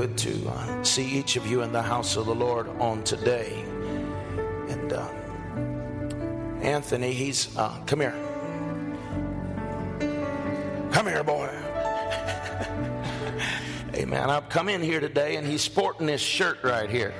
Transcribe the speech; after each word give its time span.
good 0.00 0.16
to 0.16 0.48
uh, 0.48 0.82
see 0.82 1.06
each 1.06 1.36
of 1.36 1.46
you 1.46 1.60
in 1.60 1.72
the 1.72 1.82
house 1.82 2.16
of 2.16 2.24
the 2.24 2.34
Lord 2.34 2.66
on 2.80 3.04
today. 3.04 3.62
And 4.70 4.94
uh, 4.94 5.06
Anthony, 6.62 7.12
he's, 7.12 7.54
uh, 7.58 7.78
come 7.84 8.00
here. 8.00 8.14
Come 10.90 11.06
here, 11.06 11.22
boy. 11.22 11.50
Amen. 13.94 14.30
I've 14.30 14.48
come 14.48 14.70
in 14.70 14.80
here 14.80 15.00
today 15.00 15.36
and 15.36 15.46
he's 15.46 15.60
sporting 15.60 16.06
this 16.06 16.22
shirt 16.22 16.56
right 16.64 16.88
here. 16.88 17.12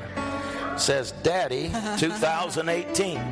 It 0.72 0.80
says 0.80 1.12
Daddy 1.22 1.68
2018. 1.98 3.18
All 3.18 3.24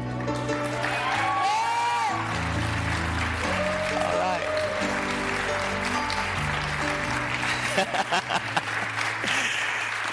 right. 7.88 8.24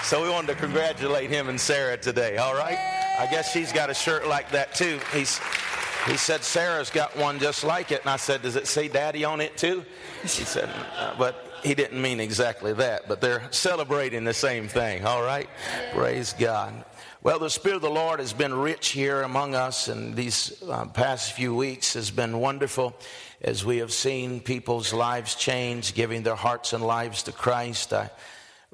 So 0.06 0.22
we 0.22 0.30
wanted 0.30 0.52
to 0.52 0.54
congratulate 0.54 1.30
him 1.30 1.48
and 1.48 1.60
Sarah 1.60 1.96
today, 1.96 2.36
all 2.36 2.54
right? 2.54 2.78
I 3.18 3.26
guess 3.28 3.50
she's 3.50 3.72
got 3.72 3.90
a 3.90 3.94
shirt 3.94 4.28
like 4.28 4.48
that 4.52 4.72
too. 4.72 5.00
He's, 5.12 5.40
he 6.06 6.16
said, 6.16 6.44
Sarah's 6.44 6.90
got 6.90 7.16
one 7.16 7.40
just 7.40 7.64
like 7.64 7.90
it. 7.90 8.02
And 8.02 8.10
I 8.10 8.14
said, 8.14 8.42
Does 8.42 8.54
it 8.54 8.68
say 8.68 8.86
daddy 8.86 9.24
on 9.24 9.40
it 9.40 9.56
too? 9.56 9.84
He 10.22 10.28
said, 10.28 10.70
uh, 10.96 11.16
But 11.18 11.44
he 11.64 11.74
didn't 11.74 12.00
mean 12.00 12.20
exactly 12.20 12.72
that. 12.74 13.08
But 13.08 13.20
they're 13.20 13.48
celebrating 13.50 14.22
the 14.22 14.32
same 14.32 14.68
thing, 14.68 15.04
all 15.04 15.24
right? 15.24 15.48
Praise 15.92 16.36
God. 16.38 16.84
Well, 17.24 17.40
the 17.40 17.50
Spirit 17.50 17.76
of 17.76 17.82
the 17.82 17.90
Lord 17.90 18.20
has 18.20 18.32
been 18.32 18.54
rich 18.54 18.90
here 18.90 19.22
among 19.22 19.56
us, 19.56 19.88
and 19.88 20.14
these 20.14 20.62
uh, 20.62 20.84
past 20.84 21.32
few 21.32 21.52
weeks 21.52 21.94
has 21.94 22.12
been 22.12 22.38
wonderful 22.38 22.94
as 23.42 23.64
we 23.64 23.78
have 23.78 23.92
seen 23.92 24.38
people's 24.38 24.92
lives 24.92 25.34
change, 25.34 25.94
giving 25.94 26.22
their 26.22 26.36
hearts 26.36 26.72
and 26.72 26.84
lives 26.84 27.24
to 27.24 27.32
Christ. 27.32 27.92
I, 27.92 28.08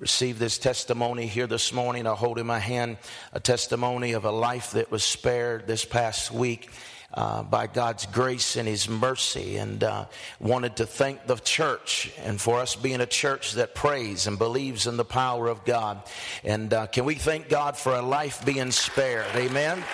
received 0.03 0.41
this 0.41 0.59
testimony 0.59 1.29
here 1.29 1.47
this 1.47 1.73
morning. 1.73 2.09
I 2.09 2.15
hold 2.15 2.41
in 2.41 2.47
my 2.47 2.59
hand 2.59 2.97
a 3.33 3.39
testimony 3.39 4.15
of 4.15 4.25
a 4.25 4.33
life 4.33 4.73
that 4.73 4.91
was 4.91 5.05
spared 5.05 5.69
this 5.69 5.85
past 5.85 6.33
week. 6.33 6.69
Uh, 7.15 7.43
by 7.43 7.67
God's 7.67 8.07
grace 8.07 8.57
and 8.57 8.67
His 8.67 8.89
mercy, 8.89 9.59
and 9.59 9.85
uh, 9.85 10.07
wanted 10.41 10.77
to 10.77 10.87
thank 10.87 11.27
the 11.27 11.37
church 11.37 12.11
and 12.25 12.41
for 12.41 12.59
us 12.59 12.75
being 12.75 13.03
a 13.03 13.07
church 13.07 13.53
that 13.53 13.75
prays 13.75 14.27
and 14.27 14.39
believes 14.39 14.87
in 14.87 14.97
the 14.97 15.05
power 15.05 15.49
of 15.49 15.63
God. 15.67 16.01
And 16.43 16.73
uh, 16.73 16.87
can 16.87 17.05
we 17.05 17.15
thank 17.15 17.51
God 17.51 17.77
for 17.77 17.95
a 17.95 18.01
life 18.01 18.43
being 18.47 18.71
spared? 18.71 19.27
Amen. 19.37 19.85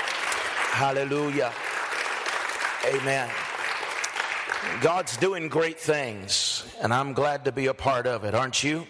Hallelujah. 0.71 1.53
Amen. 2.87 3.29
God's 4.81 5.17
doing 5.17 5.49
great 5.49 5.81
things, 5.81 6.65
and 6.81 6.95
I'm 6.95 7.15
glad 7.15 7.47
to 7.47 7.53
be 7.53 7.67
a 7.67 7.75
part 7.75 8.07
of 8.07 8.23
it, 8.23 8.33
aren't 8.33 8.63
you? 8.63 8.87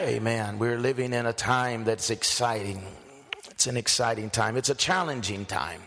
Amen. 0.00 0.58
We're 0.58 0.78
living 0.78 1.12
in 1.12 1.26
a 1.26 1.32
time 1.32 1.84
that's 1.84 2.10
exciting. 2.10 2.82
It's 3.50 3.66
an 3.66 3.76
exciting 3.76 4.30
time. 4.30 4.56
It's 4.56 4.70
a 4.70 4.74
challenging 4.74 5.44
time. 5.44 5.80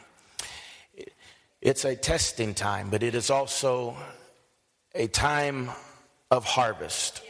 It's 1.62 1.84
a 1.84 1.96
testing 1.96 2.54
time, 2.54 2.90
but 2.90 3.04
it 3.04 3.16
is 3.16 3.30
also 3.30 3.98
a 4.94 5.08
time 5.08 5.72
of 6.32 6.46
harvest. 6.46 7.22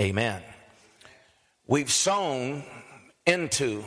Amen. 0.00 0.42
We've 1.66 1.90
sown 1.90 2.64
into, 3.26 3.84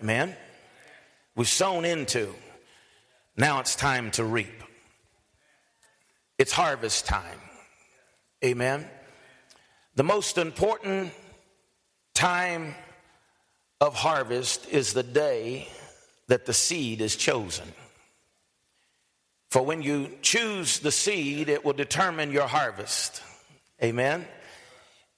amen. 0.00 0.34
We've 1.36 1.48
sown 1.48 1.84
into. 1.84 2.34
Now 3.36 3.60
it's 3.60 3.74
time 3.74 4.10
to 4.12 4.24
reap. 4.24 4.62
It's 6.38 6.52
harvest 6.52 7.06
time. 7.06 7.38
Amen. 8.44 8.86
The 9.96 10.04
most 10.04 10.38
important 10.38 11.12
time 12.14 12.74
of 13.80 13.94
harvest 13.94 14.68
is 14.68 14.92
the 14.92 15.02
day 15.02 15.68
that 16.28 16.46
the 16.46 16.54
seed 16.54 17.00
is 17.00 17.16
chosen. 17.16 17.66
For 19.50 19.62
when 19.62 19.82
you 19.82 20.16
choose 20.22 20.78
the 20.78 20.92
seed, 20.92 21.48
it 21.48 21.64
will 21.64 21.72
determine 21.72 22.30
your 22.30 22.46
harvest. 22.46 23.22
Amen. 23.82 24.26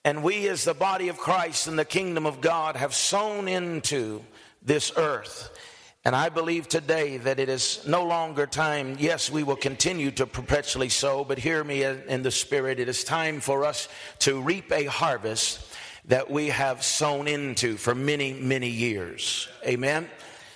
And 0.05 0.25
we, 0.25 0.49
as 0.49 0.65
the 0.65 0.75
body 0.75 1.09
of 1.09 1.19
Christ 1.19 1.69
and 1.69 1.79
the 1.79 1.85
kingdom 1.85 2.27
of 2.27 2.41
God, 2.41 2.77
have 2.77 2.95
sown 2.95 3.47
into 3.47 4.25
this 4.63 4.91
earth. 4.97 5.51
And 6.05 6.17
I 6.17 6.31
believe 6.31 6.67
today 6.67 7.19
that 7.19 7.39
it 7.39 7.49
is 7.49 7.81
no 7.87 8.05
longer 8.05 8.45
time. 8.45 8.97
Yes, 8.99 9.31
we 9.31 9.45
will 9.45 9.57
continue 9.57 10.11
to 10.13 10.27
perpetually 10.27 10.89
sow, 10.89 11.23
but 11.23 11.39
hear 11.39 11.63
me 11.63 11.85
in 11.85 12.25
the 12.25 12.33
spirit. 12.33 12.81
It 12.81 12.89
is 12.89 13.05
time 13.05 13.39
for 13.39 13.65
us 13.65 13.89
to 14.21 14.41
reap 14.41 14.73
a 14.73 14.87
harvest 14.87 15.65
that 16.07 16.29
we 16.29 16.49
have 16.49 16.83
sown 16.83 17.29
into 17.29 17.77
for 17.77 17.95
many, 17.95 18.33
many 18.33 18.69
years. 18.69 19.49
Amen. 19.65 20.11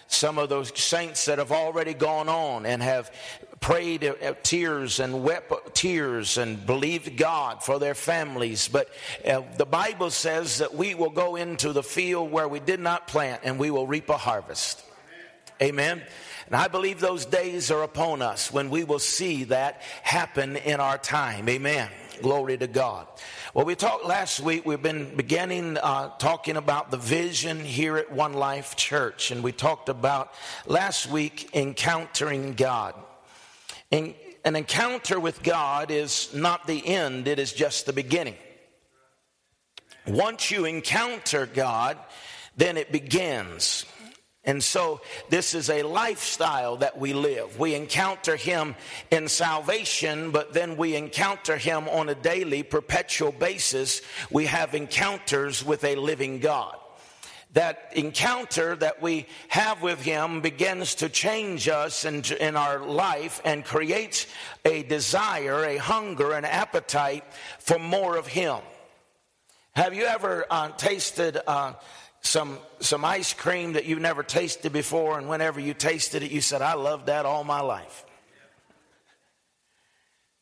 Some 0.09 0.37
of 0.37 0.49
those 0.49 0.77
saints 0.77 1.27
that 1.27 1.39
have 1.39 1.53
already 1.53 1.95
gone 1.95 2.29
on 2.29 2.67
and 2.67 2.83
have 2.83 3.13
prayed 3.61 4.13
tears 4.43 4.99
and 4.99 5.23
wept 5.23 5.77
tears 5.77 6.39
and 6.39 6.67
believed 6.67 7.17
God 7.17 7.63
for 7.63 7.79
their 7.79 7.95
families. 7.95 8.67
But 8.67 8.89
uh, 9.25 9.43
the 9.57 9.67
Bible 9.67 10.11
says 10.11 10.59
that 10.59 10.75
we 10.75 10.97
will 10.97 11.11
go 11.11 11.37
into 11.37 11.73
the 11.73 11.85
field 11.85 12.33
where 12.33 12.49
we 12.49 12.59
did 12.59 12.81
not 12.81 13.07
plant 13.07 13.43
and 13.45 13.61
we 13.61 13.71
will 13.71 13.87
reap 13.87 14.09
a 14.09 14.17
harvest. 14.17 14.86
Amen. 15.61 16.03
And 16.47 16.55
I 16.55 16.69
believe 16.69 17.01
those 17.01 17.27
days 17.27 17.71
are 17.71 17.83
upon 17.83 18.23
us 18.23 18.53
when 18.53 18.71
we 18.71 18.85
will 18.85 18.99
see 18.99 19.45
that 19.45 19.83
happen 20.03 20.57
in 20.57 20.81
our 20.81 20.99
time. 20.99 21.49
Amen. 21.49 21.89
Glory 22.23 22.57
to 22.59 22.67
God. 22.67 23.07
Well, 23.53 23.65
we 23.65 23.75
talked 23.75 24.05
last 24.05 24.41
week, 24.41 24.65
we've 24.65 24.83
been 24.83 25.17
beginning 25.17 25.77
uh, 25.79 26.11
talking 26.19 26.57
about 26.57 26.91
the 26.91 26.97
vision 26.97 27.61
here 27.61 27.97
at 27.97 28.13
One 28.13 28.35
Life 28.35 28.77
Church. 28.77 29.31
And 29.31 29.43
we 29.43 29.53
talked 29.53 29.89
about 29.89 30.33
last 30.67 31.11
week 31.11 31.51
encountering 31.55 32.55
God. 32.55 32.95
In, 33.91 34.15
an 34.45 34.57
encounter 34.57 35.19
with 35.19 35.43
God 35.43 35.91
is 35.91 36.33
not 36.33 36.67
the 36.67 36.87
end, 36.87 37.27
it 37.29 37.39
is 37.39 37.53
just 37.53 37.87
the 37.87 37.93
beginning. 37.93 38.37
Once 40.07 40.51
you 40.51 40.65
encounter 40.65 41.47
God, 41.47 41.99
then 42.57 42.77
it 42.77 42.93
begins. 42.93 43.85
And 44.47 44.63
so 44.63 45.01
this 45.29 45.55
is 45.55 45.69
a 45.69 45.83
lifestyle 45.83 46.77
that 46.77 46.97
we 46.97 47.13
live. 47.13 47.59
We 47.59 47.75
encounter 47.75 48.37
Him 48.37 48.77
in 49.11 49.27
salvation, 49.27 50.31
but 50.31 50.53
then 50.53 50.77
we 50.77 50.95
encounter 50.95 51.57
Him 51.57 51.89
on 51.89 52.09
a 52.09 52.15
daily, 52.15 52.63
perpetual 52.63 53.33
basis. 53.33 54.03
We 54.31 54.47
have 54.47 54.77
encounters 54.77 55.65
with 55.65 55.83
a 55.83 55.97
living 55.97 56.39
God. 56.39 56.77
That 57.55 57.91
encounter 57.97 58.77
that 58.77 59.03
we 59.03 59.27
have 59.49 59.83
with 59.83 60.01
Him 60.03 60.43
begins 60.43 60.97
to 60.97 61.09
change 61.09 61.69
us 61.69 62.05
in, 62.05 62.23
in 62.39 62.55
our 62.55 62.79
life 62.79 63.41
and 63.45 63.65
creates 63.65 64.27
a 64.65 64.85
desire, 64.85 65.65
a 65.65 65.77
hunger, 65.79 66.33
an 66.33 66.45
appetite 66.45 67.25
for 67.59 67.81
more 67.81 68.17
of 68.17 68.29
Him. 68.29 68.59
Have 69.75 69.93
you 69.93 70.05
ever 70.05 70.47
uh, 70.49 70.69
tasted 70.71 71.39
uh, 71.47 71.75
some 72.21 72.59
some 72.81 73.05
ice 73.05 73.33
cream 73.33 73.75
that 73.75 73.85
you've 73.87 74.01
never 74.01 74.23
tasted 74.23 74.73
before, 74.73 75.19
and 75.19 75.29
whenever 75.29 75.61
you 75.61 75.75
tasted 75.75 76.23
it, 76.23 76.31
you 76.31 76.41
said, 76.41 76.63
I 76.63 76.75
loved 76.75 77.07
that 77.07 77.25
all 77.25 77.45
my 77.45 77.61
life. 77.61 78.05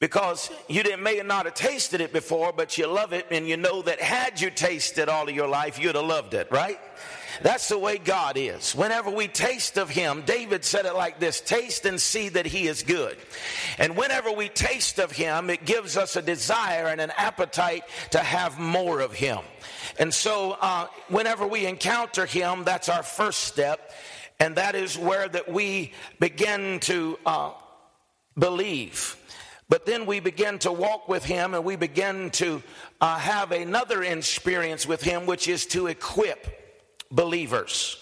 Because 0.01 0.51
you 0.69 0.83
didn't, 0.83 1.03
may 1.03 1.23
not 1.25 1.47
have 1.47 1.55
tasted 1.55 2.01
it 2.01 2.13
before, 2.13 2.53
but 2.53 2.77
you 2.77 2.87
love 2.87 3.13
it, 3.13 3.27
and 3.31 3.49
you 3.49 3.57
know 3.57 3.81
that 3.83 4.01
had 4.01 4.41
you 4.41 4.51
tasted 4.51 5.09
all 5.09 5.29
of 5.29 5.35
your 5.35 5.49
life, 5.49 5.79
you'd 5.79 5.95
have 5.95 6.05
loved 6.05 6.35
it, 6.35 6.51
right? 6.51 6.79
That's 7.43 7.69
the 7.69 7.79
way 7.79 7.99
God 7.99 8.37
is. 8.37 8.75
Whenever 8.75 9.11
we 9.11 9.29
taste 9.29 9.77
of 9.77 9.91
Him, 9.91 10.23
David 10.27 10.65
said 10.65 10.87
it 10.87 10.95
like 10.95 11.19
this 11.19 11.41
taste 11.41 11.85
and 11.87 12.01
see 12.01 12.29
that 12.31 12.47
He 12.47 12.67
is 12.67 12.83
good. 12.83 13.17
And 13.79 13.97
whenever 13.97 14.33
we 14.33 14.49
taste 14.49 14.99
of 14.99 15.13
Him, 15.13 15.51
it 15.51 15.65
gives 15.65 15.97
us 15.97 16.17
a 16.17 16.23
desire 16.23 16.87
and 16.87 17.01
an 17.01 17.13
appetite 17.17 17.85
to 18.11 18.19
have 18.19 18.59
more 18.59 19.01
of 19.01 19.13
Him. 19.13 19.39
And 19.99 20.13
so, 20.13 20.57
uh, 20.61 20.87
whenever 21.09 21.47
we 21.47 21.67
encounter 21.67 22.27
Him, 22.27 22.65
that's 22.65 22.89
our 22.89 23.03
first 23.03 23.41
step. 23.41 23.93
And 24.41 24.57
that 24.57 24.75
is 24.75 24.99
where 24.99 25.29
that 25.29 25.51
we 25.51 25.93
begin 26.19 26.81
to 26.81 27.19
uh, 27.25 27.53
believe. 28.39 29.17
But 29.69 29.87
then 29.87 30.07
we 30.07 30.21
begin 30.21 30.59
to 30.61 30.73
walk 30.73 31.09
with 31.09 31.25
Him 31.25 31.55
and 31.55 31.65
we 31.65 31.77
begin 31.77 32.31
to 32.33 32.63
uh, 33.01 33.19
have 33.19 33.53
another 33.53 34.03
experience 34.03 34.87
with 34.87 35.03
Him, 35.03 35.27
which 35.27 35.49
is 35.49 35.67
to 35.67 35.87
equip 35.87 36.64
believers. 37.15 37.97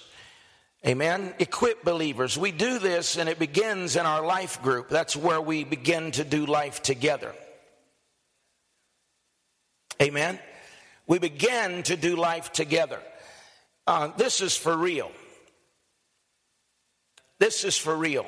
Amen. 0.87 1.35
Equip 1.38 1.85
believers. 1.85 2.37
We 2.37 2.50
do 2.50 2.79
this 2.79 3.17
and 3.17 3.29
it 3.29 3.38
begins 3.38 3.94
in 3.94 4.05
our 4.05 4.25
life 4.25 4.61
group. 4.62 4.88
That's 4.88 5.14
where 5.14 5.41
we 5.41 5.62
begin 5.62 6.11
to 6.12 6.25
do 6.25 6.44
life 6.47 6.82
together. 6.82 7.32
Amen. 10.00 10.41
We 11.06 11.20
begin 11.20 11.85
to 11.85 11.97
do 11.97 12.17
life 12.17 12.53
together. 12.53 12.99
Uh, 13.87 14.09
this 14.17 14.41
is 14.41 14.56
for 14.56 14.76
real. 14.76 15.12
This 17.38 17.65
is 17.65 17.76
for 17.76 17.97
real. 17.97 18.26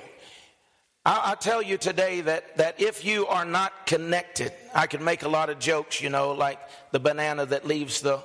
I, 1.04 1.32
I 1.32 1.34
tell 1.34 1.60
you 1.60 1.76
today 1.76 2.20
that, 2.20 2.56
that 2.58 2.80
if 2.80 3.04
you 3.04 3.26
are 3.26 3.44
not 3.44 3.86
connected, 3.86 4.52
I 4.74 4.86
can 4.86 5.02
make 5.02 5.24
a 5.24 5.28
lot 5.28 5.50
of 5.50 5.58
jokes, 5.58 6.00
you 6.00 6.10
know, 6.10 6.32
like 6.32 6.60
the 6.92 7.00
banana 7.00 7.46
that 7.46 7.66
leaves 7.66 8.00
the, 8.00 8.22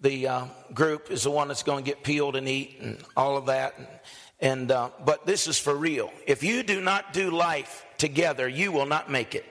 the 0.00 0.28
uh, 0.28 0.44
group 0.74 1.10
is 1.10 1.24
the 1.24 1.30
one 1.30 1.48
that's 1.48 1.62
going 1.62 1.84
to 1.84 1.90
get 1.90 2.02
peeled 2.02 2.36
and 2.36 2.48
eat 2.48 2.78
and 2.80 2.98
all 3.16 3.36
of 3.36 3.46
that. 3.46 3.74
And, 3.78 3.88
and 4.40 4.70
uh, 4.70 4.90
but 5.04 5.26
this 5.26 5.46
is 5.46 5.58
for 5.58 5.74
real. 5.74 6.10
If 6.26 6.42
you 6.42 6.62
do 6.62 6.80
not 6.80 7.12
do 7.12 7.30
life 7.30 7.84
together, 7.98 8.48
you 8.48 8.72
will 8.72 8.86
not 8.86 9.10
make 9.10 9.34
it. 9.34 9.44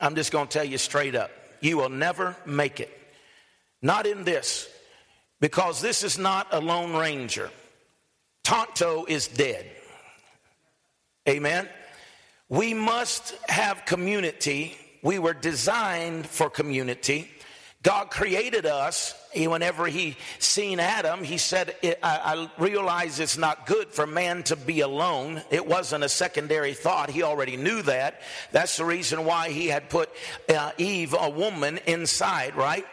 I'm 0.00 0.14
just 0.14 0.32
going 0.32 0.46
to 0.46 0.52
tell 0.52 0.64
you 0.64 0.78
straight 0.78 1.14
up. 1.14 1.30
You 1.60 1.78
will 1.78 1.88
never 1.88 2.36
make 2.44 2.80
it. 2.80 2.92
Not 3.80 4.06
in 4.06 4.24
this, 4.24 4.68
because 5.40 5.80
this 5.80 6.02
is 6.02 6.18
not 6.18 6.48
a 6.52 6.60
Lone 6.60 6.94
Ranger. 6.94 7.50
Tonto 8.44 9.06
is 9.06 9.28
dead. 9.28 9.66
Amen. 11.28 11.68
We 12.48 12.74
must 12.74 13.34
have 13.48 13.84
community. 13.86 14.76
We 15.02 15.18
were 15.18 15.34
designed 15.34 16.26
for 16.26 16.48
community. 16.48 17.30
God 17.86 18.10
created 18.10 18.66
us. 18.66 19.14
Whenever 19.32 19.86
he 19.86 20.16
seen 20.40 20.80
Adam, 20.80 21.22
he 21.22 21.38
said, 21.38 21.76
I, 21.84 21.94
I 22.02 22.50
realize 22.60 23.20
it's 23.20 23.38
not 23.38 23.64
good 23.64 23.90
for 23.90 24.08
man 24.08 24.42
to 24.44 24.56
be 24.56 24.80
alone. 24.80 25.40
It 25.50 25.64
wasn't 25.64 26.02
a 26.02 26.08
secondary 26.08 26.74
thought. 26.74 27.10
He 27.10 27.22
already 27.22 27.56
knew 27.56 27.82
that. 27.82 28.22
That's 28.50 28.76
the 28.76 28.84
reason 28.84 29.24
why 29.24 29.50
he 29.50 29.68
had 29.68 29.88
put 29.88 30.10
uh, 30.48 30.72
Eve, 30.78 31.14
a 31.16 31.30
woman, 31.30 31.78
inside, 31.86 32.56
right? 32.56 32.84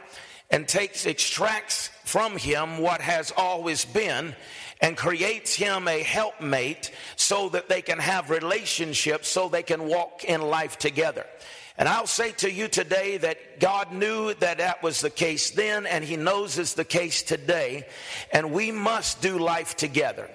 And 0.51 0.67
takes, 0.67 1.07
extracts 1.07 1.89
from 2.05 2.37
him 2.37 2.77
what 2.77 3.01
has 3.01 3.33
always 3.35 3.85
been 3.85 4.35
and 4.79 4.95
creates 4.95 5.55
him 5.55 5.87
a 5.87 6.03
helpmate 6.03 6.91
so 7.15 7.49
that 7.49 7.67
they 7.67 7.81
can 7.81 7.97
have 7.97 8.29
relationships, 8.29 9.27
so 9.27 9.49
they 9.49 9.63
can 9.63 9.87
walk 9.87 10.23
in 10.23 10.39
life 10.39 10.77
together. 10.77 11.25
And 11.77 11.89
I'll 11.89 12.07
say 12.07 12.31
to 12.33 12.51
you 12.51 12.67
today 12.67 13.17
that 13.17 13.59
God 13.59 13.91
knew 13.91 14.33
that 14.35 14.59
that 14.59 14.83
was 14.83 15.01
the 15.01 15.09
case 15.09 15.49
then, 15.51 15.85
and 15.87 16.03
He 16.03 16.15
knows 16.15 16.57
it's 16.59 16.73
the 16.73 16.85
case 16.85 17.23
today. 17.23 17.87
And 18.31 18.51
we 18.51 18.71
must 18.71 19.21
do 19.21 19.39
life 19.39 19.75
together. 19.75 20.29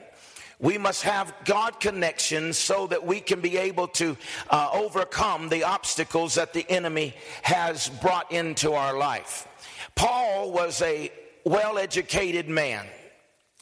We 0.60 0.76
must 0.76 1.04
have 1.04 1.32
God 1.44 1.78
connections 1.78 2.58
so 2.58 2.88
that 2.88 3.06
we 3.06 3.20
can 3.20 3.40
be 3.40 3.56
able 3.56 3.86
to 3.88 4.16
uh, 4.50 4.70
overcome 4.72 5.48
the 5.48 5.62
obstacles 5.62 6.34
that 6.34 6.52
the 6.52 6.68
enemy 6.68 7.14
has 7.42 7.88
brought 7.88 8.32
into 8.32 8.72
our 8.72 8.98
life. 8.98 9.46
Paul 9.94 10.50
was 10.50 10.82
a 10.82 11.12
well 11.44 11.78
educated 11.78 12.48
man, 12.48 12.84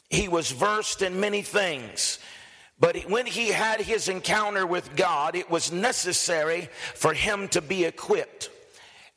he 0.09 0.27
was 0.27 0.51
versed 0.51 1.03
in 1.03 1.19
many 1.19 1.43
things. 1.43 2.17
But 2.79 3.09
when 3.09 3.25
he 3.25 3.47
had 3.47 3.81
his 3.81 4.07
encounter 4.07 4.65
with 4.67 4.95
God, 4.95 5.35
it 5.35 5.49
was 5.49 5.71
necessary 5.71 6.69
for 6.93 7.13
him 7.13 7.47
to 7.49 7.61
be 7.61 7.85
equipped. 7.85 8.51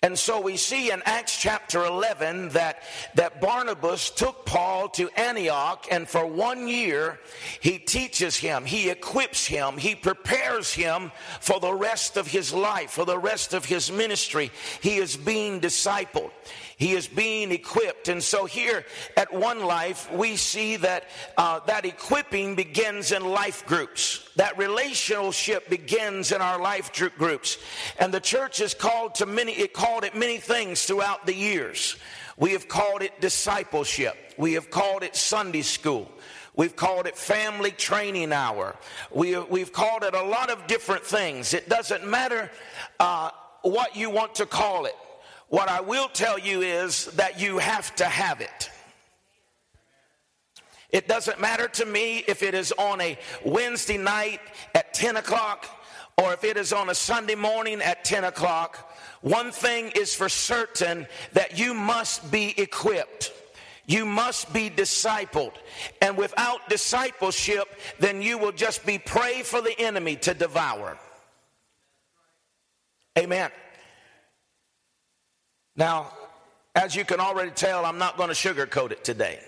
And 0.02 0.18
so 0.18 0.40
we 0.40 0.56
see 0.56 0.90
in 0.90 1.02
Acts 1.04 1.38
chapter 1.38 1.84
11 1.84 2.50
that, 2.50 2.82
that 3.16 3.38
Barnabas 3.38 4.08
took 4.08 4.46
Paul 4.46 4.88
to 4.90 5.10
Antioch 5.10 5.86
and 5.90 6.08
for 6.08 6.24
one 6.24 6.68
year 6.68 7.20
he 7.60 7.78
teaches 7.78 8.38
him, 8.38 8.64
he 8.64 8.88
equips 8.88 9.46
him, 9.46 9.76
he 9.76 9.94
prepares 9.94 10.72
him 10.72 11.12
for 11.40 11.60
the 11.60 11.74
rest 11.74 12.16
of 12.16 12.26
his 12.26 12.54
life, 12.54 12.92
for 12.92 13.04
the 13.04 13.18
rest 13.18 13.52
of 13.52 13.66
his 13.66 13.92
ministry. 13.92 14.50
He 14.80 14.96
is 14.96 15.18
being 15.18 15.60
discipled. 15.60 16.30
He 16.80 16.92
is 16.92 17.06
being 17.06 17.52
equipped. 17.52 18.08
And 18.08 18.24
so 18.24 18.46
here 18.46 18.86
at 19.14 19.30
One 19.34 19.62
Life, 19.62 20.10
we 20.10 20.36
see 20.36 20.76
that 20.76 21.04
uh, 21.36 21.60
that 21.66 21.84
equipping 21.84 22.54
begins 22.54 23.12
in 23.12 23.22
life 23.22 23.66
groups. 23.66 24.26
That 24.36 24.56
relationship 24.56 25.68
begins 25.68 26.32
in 26.32 26.40
our 26.40 26.58
life 26.58 26.90
groups. 27.18 27.58
And 27.98 28.14
the 28.14 28.18
church 28.18 28.56
has 28.58 28.72
called 28.72 29.16
to 29.16 29.26
many, 29.26 29.52
it 29.52 29.74
called 29.74 30.04
it 30.04 30.14
many 30.14 30.38
things 30.38 30.86
throughout 30.86 31.26
the 31.26 31.34
years. 31.34 31.96
We 32.38 32.52
have 32.52 32.66
called 32.66 33.02
it 33.02 33.20
discipleship. 33.20 34.16
We 34.38 34.54
have 34.54 34.70
called 34.70 35.02
it 35.02 35.14
Sunday 35.14 35.60
school. 35.60 36.10
We've 36.56 36.74
called 36.74 37.06
it 37.06 37.14
family 37.14 37.72
training 37.72 38.32
hour. 38.32 38.74
We, 39.10 39.38
we've 39.38 39.74
called 39.74 40.02
it 40.02 40.14
a 40.14 40.22
lot 40.22 40.48
of 40.48 40.66
different 40.66 41.04
things. 41.04 41.52
It 41.52 41.68
doesn't 41.68 42.06
matter 42.06 42.50
uh, 42.98 43.32
what 43.60 43.96
you 43.96 44.08
want 44.08 44.36
to 44.36 44.46
call 44.46 44.86
it. 44.86 44.94
What 45.50 45.69
I 45.69 45.81
will 45.81 46.08
tell 46.08 46.38
you 46.38 46.62
is 46.62 47.06
that 47.17 47.41
you 47.41 47.58
have 47.58 47.94
to 47.97 48.05
have 48.05 48.41
it. 48.41 48.70
It 50.91 51.08
doesn't 51.08 51.41
matter 51.41 51.67
to 51.67 51.85
me 51.85 52.19
if 52.29 52.44
it 52.44 52.55
is 52.55 52.73
on 52.73 53.00
a 53.00 53.19
Wednesday 53.44 53.99
night 53.99 54.41
at 54.76 54.94
10 54.94 55.17
o'clock 55.17 55.67
or 56.17 56.32
if 56.32 56.44
it 56.44 56.56
is 56.56 56.73
on 56.73 56.88
a 56.88 56.94
Sunday 56.94 57.35
morning 57.35 57.82
at 57.82 58.05
10 58.05 58.25
o'clock. 58.25 58.97
One 59.23 59.50
thing 59.50 59.91
is 59.97 60.14
for 60.14 60.29
certain 60.29 61.08
that 61.32 61.58
you 61.58 61.75
must 61.75 62.31
be 62.31 62.55
equipped. 62.56 63.32
You 63.87 64.06
must 64.06 64.52
be 64.52 64.70
discipled. 64.70 65.55
And 66.00 66.17
without 66.17 66.69
discipleship, 66.69 67.67
then 67.99 68.23
you 68.23 68.38
will 68.38 68.52
just 68.52 68.87
be 68.87 68.99
prey 68.99 69.43
for 69.43 69.61
the 69.61 69.75
enemy 69.81 70.14
to 70.17 70.32
devour. 70.32 70.97
Amen. 73.19 73.50
Now, 75.80 76.12
as 76.74 76.94
you 76.94 77.06
can 77.06 77.20
already 77.20 77.52
tell, 77.52 77.86
I'm 77.86 77.96
not 77.96 78.18
going 78.18 78.28
to 78.28 78.34
sugarcoat 78.34 78.92
it 78.92 79.02
today. 79.02 79.40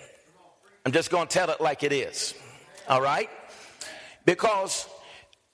I'm 0.87 0.90
just 0.90 1.11
going 1.11 1.29
to 1.29 1.32
tell 1.32 1.50
it 1.50 1.61
like 1.61 1.82
it 1.82 1.93
is. 1.93 2.34
All 2.88 3.02
right? 3.02 3.29
Because 4.25 4.88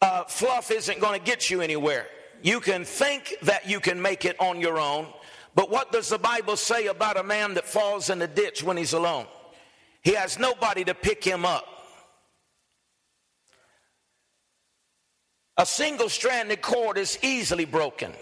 uh, 0.01 0.23
fluff 0.29 0.71
isn't 0.71 1.01
going 1.01 1.19
to 1.19 1.27
get 1.27 1.51
you 1.51 1.63
anywhere. 1.63 2.07
You 2.43 2.61
can 2.61 2.85
think 2.85 3.35
that 3.43 3.69
you 3.69 3.81
can 3.81 4.01
make 4.01 4.25
it 4.25 4.41
on 4.41 4.61
your 4.61 4.79
own, 4.79 5.09
but 5.57 5.69
what 5.69 5.91
does 5.91 6.11
the 6.11 6.19
Bible 6.19 6.55
say 6.55 6.87
about 6.87 7.19
a 7.19 7.25
man 7.25 7.55
that 7.55 7.65
falls 7.65 8.09
in 8.09 8.21
the 8.21 8.29
ditch 8.29 8.63
when 8.63 8.77
he's 8.77 8.93
alone? 8.93 9.27
He 10.03 10.13
has 10.13 10.39
nobody 10.39 10.85
to 10.85 10.95
pick 10.95 11.25
him 11.25 11.45
up. 11.45 11.67
A 15.57 15.67
single 15.67 16.09
stranded 16.09 16.63
cord 16.63 16.99
is 16.99 17.19
easily 17.21 17.65
broken. 17.65 18.13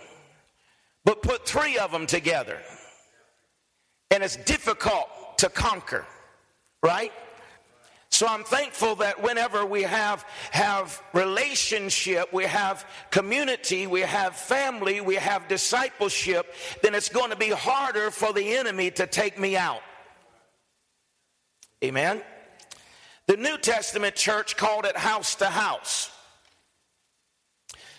But 1.06 1.22
put 1.22 1.46
three 1.46 1.78
of 1.78 1.92
them 1.92 2.06
together, 2.06 2.58
and 4.10 4.24
it's 4.24 4.34
difficult 4.34 5.08
to 5.38 5.48
conquer, 5.48 6.04
right? 6.82 7.12
So 8.10 8.26
I'm 8.26 8.42
thankful 8.42 8.96
that 8.96 9.22
whenever 9.22 9.64
we 9.64 9.82
have 9.82 10.24
have 10.50 11.00
relationship, 11.12 12.32
we 12.32 12.44
have 12.44 12.84
community, 13.12 13.86
we 13.86 14.00
have 14.00 14.34
family, 14.34 15.00
we 15.00 15.14
have 15.14 15.46
discipleship, 15.46 16.52
then 16.82 16.92
it's 16.92 17.08
going 17.08 17.30
to 17.30 17.36
be 17.36 17.50
harder 17.50 18.10
for 18.10 18.32
the 18.32 18.56
enemy 18.56 18.90
to 18.90 19.06
take 19.06 19.38
me 19.38 19.56
out. 19.56 19.82
Amen. 21.84 22.20
The 23.28 23.36
New 23.36 23.58
Testament 23.58 24.16
church 24.16 24.56
called 24.56 24.86
it 24.86 24.96
house 24.96 25.36
to 25.36 25.46
house. 25.46 26.10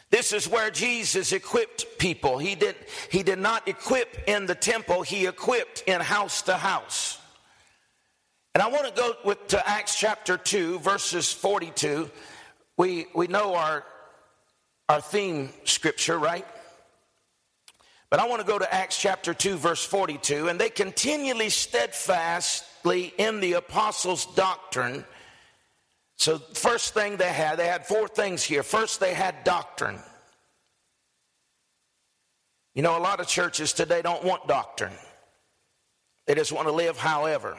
This 0.09 0.31
is 0.31 0.47
where 0.47 0.71
Jesus 0.71 1.33
equipped 1.33 1.85
people. 1.97 2.37
He 2.37 2.55
did, 2.55 2.75
he 3.11 3.23
did 3.23 3.39
not 3.39 3.67
equip 3.67 4.23
in 4.27 4.45
the 4.45 4.55
temple, 4.55 5.01
he 5.01 5.27
equipped 5.27 5.83
in 5.85 5.99
house 5.99 6.43
to 6.43 6.53
house. 6.53 7.19
And 8.55 8.63
I 8.63 8.69
want 8.69 8.87
to 8.87 8.93
go 8.93 9.13
with, 9.23 9.47
to 9.49 9.69
Acts 9.69 9.99
chapter 9.99 10.37
2, 10.37 10.79
verses 10.79 11.31
42. 11.31 12.09
We, 12.77 13.05
we 13.13 13.27
know 13.27 13.53
our, 13.53 13.83
our 14.89 15.01
theme 15.01 15.49
scripture, 15.65 16.17
right? 16.17 16.45
But 18.09 18.21
I 18.21 18.27
want 18.27 18.41
to 18.41 18.47
go 18.47 18.57
to 18.57 18.73
Acts 18.73 18.99
chapter 18.99 19.33
2, 19.33 19.57
verse 19.57 19.83
42. 19.83 20.47
And 20.47 20.59
they 20.59 20.69
continually 20.69 21.49
steadfastly 21.49 23.13
in 23.17 23.41
the 23.41 23.53
apostles' 23.53 24.25
doctrine 24.33 25.03
so, 26.17 26.39
first 26.39 26.95
thing 26.95 27.17
they 27.17 27.31
had, 27.31 27.57
they 27.57 27.67
had 27.67 27.85
four 27.85 28.07
things 28.07 28.43
here. 28.43 28.63
First, 28.63 28.99
they 28.99 29.13
had 29.13 29.43
doctrine. 29.43 29.99
You 32.73 32.81
know, 32.81 32.97
a 32.97 32.99
lot 32.99 33.19
of 33.19 33.27
churches 33.27 33.71
today 33.71 34.01
don't 34.01 34.23
want 34.23 34.47
doctrine. 34.47 34.93
They 36.25 36.35
just 36.35 36.51
want 36.51 36.67
to 36.67 36.73
live 36.73 36.97
however. 36.97 37.57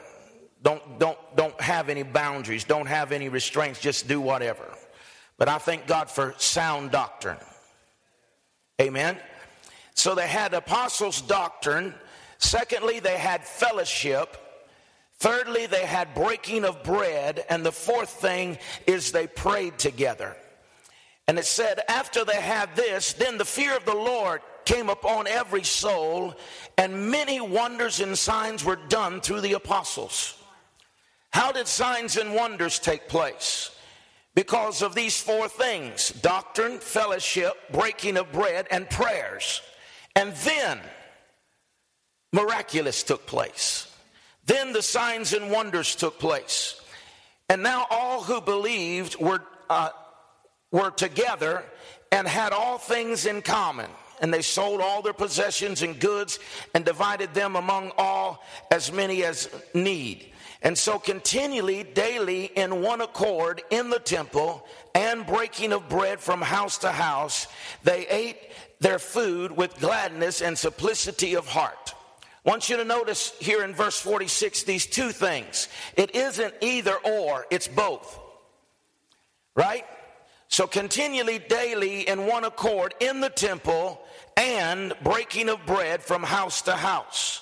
Don't, 0.61 0.99
don't, 0.99 1.17
don't 1.37 1.59
have 1.61 1.87
any 1.87 2.03
boundaries, 2.03 2.65
don't 2.65 2.85
have 2.85 3.13
any 3.13 3.29
restraints, 3.29 3.79
just 3.79 4.09
do 4.09 4.19
whatever. 4.19 4.65
But 5.37 5.47
I 5.47 5.57
thank 5.57 5.87
God 5.87 6.09
for 6.09 6.35
sound 6.37 6.91
doctrine. 6.91 7.37
Amen. 8.81 9.17
So 9.93 10.15
they 10.15 10.27
had 10.27 10.53
apostles' 10.53 11.21
doctrine. 11.21 11.93
Secondly, 12.39 12.99
they 12.99 13.17
had 13.17 13.45
fellowship. 13.45 14.37
Thirdly, 15.19 15.65
they 15.65 15.85
had 15.85 16.13
breaking 16.15 16.65
of 16.65 16.83
bread. 16.83 17.45
And 17.49 17.65
the 17.65 17.71
fourth 17.71 18.09
thing 18.09 18.57
is 18.87 19.11
they 19.11 19.27
prayed 19.27 19.77
together. 19.77 20.35
And 21.27 21.37
it 21.37 21.45
said, 21.45 21.81
after 21.87 22.25
they 22.25 22.41
had 22.41 22.75
this, 22.75 23.13
then 23.13 23.37
the 23.37 23.45
fear 23.45 23.75
of 23.75 23.85
the 23.85 23.95
Lord 23.95 24.41
came 24.65 24.89
upon 24.89 25.27
every 25.27 25.63
soul, 25.63 26.35
and 26.77 27.11
many 27.11 27.39
wonders 27.39 27.99
and 27.99 28.17
signs 28.17 28.63
were 28.63 28.79
done 28.87 29.21
through 29.21 29.41
the 29.41 29.53
apostles. 29.53 30.37
How 31.31 31.51
did 31.51 31.67
signs 31.67 32.17
and 32.17 32.33
wonders 32.33 32.79
take 32.79 33.07
place? 33.07 33.71
because 34.39 34.81
of 34.81 34.95
these 34.95 35.21
four 35.21 35.49
things 35.49 36.11
doctrine, 36.21 36.79
fellowship, 36.79 37.53
breaking 37.73 38.15
of 38.15 38.31
bread, 38.31 38.67
and 38.71 38.89
prayers. 38.89 39.61
And 40.15 40.33
then 40.33 40.79
miraculous 42.31 43.03
took 43.03 43.27
place. 43.27 43.88
Then 44.49 44.73
the 44.73 44.81
signs 44.81 45.33
and 45.33 45.51
wonders 45.51 45.93
took 45.93 46.17
place. 46.17 46.81
And 47.49 47.61
now 47.61 47.85
all 47.91 48.23
who 48.23 48.41
believed 48.41 49.15
were, 49.19 49.43
uh, 49.69 49.89
were 50.71 50.89
together 50.89 51.63
and 52.11 52.27
had 52.27 52.51
all 52.51 52.79
things 52.79 53.27
in 53.27 53.43
common. 53.43 53.91
And 54.21 54.33
they 54.33 54.41
sold 54.41 54.81
all 54.81 55.03
their 55.03 55.13
possessions 55.13 55.83
and 55.83 55.99
goods 55.99 56.39
and 56.73 56.83
divided 56.83 57.35
them 57.35 57.55
among 57.55 57.91
all 57.95 58.43
as 58.71 58.91
many 58.91 59.23
as 59.23 59.49
need. 59.75 60.25
And 60.63 60.75
so, 60.75 60.97
continually, 60.97 61.83
daily, 61.83 62.45
in 62.45 62.81
one 62.81 63.01
accord 63.01 63.61
in 63.69 63.91
the 63.91 63.99
temple 63.99 64.65
and 64.95 65.27
breaking 65.27 65.73
of 65.73 65.87
bread 65.87 66.19
from 66.19 66.41
house 66.41 66.79
to 66.79 66.91
house, 66.91 67.47
they 67.83 68.07
ate 68.07 68.39
their 68.79 68.97
food 68.97 69.51
with 69.55 69.79
gladness 69.79 70.41
and 70.41 70.57
simplicity 70.57 71.35
of 71.35 71.47
heart. 71.47 71.93
I 72.45 72.49
want 72.49 72.69
you 72.69 72.77
to 72.77 72.85
notice 72.85 73.33
here 73.39 73.63
in 73.63 73.73
verse 73.73 73.99
46 73.99 74.63
these 74.63 74.85
two 74.85 75.11
things. 75.11 75.67
It 75.95 76.15
isn't 76.15 76.53
either 76.61 76.95
or, 76.95 77.45
it's 77.49 77.67
both. 77.67 78.19
Right? 79.55 79.85
So, 80.47 80.65
continually, 80.65 81.37
daily, 81.37 82.07
in 82.07 82.25
one 82.25 82.43
accord 82.43 82.95
in 82.99 83.19
the 83.19 83.29
temple 83.29 84.01
and 84.35 84.93
breaking 85.03 85.49
of 85.49 85.63
bread 85.65 86.01
from 86.01 86.23
house 86.23 86.63
to 86.63 86.73
house. 86.73 87.41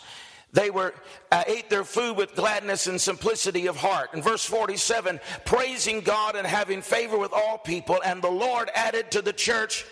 They 0.51 0.69
were 0.69 0.93
uh, 1.31 1.43
ate 1.45 1.69
their 1.69 1.83
food 1.83 2.17
with 2.17 2.35
gladness 2.35 2.87
and 2.87 2.99
simplicity 2.99 3.67
of 3.67 3.77
heart. 3.77 4.13
In 4.13 4.21
verse 4.21 4.43
47, 4.43 5.19
praising 5.45 6.01
God 6.01 6.35
and 6.35 6.47
having 6.47 6.81
favor 6.81 7.17
with 7.17 7.31
all 7.31 7.57
people, 7.57 8.01
and 8.03 8.21
the 8.21 8.31
Lord 8.31 8.69
added 8.73 9.11
to 9.11 9.21
the 9.21 9.33
church, 9.33 9.85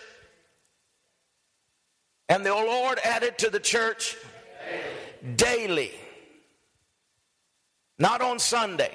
and 2.28 2.44
the 2.44 2.50
Lord 2.50 2.98
added 3.04 3.38
to 3.38 3.50
the 3.50 3.60
church 3.60 4.16
daily. 5.36 5.92
Not 7.98 8.20
on 8.20 8.38
Sunday, 8.38 8.92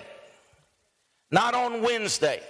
not 1.31 1.55
on 1.55 1.81
Wednesday, 1.81 2.41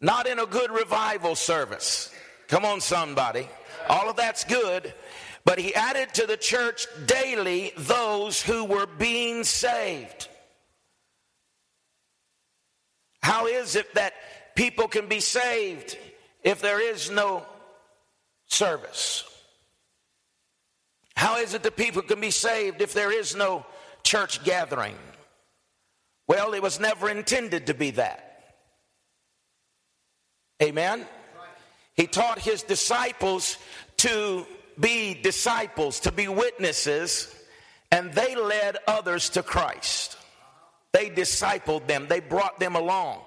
not 0.00 0.26
in 0.26 0.38
a 0.38 0.46
good 0.46 0.70
revival 0.70 1.34
service. 1.34 2.12
Come 2.48 2.64
on, 2.64 2.80
somebody. 2.80 3.48
All 3.88 4.10
of 4.10 4.16
that's 4.16 4.44
good, 4.44 4.92
but 5.44 5.58
he 5.58 5.74
added 5.74 6.12
to 6.14 6.26
the 6.26 6.36
church 6.36 6.86
daily 7.06 7.72
those 7.76 8.42
who 8.42 8.64
were 8.64 8.86
being 8.86 9.44
saved. 9.44 10.28
How 13.22 13.46
is 13.46 13.74
it 13.76 13.94
that 13.94 14.12
people 14.54 14.88
can 14.88 15.08
be 15.08 15.20
saved 15.20 15.96
if 16.44 16.60
there 16.60 16.80
is 16.80 17.10
no 17.10 17.44
service? 18.46 19.24
How 21.16 21.38
is 21.38 21.54
it 21.54 21.62
that 21.62 21.76
people 21.76 22.02
can 22.02 22.20
be 22.20 22.30
saved 22.30 22.82
if 22.82 22.92
there 22.92 23.12
is 23.12 23.34
no 23.34 23.64
church 24.02 24.44
gathering? 24.44 24.96
Well, 26.28 26.52
it 26.54 26.62
was 26.62 26.78
never 26.78 27.08
intended 27.08 27.68
to 27.68 27.74
be 27.74 27.92
that. 27.92 28.54
Amen? 30.62 31.06
He 31.94 32.06
taught 32.06 32.38
his 32.38 32.62
disciples 32.62 33.56
to 33.98 34.46
be 34.78 35.14
disciples, 35.14 36.00
to 36.00 36.12
be 36.12 36.28
witnesses, 36.28 37.34
and 37.90 38.12
they 38.12 38.34
led 38.34 38.76
others 38.86 39.30
to 39.30 39.42
Christ. 39.42 40.18
They 40.92 41.08
discipled 41.08 41.86
them, 41.86 42.06
they 42.08 42.20
brought 42.20 42.58
them 42.58 42.76
along. 42.76 43.20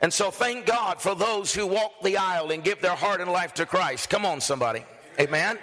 And 0.00 0.12
so 0.12 0.30
thank 0.30 0.66
God 0.66 1.00
for 1.00 1.14
those 1.14 1.54
who 1.54 1.66
walk 1.66 2.02
the 2.02 2.16
aisle 2.16 2.50
and 2.50 2.62
give 2.62 2.80
their 2.80 2.96
heart 2.96 3.20
and 3.20 3.30
life 3.30 3.54
to 3.54 3.66
Christ. 3.66 4.10
Come 4.10 4.26
on, 4.26 4.40
somebody. 4.40 4.84
Amen. 5.20 5.58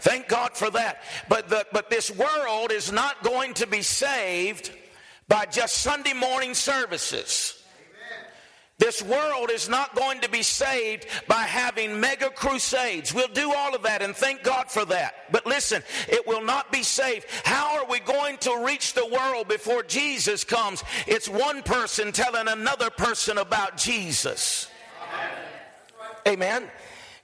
Thank 0.00 0.28
God 0.28 0.56
for 0.56 0.70
that. 0.70 1.02
But 1.28 1.48
the, 1.48 1.66
but 1.72 1.90
this 1.90 2.10
world 2.10 2.70
is 2.70 2.92
not 2.92 3.22
going 3.22 3.54
to 3.54 3.66
be 3.66 3.82
saved 3.82 4.70
by 5.28 5.46
just 5.46 5.78
Sunday 5.78 6.12
morning 6.12 6.54
services. 6.54 7.62
This 8.78 9.00
world 9.00 9.50
is 9.52 9.68
not 9.68 9.94
going 9.94 10.22
to 10.22 10.28
be 10.28 10.42
saved 10.42 11.06
by 11.28 11.42
having 11.42 12.00
mega 12.00 12.30
crusades. 12.30 13.14
We'll 13.14 13.28
do 13.28 13.52
all 13.54 13.76
of 13.76 13.84
that 13.84 14.02
and 14.02 14.12
thank 14.12 14.42
God 14.42 14.72
for 14.72 14.84
that. 14.86 15.14
But 15.30 15.46
listen, 15.46 15.84
it 16.08 16.26
will 16.26 16.42
not 16.42 16.72
be 16.72 16.82
saved. 16.82 17.26
How 17.44 17.78
are 17.78 17.86
we 17.86 18.00
going 18.00 18.38
to 18.38 18.64
reach 18.66 18.94
the 18.94 19.06
world 19.06 19.46
before 19.46 19.84
Jesus 19.84 20.42
comes? 20.42 20.82
It's 21.06 21.28
one 21.28 21.62
person 21.62 22.10
telling 22.10 22.48
another 22.48 22.90
person 22.90 23.38
about 23.38 23.76
Jesus. 23.76 24.68
Amen. 26.26 26.68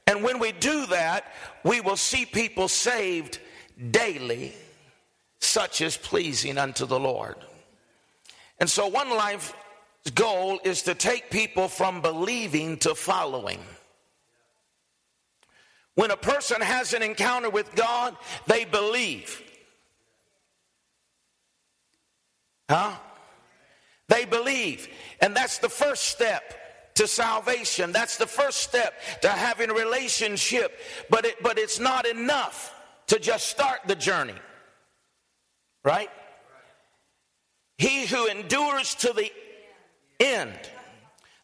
And 0.09 0.25
when 0.25 0.39
we 0.39 0.53
do 0.53 0.87
that, 0.87 1.31
we 1.65 1.83
will 1.83 1.99
see 1.99 2.25
people 2.25 2.67
saved 2.67 3.41
daily, 3.91 4.55
such 5.39 5.83
as 5.83 5.99
pleasing 5.99 6.57
unto 6.57 6.87
the 6.87 6.99
Lord. 6.99 7.37
And 8.59 8.71
so, 8.71 8.87
one 8.87 9.11
life 9.11 9.53
goal 10.15 10.61
is 10.65 10.81
to 10.85 10.95
take 10.95 11.29
people 11.29 11.69
from 11.69 12.01
believing 12.01 12.79
to 12.79 12.95
following. 12.95 13.61
When 15.95 16.11
a 16.11 16.17
person 16.17 16.63
has 16.63 16.95
an 16.95 17.03
encounter 17.03 17.51
with 17.51 17.75
God, 17.75 18.17
they 18.47 18.65
believe. 18.65 19.43
Huh? 22.71 22.93
They 24.09 24.25
believe. 24.25 24.89
And 25.21 25.37
that's 25.37 25.59
the 25.59 25.69
first 25.69 26.05
step 26.05 26.68
to 26.99 27.07
salvation. 27.07 27.93
That's 27.93 28.17
the 28.17 28.27
first 28.27 28.59
step 28.59 28.93
to 29.23 29.29
having 29.29 29.71
relationship. 29.71 30.79
But 31.09 31.27
it, 31.27 31.43
but 31.43 31.57
it's 31.57 31.79
not 31.79 32.07
enough 32.07 32.75
to 33.07 33.21
just 33.21 33.49
start 33.49 33.81
the 33.87 33.95
journey. 33.95 34.35
Right? 35.85 36.11
He 37.79 38.07
who 38.07 38.27
endures 38.27 38.97
to 38.97 39.13
the 39.13 39.31
end, 40.19 40.59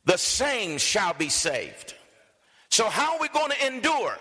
the 0.05 0.19
same 0.19 0.79
shall 0.79 1.15
be 1.15 1.29
saved. 1.29 1.95
So, 2.71 2.89
how 2.89 3.15
are 3.15 3.21
we 3.21 3.29
going 3.29 3.53
to 3.53 3.67
endure? 3.67 4.19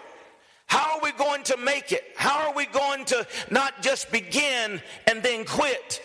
How 0.68 0.96
are 0.96 1.02
we 1.02 1.12
going 1.14 1.44
to 1.46 1.58
make 1.58 1.92
it? 1.92 2.04
How 2.16 2.48
are 2.48 2.54
we 2.54 2.68
going 2.68 3.06
to 3.06 3.28
not 3.50 3.82
just 3.82 4.12
begin 4.12 4.82
and 5.08 5.24
then 5.24 5.46
quit? 5.46 6.00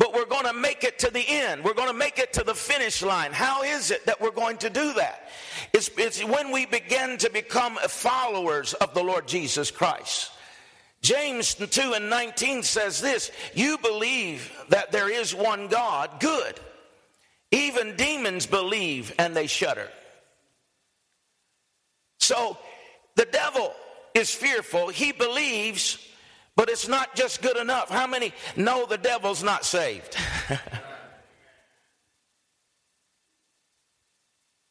But 0.00 0.14
we're 0.14 0.24
going 0.24 0.46
to 0.46 0.54
make 0.54 0.82
it 0.82 0.98
to 1.00 1.10
the 1.10 1.22
end. 1.28 1.62
We're 1.62 1.74
going 1.74 1.90
to 1.90 1.94
make 1.94 2.18
it 2.18 2.32
to 2.32 2.42
the 2.42 2.54
finish 2.54 3.02
line. 3.02 3.32
How 3.32 3.62
is 3.62 3.90
it 3.90 4.06
that 4.06 4.18
we're 4.18 4.30
going 4.30 4.56
to 4.56 4.70
do 4.70 4.94
that? 4.94 5.28
It's, 5.74 5.90
it's 5.98 6.24
when 6.24 6.50
we 6.50 6.64
begin 6.64 7.18
to 7.18 7.28
become 7.28 7.76
followers 7.76 8.72
of 8.72 8.94
the 8.94 9.02
Lord 9.04 9.28
Jesus 9.28 9.70
Christ. 9.70 10.32
James 11.02 11.54
2 11.54 11.92
and 11.92 12.08
19 12.08 12.62
says 12.62 13.02
this 13.02 13.30
You 13.54 13.76
believe 13.76 14.50
that 14.70 14.90
there 14.90 15.10
is 15.10 15.34
one 15.34 15.68
God, 15.68 16.18
good. 16.18 16.58
Even 17.50 17.94
demons 17.96 18.46
believe 18.46 19.14
and 19.18 19.36
they 19.36 19.48
shudder. 19.48 19.88
So 22.20 22.56
the 23.16 23.26
devil 23.26 23.74
is 24.14 24.34
fearful. 24.34 24.88
He 24.88 25.12
believes, 25.12 25.98
but 26.56 26.68
it's 26.68 26.88
not 26.88 27.14
just 27.14 27.42
good 27.42 27.56
enough. 27.56 27.88
How 27.90 28.06
many 28.06 28.32
know 28.56 28.86
the 28.86 28.98
devil's 28.98 29.42
not 29.42 29.64
saved? 29.64 30.16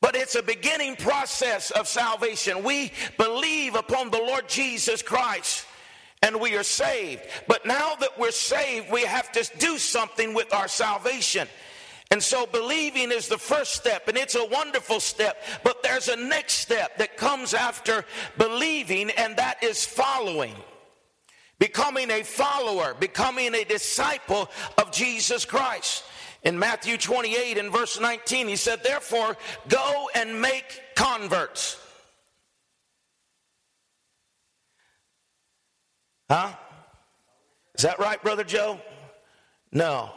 but 0.02 0.16
it's 0.16 0.36
a 0.36 0.44
beginning 0.44 0.96
process 0.96 1.72
of 1.72 1.88
salvation. 1.88 2.64
We 2.64 2.92
believe 3.18 3.76
upon 3.76 4.12
the 4.12 4.20
Lord 4.20 4.48
Jesus 4.48 5.02
Christ 5.02 5.66
and 6.22 6.40
we 6.40 6.56
are 6.56 6.64
saved. 6.64 7.22
But 7.48 7.66
now 7.66 7.96
that 7.96 8.20
we're 8.20 8.32
saved, 8.32 8.92
we 8.92 9.04
have 9.04 9.32
to 9.34 9.50
do 9.58 9.78
something 9.78 10.34
with 10.34 10.54
our 10.54 10.68
salvation. 10.68 11.48
And 12.12 12.22
so 12.22 12.46
believing 12.48 13.12
is 13.12 13.28
the 13.28 13.38
first 13.38 13.74
step, 13.74 14.08
and 14.08 14.18
it's 14.18 14.36
a 14.36 14.46
wonderful 14.46 15.00
step. 15.00 15.42
But 15.64 15.84
there's 15.84 16.08
a 16.08 16.16
next 16.16 16.54
step 16.54 16.98
that 16.98 17.18
comes 17.18 17.54
after 17.54 18.04
believing, 18.38 19.12
and 19.12 19.38
that 19.38 19.64
is 19.64 19.86
following. 19.86 20.56
Becoming 21.60 22.10
a 22.10 22.24
follower, 22.24 22.96
becoming 23.00 23.54
a 23.54 23.66
disciple 23.66 24.50
of 24.78 24.92
Jesus 24.92 25.44
Christ. 25.44 26.06
In 26.44 26.58
Matthew 26.58 26.98
28 26.98 27.58
and 27.58 27.72
verse 27.72 28.00
19, 28.00 28.48
he 28.48 28.56
said, 28.56 28.82
Therefore, 28.82 29.36
go 29.68 30.10
and 30.16 30.42
make 30.42 30.82
converts. 30.96 31.78
Huh? 36.30 36.54
Is 37.76 37.84
that 37.84 38.00
right, 38.00 38.22
Brother 38.24 38.46
Joe? 38.46 38.80
No. 39.72 40.12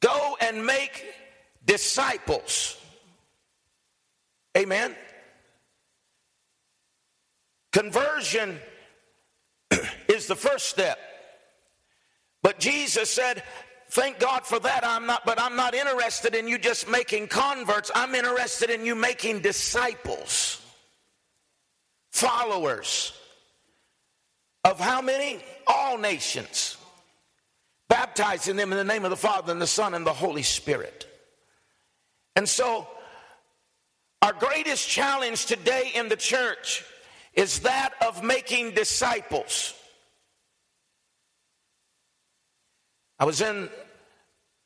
Go 0.00 0.36
and 0.40 0.64
make 0.64 1.04
disciples. 1.64 2.76
Amen. 4.56 4.94
Conversion 7.72 8.60
is 10.12 10.26
the 10.26 10.36
first 10.36 10.66
step. 10.66 10.98
But 12.42 12.58
Jesus 12.58 13.10
said, 13.10 13.42
Thank 13.90 14.18
God 14.18 14.46
for 14.46 14.58
that. 14.58 14.86
I'm 14.86 15.04
not, 15.04 15.26
but 15.26 15.38
I'm 15.38 15.54
not 15.54 15.74
interested 15.74 16.34
in 16.34 16.48
you 16.48 16.56
just 16.56 16.88
making 16.88 17.28
converts. 17.28 17.90
I'm 17.94 18.14
interested 18.14 18.70
in 18.70 18.86
you 18.86 18.94
making 18.94 19.40
disciples, 19.40 20.62
followers 22.10 23.12
of 24.64 24.80
how 24.80 25.02
many? 25.02 25.44
All 25.66 25.98
nations, 25.98 26.78
baptizing 27.90 28.56
them 28.56 28.72
in 28.72 28.78
the 28.78 28.84
name 28.84 29.04
of 29.04 29.10
the 29.10 29.16
Father 29.16 29.52
and 29.52 29.60
the 29.60 29.66
Son 29.66 29.92
and 29.92 30.06
the 30.06 30.12
Holy 30.14 30.42
Spirit. 30.42 31.06
And 32.34 32.48
so, 32.48 32.88
our 34.22 34.32
greatest 34.32 34.88
challenge 34.88 35.44
today 35.44 35.90
in 35.94 36.08
the 36.08 36.16
church 36.16 36.82
is 37.34 37.60
that 37.60 37.92
of 38.00 38.24
making 38.24 38.70
disciples. 38.70 39.74
I 43.22 43.24
was 43.24 43.40
in 43.40 43.68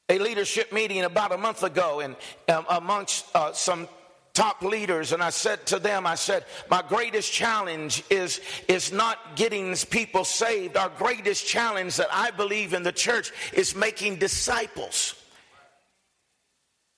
a 0.08 0.18
leadership 0.18 0.72
meeting 0.72 1.02
about 1.02 1.30
a 1.30 1.36
month 1.36 1.62
ago, 1.62 2.00
and 2.00 2.16
um, 2.48 2.64
amongst 2.70 3.26
uh, 3.36 3.52
some 3.52 3.86
top 4.32 4.62
leaders 4.62 5.12
and 5.12 5.22
i 5.22 5.30
said 5.30 5.64
to 5.64 5.78
them 5.78 6.06
i 6.06 6.14
said 6.14 6.44
my 6.70 6.82
greatest 6.90 7.32
challenge 7.32 8.04
is 8.10 8.38
is 8.68 8.92
not 8.92 9.34
getting 9.34 9.74
people 9.88 10.24
saved. 10.24 10.76
Our 10.76 10.90
greatest 10.90 11.46
challenge 11.46 11.96
that 11.96 12.08
i 12.12 12.30
believe 12.30 12.74
in 12.74 12.82
the 12.82 12.92
church 12.92 13.32
is 13.54 13.74
making 13.74 14.16
disciples. 14.16 15.14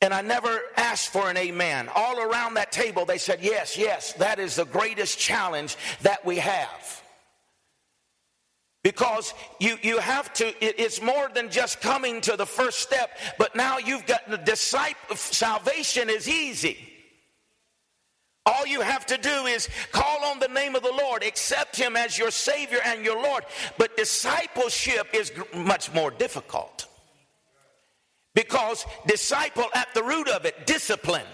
And 0.00 0.12
I 0.12 0.21
never 0.21 0.61
asked 0.77 1.09
for 1.12 1.31
an 1.31 1.37
amen. 1.37 1.88
All 1.95 2.21
around 2.21 2.55
that 2.55 2.71
table, 2.71 3.05
they 3.05 3.19
said, 3.19 3.41
Yes, 3.41 3.77
yes, 3.77 4.12
that 4.15 4.38
is 4.38 4.57
the 4.57 4.65
greatest 4.65 5.19
challenge 5.19 5.77
that 6.03 6.25
we 6.25 6.37
have 6.37 7.03
because 8.88 9.35
you, 9.61 9.76
you 9.83 9.99
have 9.99 10.33
to 10.33 10.47
it's 10.64 11.02
more 11.02 11.28
than 11.35 11.50
just 11.50 11.78
coming 11.83 12.23
to 12.23 12.38
the 12.38 12.47
first 12.47 12.78
step 12.78 13.18
but 13.37 13.54
now 13.54 13.76
you've 13.76 14.07
got 14.07 14.26
the 14.30 14.38
disciple 14.38 15.14
salvation 15.14 16.09
is 16.09 16.26
easy 16.26 16.78
all 18.47 18.66
you 18.66 18.80
have 18.80 19.04
to 19.04 19.18
do 19.18 19.45
is 19.45 19.68
call 19.92 20.25
on 20.25 20.38
the 20.38 20.49
name 20.49 20.75
of 20.75 20.83
the 20.83 20.95
Lord, 21.02 21.23
accept 21.23 21.76
Him 21.76 21.97
as 21.97 22.16
your 22.16 22.30
Savior 22.30 22.78
and 22.83 23.04
your 23.04 23.23
Lord. 23.23 23.45
But 23.76 23.95
discipleship 23.95 25.07
is 25.12 25.30
much 25.54 25.92
more 25.92 26.11
difficult. 26.11 26.87
Because 28.35 28.87
disciple, 29.07 29.66
at 29.75 29.92
the 29.92 30.02
root 30.02 30.30
of 30.30 30.47
it, 30.47 30.66
discipline. 30.66 31.26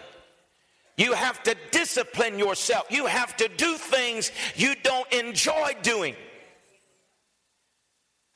You 0.96 1.12
have 1.12 1.40
to 1.44 1.54
discipline 1.70 2.36
yourself. 2.36 2.86
You 2.90 3.06
have 3.06 3.36
to 3.36 3.48
do 3.48 3.76
things 3.76 4.32
you 4.56 4.74
don't 4.82 5.12
enjoy 5.12 5.76
doing. 5.82 6.16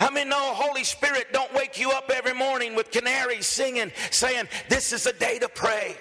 How 0.00 0.10
many 0.10 0.30
know 0.30 0.54
Holy 0.54 0.84
Spirit 0.84 1.32
don't 1.32 1.52
wake 1.54 1.78
you 1.78 1.90
up 1.90 2.10
every 2.14 2.34
morning 2.34 2.76
with 2.76 2.90
canaries 2.90 3.46
singing, 3.46 3.90
saying, 4.10 4.48
This 4.68 4.92
is 4.92 5.06
a 5.06 5.12
day 5.12 5.38
to 5.40 5.48
pray? 5.48 5.96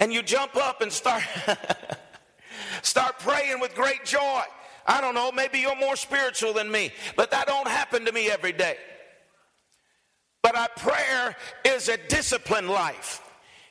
And 0.00 0.12
you 0.12 0.22
jump 0.22 0.56
up 0.56 0.80
and 0.80 0.92
start, 0.92 1.22
start 2.82 3.18
praying 3.20 3.60
with 3.60 3.74
great 3.74 4.04
joy. 4.04 4.42
I 4.86 5.00
don't 5.00 5.14
know, 5.14 5.30
maybe 5.30 5.60
you're 5.60 5.76
more 5.76 5.94
spiritual 5.94 6.52
than 6.52 6.70
me, 6.70 6.90
but 7.14 7.30
that 7.30 7.46
don't 7.46 7.68
happen 7.68 8.06
to 8.06 8.12
me 8.12 8.28
every 8.30 8.52
day. 8.52 8.76
But 10.42 10.56
our 10.56 10.68
prayer 10.76 11.36
is 11.64 11.88
a 11.88 11.96
disciplined 12.08 12.70
life. 12.70 13.22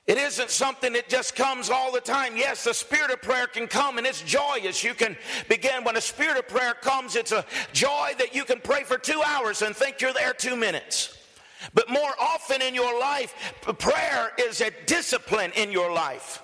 It 0.10 0.18
isn't 0.18 0.50
something 0.50 0.94
that 0.94 1.08
just 1.08 1.36
comes 1.36 1.70
all 1.70 1.92
the 1.92 2.02
time. 2.02 2.36
Yes, 2.36 2.64
the 2.64 2.74
spirit 2.74 3.12
of 3.12 3.22
prayer 3.22 3.46
can 3.46 3.68
come 3.68 4.00
and 4.00 4.08
it's 4.08 4.24
joyous. 4.24 4.84
You 4.84 4.96
can 4.96 5.16
begin 5.48 5.84
when 5.84 5.98
a 5.98 6.02
spirit 6.02 6.36
of 6.36 6.48
prayer 6.48 6.74
comes, 6.74 7.16
it's 7.16 7.32
a 7.32 7.46
joy 7.74 8.14
that 8.18 8.34
you 8.34 8.44
can 8.44 8.60
pray 8.60 8.84
for 8.84 8.98
two 8.98 9.22
hours 9.24 9.62
and 9.62 9.76
think 9.76 10.02
you're 10.02 10.12
there 10.12 10.34
two 10.34 10.56
minutes. 10.56 11.16
But 11.76 11.92
more 11.92 12.10
often 12.20 12.60
in 12.60 12.74
your 12.74 13.00
life, 13.00 13.36
prayer 13.78 14.32
is 14.40 14.62
a 14.62 14.72
discipline 14.88 15.52
in 15.56 15.72
your 15.72 15.94
life 15.94 16.42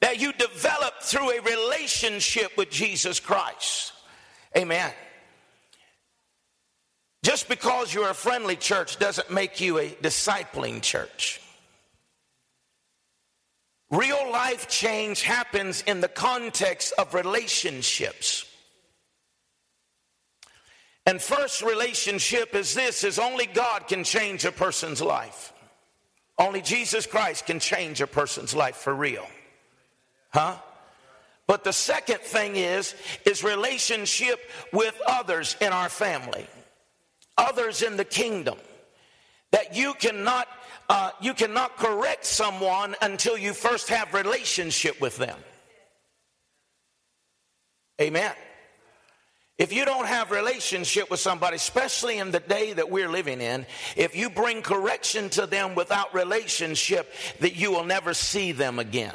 that 0.00 0.20
you 0.20 0.32
develop 0.32 1.00
through 1.00 1.38
a 1.38 1.40
relationship 1.42 2.56
with 2.56 2.68
Jesus 2.68 3.20
Christ. 3.20 3.92
Amen. 4.56 4.90
Just 7.22 7.48
because 7.48 7.94
you're 7.94 8.10
a 8.10 8.14
friendly 8.14 8.56
church 8.56 8.98
doesn't 8.98 9.30
make 9.30 9.60
you 9.60 9.78
a 9.78 9.88
discipling 9.88 10.82
church. 10.82 11.40
Real 13.90 14.30
life 14.30 14.68
change 14.68 15.22
happens 15.22 15.82
in 15.86 16.00
the 16.00 16.08
context 16.08 16.92
of 16.98 17.14
relationships. 17.14 18.44
And 21.06 21.22
first 21.22 21.62
relationship 21.62 22.54
is 22.54 22.74
this 22.74 23.02
is 23.02 23.18
only 23.18 23.46
God 23.46 23.88
can 23.88 24.04
change 24.04 24.44
a 24.44 24.52
person's 24.52 25.00
life. 25.00 25.54
Only 26.38 26.60
Jesus 26.60 27.06
Christ 27.06 27.46
can 27.46 27.60
change 27.60 28.02
a 28.02 28.06
person's 28.06 28.54
life 28.54 28.76
for 28.76 28.94
real. 28.94 29.26
Huh? 30.34 30.56
But 31.46 31.64
the 31.64 31.72
second 31.72 32.20
thing 32.20 32.56
is 32.56 32.94
is 33.24 33.42
relationship 33.42 34.38
with 34.70 34.94
others 35.06 35.56
in 35.62 35.72
our 35.72 35.88
family. 35.88 36.46
Others 37.38 37.80
in 37.80 37.96
the 37.96 38.04
kingdom. 38.04 38.58
That 39.52 39.74
you 39.74 39.94
cannot 39.94 40.46
uh, 40.88 41.10
you 41.20 41.34
cannot 41.34 41.76
correct 41.76 42.24
someone 42.24 42.94
until 43.02 43.36
you 43.36 43.52
first 43.52 43.88
have 43.88 44.14
relationship 44.14 45.00
with 45.00 45.16
them. 45.16 45.38
Amen. 48.00 48.32
If 49.58 49.72
you 49.72 49.84
don't 49.84 50.06
have 50.06 50.30
relationship 50.30 51.10
with 51.10 51.18
somebody, 51.18 51.56
especially 51.56 52.18
in 52.18 52.30
the 52.30 52.38
day 52.38 52.72
that 52.72 52.90
we're 52.90 53.08
living 53.08 53.40
in, 53.40 53.66
if 53.96 54.14
you 54.14 54.30
bring 54.30 54.62
correction 54.62 55.28
to 55.30 55.46
them 55.46 55.74
without 55.74 56.14
relationship, 56.14 57.12
that 57.40 57.56
you 57.56 57.72
will 57.72 57.84
never 57.84 58.14
see 58.14 58.52
them 58.52 58.78
again. 58.78 59.14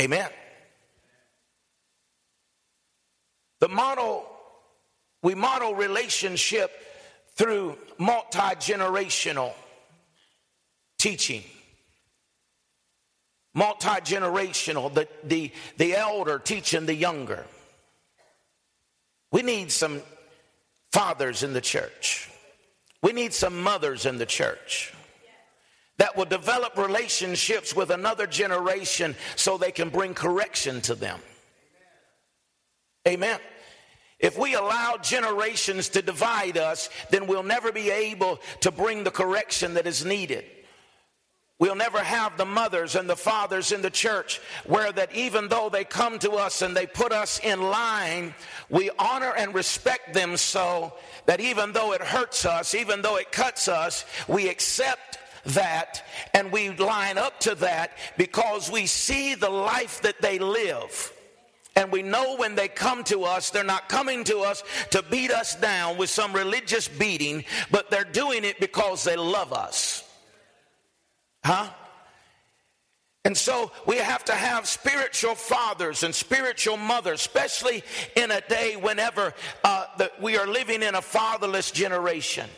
Amen. 0.00 0.28
The 3.60 3.68
model 3.68 4.26
we 5.22 5.34
model 5.34 5.74
relationship 5.74 6.70
through 7.36 7.78
multi 7.98 8.38
generational 8.38 9.52
teaching. 10.98 11.42
Multi 13.54 13.88
generational, 13.88 14.92
the, 14.92 15.06
the, 15.24 15.52
the 15.76 15.94
elder 15.94 16.38
teaching 16.38 16.86
the 16.86 16.94
younger. 16.94 17.44
We 19.30 19.42
need 19.42 19.70
some 19.70 20.02
fathers 20.90 21.42
in 21.42 21.52
the 21.52 21.60
church. 21.60 22.30
We 23.02 23.12
need 23.12 23.32
some 23.32 23.62
mothers 23.62 24.06
in 24.06 24.18
the 24.18 24.26
church 24.26 24.92
that 25.98 26.16
will 26.16 26.24
develop 26.24 26.76
relationships 26.76 27.74
with 27.74 27.90
another 27.90 28.26
generation 28.26 29.14
so 29.36 29.58
they 29.58 29.72
can 29.72 29.88
bring 29.88 30.14
correction 30.14 30.80
to 30.82 30.94
them. 30.94 31.20
Amen. 33.06 33.38
If 34.22 34.38
we 34.38 34.54
allow 34.54 34.96
generations 35.02 35.88
to 35.90 36.00
divide 36.00 36.56
us, 36.56 36.88
then 37.10 37.26
we'll 37.26 37.42
never 37.42 37.72
be 37.72 37.90
able 37.90 38.40
to 38.60 38.70
bring 38.70 39.02
the 39.02 39.10
correction 39.10 39.74
that 39.74 39.86
is 39.88 40.04
needed. 40.04 40.44
We'll 41.58 41.74
never 41.74 41.98
have 41.98 42.36
the 42.36 42.44
mothers 42.44 42.96
and 42.96 43.08
the 43.08 43.16
fathers 43.16 43.70
in 43.70 43.82
the 43.82 43.90
church 43.90 44.40
where 44.64 44.90
that 44.90 45.14
even 45.14 45.48
though 45.48 45.68
they 45.68 45.84
come 45.84 46.18
to 46.20 46.32
us 46.32 46.62
and 46.62 46.76
they 46.76 46.86
put 46.86 47.12
us 47.12 47.40
in 47.40 47.62
line, 47.62 48.34
we 48.68 48.90
honor 48.98 49.32
and 49.36 49.54
respect 49.54 50.14
them 50.14 50.36
so 50.36 50.92
that 51.26 51.40
even 51.40 51.72
though 51.72 51.92
it 51.92 52.00
hurts 52.00 52.44
us, 52.46 52.74
even 52.74 53.02
though 53.02 53.16
it 53.16 53.30
cuts 53.30 53.68
us, 53.68 54.04
we 54.26 54.48
accept 54.48 55.18
that 55.46 56.04
and 56.34 56.50
we 56.50 56.70
line 56.70 57.18
up 57.18 57.38
to 57.40 57.54
that 57.56 57.92
because 58.16 58.70
we 58.70 58.86
see 58.86 59.34
the 59.34 59.50
life 59.50 60.02
that 60.02 60.20
they 60.20 60.38
live. 60.38 61.12
And 61.74 61.90
we 61.90 62.02
know 62.02 62.36
when 62.36 62.54
they 62.54 62.68
come 62.68 63.02
to 63.04 63.24
us, 63.24 63.50
they're 63.50 63.64
not 63.64 63.88
coming 63.88 64.24
to 64.24 64.40
us 64.40 64.62
to 64.90 65.02
beat 65.02 65.30
us 65.30 65.54
down 65.56 65.96
with 65.96 66.10
some 66.10 66.32
religious 66.32 66.86
beating, 66.86 67.44
but 67.70 67.90
they're 67.90 68.04
doing 68.04 68.44
it 68.44 68.60
because 68.60 69.04
they 69.04 69.16
love 69.16 69.52
us. 69.52 70.04
Huh? 71.44 71.70
And 73.24 73.36
so 73.36 73.70
we 73.86 73.96
have 73.96 74.24
to 74.24 74.32
have 74.32 74.66
spiritual 74.66 75.34
fathers 75.34 76.02
and 76.02 76.14
spiritual 76.14 76.76
mothers, 76.76 77.20
especially 77.20 77.84
in 78.16 78.32
a 78.32 78.40
day 78.42 78.76
whenever 78.76 79.32
uh, 79.62 79.86
the, 79.96 80.10
we 80.20 80.36
are 80.36 80.46
living 80.46 80.82
in 80.82 80.96
a 80.96 81.02
fatherless 81.02 81.70
generation. 81.70 82.48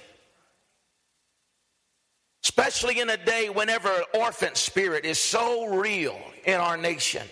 Especially 2.43 3.01
in 3.01 3.11
a 3.11 3.17
day 3.17 3.49
whenever 3.49 3.89
an 3.89 4.05
orphan 4.15 4.55
spirit 4.55 5.05
is 5.05 5.19
so 5.19 5.67
real 5.67 6.19
in 6.45 6.55
our 6.55 6.77
nation. 6.77 7.23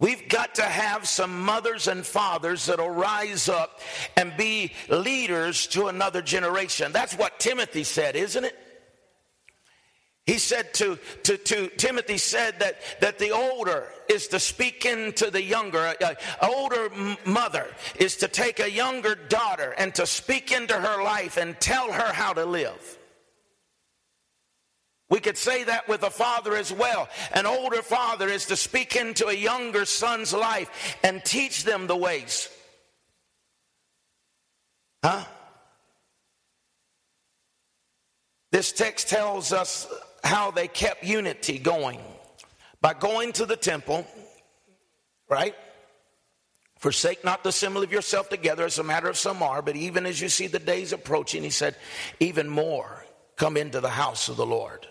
We've 0.00 0.28
got 0.30 0.54
to 0.56 0.62
have 0.62 1.06
some 1.06 1.44
mothers 1.44 1.86
and 1.86 2.04
fathers 2.04 2.66
that'll 2.66 2.90
rise 2.90 3.50
up 3.50 3.80
and 4.16 4.34
be 4.36 4.72
leaders 4.88 5.66
to 5.68 5.88
another 5.88 6.22
generation. 6.22 6.90
That's 6.90 7.14
what 7.14 7.38
Timothy 7.38 7.84
said, 7.84 8.16
isn't 8.16 8.44
it? 8.44 8.58
He 10.24 10.38
said 10.38 10.72
to, 10.74 10.98
to, 11.24 11.36
to 11.36 11.68
Timothy 11.70 12.16
said 12.16 12.60
that, 12.60 12.80
that 13.00 13.18
the 13.18 13.30
older 13.30 13.88
is 14.08 14.28
to 14.28 14.38
speak 14.38 14.86
into 14.86 15.30
the 15.30 15.42
younger. 15.42 15.94
An 16.00 16.16
older 16.40 16.88
mother 17.26 17.66
is 17.96 18.16
to 18.18 18.28
take 18.28 18.60
a 18.60 18.70
younger 18.70 19.14
daughter 19.14 19.74
and 19.76 19.94
to 19.96 20.06
speak 20.06 20.52
into 20.52 20.74
her 20.74 21.02
life 21.02 21.36
and 21.36 21.58
tell 21.60 21.92
her 21.92 22.12
how 22.12 22.32
to 22.32 22.44
live. 22.44 22.98
We 25.10 25.18
could 25.18 25.36
say 25.36 25.64
that 25.64 25.88
with 25.88 26.04
a 26.04 26.10
father 26.10 26.56
as 26.56 26.72
well. 26.72 27.08
An 27.32 27.44
older 27.44 27.82
father 27.82 28.28
is 28.28 28.46
to 28.46 28.56
speak 28.56 28.94
into 28.94 29.26
a 29.26 29.32
younger 29.34 29.84
son's 29.84 30.32
life 30.32 30.96
and 31.02 31.22
teach 31.24 31.64
them 31.64 31.88
the 31.88 31.96
ways. 31.96 32.48
Huh? 35.02 35.24
This 38.52 38.70
text 38.70 39.08
tells 39.08 39.52
us 39.52 39.88
how 40.22 40.52
they 40.52 40.68
kept 40.68 41.02
unity 41.02 41.58
going 41.58 42.00
by 42.80 42.94
going 42.94 43.32
to 43.32 43.46
the 43.46 43.56
temple, 43.56 44.06
right? 45.28 45.54
Forsake 46.78 47.24
not 47.24 47.42
the 47.42 47.50
assembly 47.50 47.84
of 47.84 47.92
yourself 47.92 48.28
together 48.28 48.64
as 48.64 48.78
a 48.78 48.84
matter 48.84 49.08
of 49.08 49.18
some 49.18 49.42
are, 49.42 49.60
but 49.60 49.76
even 49.76 50.06
as 50.06 50.20
you 50.20 50.28
see 50.28 50.46
the 50.46 50.58
days 50.58 50.92
approaching, 50.92 51.42
he 51.42 51.50
said, 51.50 51.76
even 52.20 52.48
more 52.48 53.04
come 53.36 53.56
into 53.56 53.80
the 53.80 53.90
house 53.90 54.28
of 54.28 54.36
the 54.36 54.46
Lord. 54.46 54.86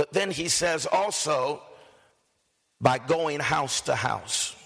But 0.00 0.14
then 0.14 0.30
he 0.30 0.48
says 0.48 0.86
also 0.86 1.60
by 2.80 2.96
going 2.96 3.38
house 3.38 3.82
to 3.82 3.94
house. 3.94 4.56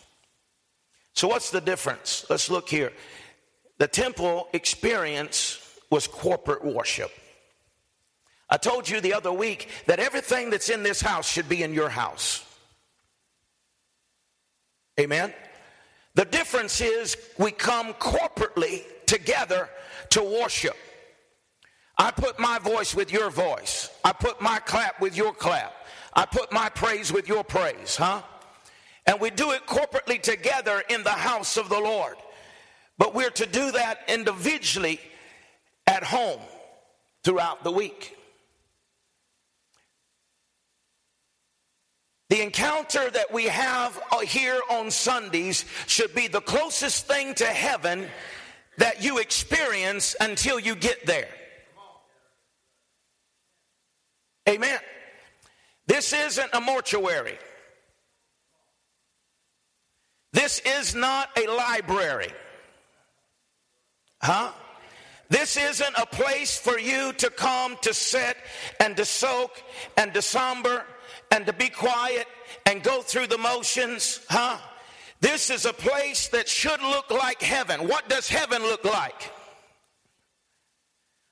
So, 1.12 1.27
what's 1.27 1.51
the 1.51 1.61
difference? 1.61 2.25
Let's 2.31 2.49
look 2.49 2.68
here. 2.68 2.92
The 3.79 3.88
temple 3.88 4.47
experience 4.53 5.59
was 5.90 6.07
corporate 6.07 6.64
worship. 6.64 7.11
I 8.49 8.59
told 8.59 8.88
you 8.88 9.01
the 9.01 9.14
other 9.14 9.33
week 9.33 9.70
that 9.87 9.99
everything 9.99 10.51
that's 10.51 10.68
in 10.68 10.85
this 10.85 11.01
house 11.01 11.29
should 11.29 11.49
be 11.49 11.64
in 11.64 11.75
your 11.75 11.88
house. 11.88 12.44
Amen. 15.01 15.35
The 16.14 16.27
difference 16.27 16.81
is 16.81 17.16
we 17.38 17.51
come 17.51 17.92
corporately 17.94 18.85
together 19.07 19.68
to 20.11 20.23
worship. 20.23 20.77
I 21.96 22.11
put 22.11 22.38
my 22.38 22.59
voice 22.59 22.94
with 22.94 23.12
your 23.12 23.30
voice. 23.30 23.90
I 24.04 24.12
put 24.12 24.40
my 24.40 24.59
clap 24.59 25.00
with 25.00 25.16
your 25.16 25.33
clap. 25.33 25.72
I 26.12 26.26
put 26.26 26.52
my 26.52 26.68
praise 26.68 27.12
with 27.12 27.28
your 27.28 27.44
praise, 27.44 27.96
huh? 27.96 28.22
And 29.07 29.20
we 29.20 29.30
do 29.30 29.52
it 29.52 29.66
corporately 29.66 30.20
together 30.20 30.83
in 30.88 31.02
the 31.02 31.11
house 31.11 31.57
of 31.57 31.68
the 31.68 31.78
Lord. 31.78 32.16
But 32.98 33.14
we're 33.14 33.30
to 33.30 33.46
do 33.46 33.72
that 33.72 34.00
individually 34.09 35.00
at 35.87 36.02
home 36.02 36.40
throughout 37.22 37.64
the 37.64 37.70
week. 37.70 38.16
The 42.30 42.42
encounter 42.42 43.11
that 43.11 43.33
we 43.33 43.44
have 43.44 44.00
uh, 44.11 44.20
here 44.20 44.61
on 44.70 44.90
Sundays 44.90 45.64
should 45.87 46.14
be 46.14 46.26
the 46.26 46.40
closest 46.40 47.07
thing 47.07 47.35
to 47.35 47.46
heaven 47.46 48.09
that 48.78 49.02
you 49.02 49.18
experience 49.18 50.16
until 50.20 50.59
you 50.59 50.74
get 50.74 51.07
there. 51.07 51.28
Amen. 54.48 54.78
This 55.87 56.12
isn't 56.12 56.50
a 56.52 56.61
mortuary. 56.61 57.38
This 60.33 60.61
is 60.61 60.94
not 60.94 61.28
a 61.38 61.46
library. 61.46 62.33
Huh? 64.20 64.52
This 65.28 65.57
isn't 65.57 65.94
a 65.96 66.07
place 66.07 66.59
for 66.59 66.78
you 66.78 67.12
to 67.14 67.30
come 67.30 67.76
to 67.83 67.94
sit 67.94 68.37
and 68.80 68.96
to 68.96 69.04
soak 69.04 69.62
and 69.96 70.12
to 70.14 70.22
somber 70.22 70.85
and 71.30 71.46
to 71.46 71.52
be 71.52 71.68
quiet 71.68 72.26
and 72.66 72.83
go 72.83 73.00
through 73.02 73.28
the 73.28 73.38
motions, 73.38 74.20
huh? 74.28 74.59
This 75.20 75.50
is 75.50 75.64
a 75.64 75.72
place 75.72 76.28
that 76.28 76.48
should 76.48 76.83
look 76.83 77.11
like 77.11 77.40
heaven. 77.40 77.88
What 77.88 78.09
does 78.09 78.28
heaven 78.28 78.62
look 78.62 78.85
like? 78.85 79.30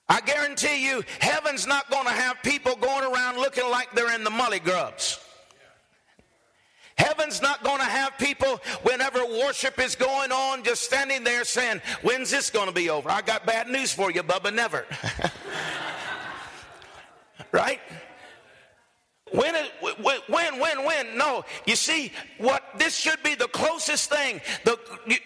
I 0.09 0.21
guarantee 0.21 0.85
you, 0.85 1.03
heaven's 1.21 1.67
not 1.67 1.91
going 1.91 2.05
to 2.05 2.13
have 2.13 2.43
people 2.43 2.77
going 2.77 3.05
around 3.05 3.37
looking 3.37 3.69
like 3.71 3.93
they're 3.93 4.15
in 4.15 4.25
the 4.25 4.31
molly 4.31 4.59
grubs. 4.59 5.19
Heaven's 6.97 7.41
not 7.41 7.65
going 7.65 7.79
to 7.79 7.85
have 7.85 8.19
people, 8.19 8.61
whenever 8.83 9.25
worship 9.25 9.81
is 9.81 9.97
going 9.97 10.31
on, 10.31 10.63
just 10.63 10.83
standing 10.83 11.25
there 11.25 11.45
saying, 11.45 11.81
When's 12.03 12.31
this 12.31 12.51
going 12.51 12.69
to 12.69 12.75
be 12.75 12.91
over? 12.91 13.11
I 13.11 13.23
got 13.23 13.47
bad 13.47 13.69
news 13.69 13.93
for 13.93 14.11
you, 14.11 14.23
Bubba, 14.23 14.55
never. 14.55 14.87
right? 17.53 17.81
When, 19.33 19.55
when, 20.03 20.61
when, 20.61 20.85
when? 20.85 21.17
No. 21.17 21.45
You 21.67 21.75
see, 21.75 22.13
what 22.37 22.63
this 22.77 22.95
should 22.95 23.23
be 23.23 23.35
the 23.35 23.49
closest 23.49 24.11
thing. 24.11 24.43
The, 24.65 24.79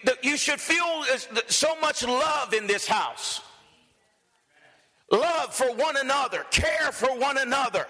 the, 0.05 0.17
you 0.23 0.37
should 0.37 0.61
feel 0.61 1.03
so 1.47 1.75
much 1.81 2.03
love 2.03 2.53
in 2.53 2.67
this 2.67 2.87
house 2.87 3.41
love 5.11 5.53
for 5.53 5.73
one 5.75 5.95
another, 5.97 6.45
care 6.51 6.91
for 6.91 7.17
one 7.17 7.37
another. 7.37 7.87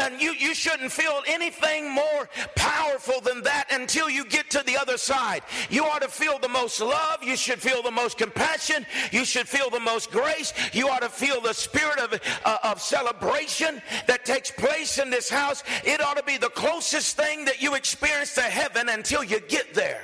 And 0.00 0.20
you, 0.20 0.32
you 0.32 0.54
shouldn't 0.54 0.92
feel 0.92 1.22
anything 1.26 1.90
more 1.90 2.28
powerful 2.54 3.20
than 3.20 3.42
that 3.42 3.66
until 3.70 4.08
you 4.08 4.24
get 4.24 4.50
to 4.50 4.62
the 4.64 4.76
other 4.76 4.96
side. 4.96 5.42
You 5.70 5.84
ought 5.84 6.02
to 6.02 6.08
feel 6.08 6.38
the 6.38 6.48
most 6.48 6.80
love. 6.80 7.22
You 7.22 7.36
should 7.36 7.60
feel 7.60 7.82
the 7.82 7.90
most 7.90 8.18
compassion. 8.18 8.86
You 9.10 9.24
should 9.24 9.48
feel 9.48 9.70
the 9.70 9.80
most 9.80 10.10
grace. 10.10 10.52
You 10.72 10.88
ought 10.88 11.02
to 11.02 11.08
feel 11.08 11.40
the 11.40 11.52
spirit 11.52 11.98
of, 11.98 12.20
uh, 12.44 12.58
of 12.62 12.80
celebration 12.80 13.82
that 14.06 14.24
takes 14.24 14.50
place 14.50 14.98
in 14.98 15.10
this 15.10 15.28
house. 15.28 15.64
It 15.84 16.00
ought 16.00 16.16
to 16.16 16.22
be 16.22 16.36
the 16.36 16.50
closest 16.50 17.16
thing 17.16 17.44
that 17.46 17.60
you 17.60 17.74
experience 17.74 18.34
to 18.34 18.42
heaven 18.42 18.88
until 18.88 19.24
you 19.24 19.40
get 19.40 19.74
there. 19.74 20.02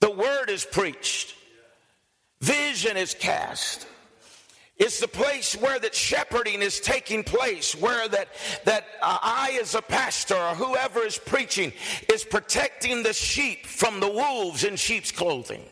The 0.00 0.10
word 0.10 0.50
is 0.50 0.64
preached. 0.64 1.34
Vision 2.44 2.98
is 2.98 3.14
cast. 3.14 3.86
It's 4.76 5.00
the 5.00 5.08
place 5.08 5.54
where 5.56 5.78
that 5.78 5.94
shepherding 5.94 6.60
is 6.60 6.78
taking 6.78 7.24
place, 7.24 7.74
where 7.74 8.06
that, 8.06 8.28
that 8.66 8.84
uh, 9.00 9.18
I 9.22 9.58
as 9.62 9.74
a 9.74 9.80
pastor 9.80 10.36
or 10.36 10.54
whoever 10.54 11.00
is 11.00 11.16
preaching 11.16 11.72
is 12.12 12.22
protecting 12.22 13.02
the 13.02 13.14
sheep 13.14 13.64
from 13.64 13.98
the 13.98 14.10
wolves 14.10 14.62
in 14.62 14.76
sheep's 14.76 15.10
clothing. 15.10 15.64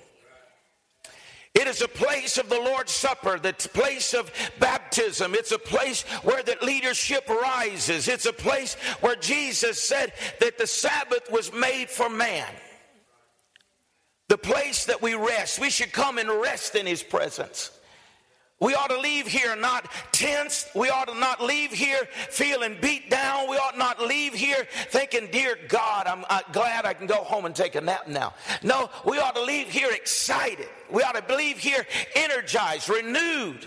It 1.52 1.66
is 1.66 1.82
a 1.82 1.88
place 1.88 2.38
of 2.38 2.48
the 2.48 2.58
Lord's 2.58 2.92
Supper, 2.92 3.38
the 3.38 3.52
place 3.52 4.14
of 4.14 4.32
baptism. 4.58 5.34
It's 5.34 5.52
a 5.52 5.58
place 5.58 6.04
where 6.22 6.42
that 6.42 6.62
leadership 6.62 7.28
rises. 7.28 8.08
It's 8.08 8.24
a 8.24 8.32
place 8.32 8.76
where 9.02 9.16
Jesus 9.16 9.78
said 9.78 10.14
that 10.40 10.56
the 10.56 10.66
Sabbath 10.66 11.30
was 11.30 11.52
made 11.52 11.90
for 11.90 12.08
man 12.08 12.48
place 14.42 14.86
that 14.86 15.00
we 15.00 15.14
rest. 15.14 15.58
We 15.58 15.70
should 15.70 15.92
come 15.92 16.18
and 16.18 16.28
rest 16.28 16.74
in 16.74 16.86
His 16.86 17.02
presence. 17.02 17.70
We 18.62 18.74
ought 18.76 18.90
to 18.90 19.00
leave 19.00 19.26
here 19.26 19.56
not 19.56 19.90
tense. 20.12 20.68
We 20.72 20.88
ought 20.88 21.08
to 21.08 21.18
not 21.18 21.42
leave 21.42 21.72
here 21.72 22.06
feeling 22.28 22.76
beat 22.80 23.10
down. 23.10 23.50
We 23.50 23.56
ought 23.56 23.76
not 23.76 24.00
leave 24.00 24.34
here 24.34 24.68
thinking, 24.90 25.30
Dear 25.32 25.58
God, 25.66 26.06
I'm 26.06 26.24
uh, 26.30 26.42
glad 26.52 26.84
I 26.84 26.94
can 26.94 27.08
go 27.08 27.16
home 27.16 27.44
and 27.44 27.56
take 27.56 27.74
a 27.74 27.80
nap 27.80 28.06
now. 28.06 28.34
No, 28.62 28.88
we 29.04 29.18
ought 29.18 29.34
to 29.34 29.42
leave 29.42 29.68
here 29.68 29.90
excited. 29.90 30.68
We 30.92 31.02
ought 31.02 31.26
to 31.26 31.34
leave 31.34 31.58
here 31.58 31.84
energized, 32.14 32.88
renewed, 32.88 33.66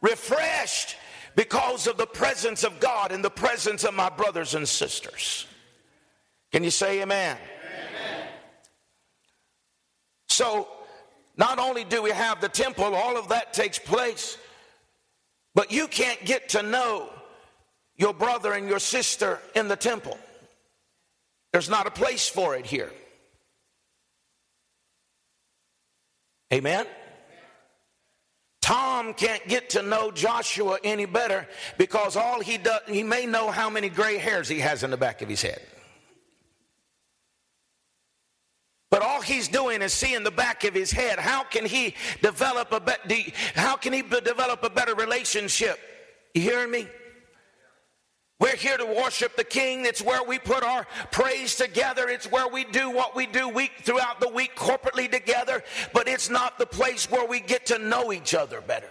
refreshed 0.00 0.94
because 1.34 1.88
of 1.88 1.96
the 1.96 2.06
presence 2.06 2.62
of 2.62 2.78
God 2.78 3.10
and 3.10 3.24
the 3.24 3.30
presence 3.30 3.82
of 3.82 3.94
my 3.94 4.08
brothers 4.08 4.54
and 4.54 4.68
sisters. 4.68 5.48
Can 6.52 6.62
you 6.62 6.70
say 6.70 7.02
amen? 7.02 7.38
So, 10.38 10.68
not 11.36 11.58
only 11.58 11.82
do 11.82 12.00
we 12.00 12.12
have 12.12 12.40
the 12.40 12.48
temple, 12.48 12.94
all 12.94 13.16
of 13.16 13.30
that 13.30 13.52
takes 13.52 13.76
place, 13.76 14.38
but 15.52 15.72
you 15.72 15.88
can't 15.88 16.24
get 16.24 16.50
to 16.50 16.62
know 16.62 17.10
your 17.96 18.14
brother 18.14 18.52
and 18.52 18.68
your 18.68 18.78
sister 18.78 19.40
in 19.56 19.66
the 19.66 19.74
temple. 19.74 20.16
There's 21.52 21.68
not 21.68 21.88
a 21.88 21.90
place 21.90 22.28
for 22.28 22.54
it 22.54 22.66
here. 22.66 22.92
Amen? 26.52 26.86
Tom 28.60 29.12
can't 29.12 29.44
get 29.48 29.70
to 29.70 29.82
know 29.82 30.12
Joshua 30.12 30.78
any 30.84 31.06
better 31.06 31.48
because 31.78 32.14
all 32.14 32.38
he 32.40 32.58
does, 32.58 32.82
he 32.86 33.02
may 33.02 33.26
know 33.26 33.50
how 33.50 33.68
many 33.68 33.88
gray 33.88 34.18
hairs 34.18 34.48
he 34.48 34.60
has 34.60 34.84
in 34.84 34.92
the 34.92 34.96
back 34.96 35.20
of 35.20 35.28
his 35.28 35.42
head. 35.42 35.60
But 38.90 39.02
all 39.02 39.20
he's 39.20 39.48
doing 39.48 39.82
is 39.82 39.92
seeing 39.92 40.24
the 40.24 40.30
back 40.30 40.64
of 40.64 40.74
his 40.74 40.90
head. 40.90 41.18
How 41.18 41.42
can 41.44 41.66
he 41.66 41.94
develop 42.22 42.72
a 42.72 42.80
be- 42.80 43.34
how 43.54 43.76
can 43.76 43.92
he 43.92 44.02
develop 44.02 44.62
a 44.62 44.70
better 44.70 44.94
relationship? 44.94 45.78
You 46.34 46.42
hearing 46.42 46.70
me? 46.70 46.88
We're 48.40 48.56
here 48.56 48.76
to 48.76 48.86
worship 48.86 49.36
the 49.36 49.44
King. 49.44 49.84
It's 49.84 50.00
where 50.00 50.22
we 50.22 50.38
put 50.38 50.62
our 50.62 50.86
praise 51.10 51.56
together. 51.56 52.08
It's 52.08 52.30
where 52.30 52.46
we 52.46 52.64
do 52.64 52.88
what 52.88 53.16
we 53.16 53.26
do 53.26 53.48
week 53.48 53.72
throughout 53.82 54.20
the 54.20 54.28
week 54.28 54.54
corporately 54.54 55.10
together. 55.10 55.64
But 55.92 56.06
it's 56.06 56.30
not 56.30 56.56
the 56.56 56.66
place 56.66 57.10
where 57.10 57.26
we 57.26 57.40
get 57.40 57.66
to 57.66 57.78
know 57.78 58.12
each 58.12 58.34
other 58.34 58.60
better. 58.60 58.90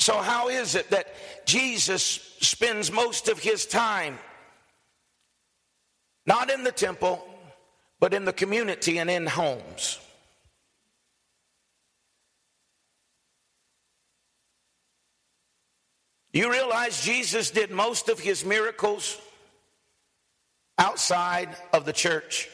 So, 0.00 0.18
how 0.18 0.48
is 0.48 0.74
it 0.74 0.90
that 0.90 1.06
Jesus 1.46 2.02
spends 2.40 2.90
most 2.90 3.28
of 3.28 3.38
his 3.38 3.64
time 3.64 4.18
not 6.26 6.50
in 6.50 6.64
the 6.64 6.72
temple, 6.72 7.26
but 8.00 8.14
in 8.14 8.24
the 8.24 8.32
community 8.32 8.98
and 8.98 9.10
in 9.10 9.26
homes? 9.26 9.98
You 16.32 16.50
realize 16.50 17.00
Jesus 17.00 17.52
did 17.52 17.70
most 17.70 18.08
of 18.08 18.18
his 18.18 18.44
miracles 18.44 19.20
outside 20.76 21.48
of 21.72 21.84
the 21.84 21.92
church. 21.92 22.48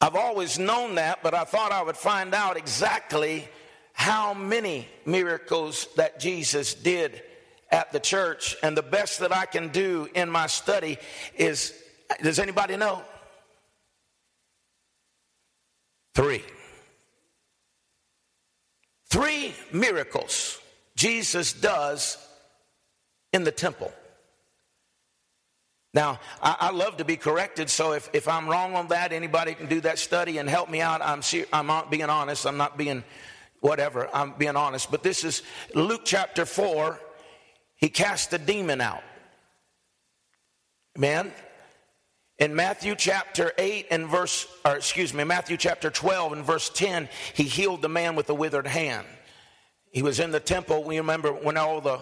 I've 0.00 0.16
always 0.16 0.58
known 0.58 0.96
that, 0.96 1.22
but 1.22 1.34
I 1.34 1.44
thought 1.44 1.72
I 1.72 1.82
would 1.82 1.96
find 1.96 2.34
out 2.34 2.56
exactly 2.56 3.48
how 3.92 4.34
many 4.34 4.88
miracles 5.06 5.86
that 5.96 6.20
Jesus 6.20 6.74
did 6.74 7.22
at 7.70 7.92
the 7.92 8.00
church. 8.00 8.56
And 8.62 8.76
the 8.76 8.82
best 8.82 9.20
that 9.20 9.34
I 9.34 9.46
can 9.46 9.68
do 9.68 10.08
in 10.14 10.30
my 10.30 10.46
study 10.46 10.98
is 11.36 11.72
does 12.22 12.38
anybody 12.38 12.76
know? 12.76 13.02
Three. 16.14 16.42
Three 19.10 19.54
miracles 19.72 20.60
Jesus 20.96 21.52
does 21.52 22.16
in 23.32 23.44
the 23.44 23.52
temple. 23.52 23.92
Now, 25.92 26.20
I, 26.42 26.56
I, 26.60 26.70
love 26.72 26.98
to 26.98 27.06
be 27.06 27.16
corrected, 27.16 27.70
so 27.70 27.92
if, 27.92 28.10
if 28.12 28.28
I'm 28.28 28.48
wrong 28.48 28.74
on 28.74 28.88
that, 28.88 29.12
anybody 29.12 29.54
can 29.54 29.66
do 29.66 29.80
that 29.80 29.98
study 29.98 30.36
and 30.36 30.48
help 30.48 30.68
me 30.68 30.82
out. 30.82 31.00
I'm, 31.00 31.22
I'm 31.54 31.66
not 31.66 31.90
being 31.90 32.10
honest. 32.10 32.46
I'm 32.46 32.58
not 32.58 32.76
being 32.76 33.02
whatever. 33.60 34.08
I'm 34.12 34.32
being 34.32 34.56
honest. 34.56 34.90
But 34.90 35.02
this 35.02 35.24
is 35.24 35.42
Luke 35.74 36.02
chapter 36.04 36.44
4. 36.44 37.00
He 37.76 37.88
cast 37.88 38.32
a 38.32 38.38
demon 38.38 38.80
out. 38.80 39.02
Man, 40.96 41.32
in 42.38 42.54
Matthew 42.54 42.94
chapter 42.94 43.52
8 43.56 43.86
and 43.90 44.06
verse, 44.08 44.46
or 44.64 44.76
excuse 44.76 45.12
me, 45.14 45.24
Matthew 45.24 45.56
chapter 45.56 45.90
12 45.90 46.32
and 46.32 46.44
verse 46.44 46.70
10, 46.70 47.08
he 47.34 47.44
healed 47.44 47.82
the 47.82 47.88
man 47.88 48.14
with 48.14 48.26
the 48.26 48.34
withered 48.34 48.66
hand. 48.66 49.06
He 49.90 50.02
was 50.02 50.20
in 50.20 50.30
the 50.30 50.40
temple. 50.40 50.84
We 50.84 50.98
remember 50.98 51.32
when 51.32 51.56
all 51.56 51.80
the, 51.80 52.00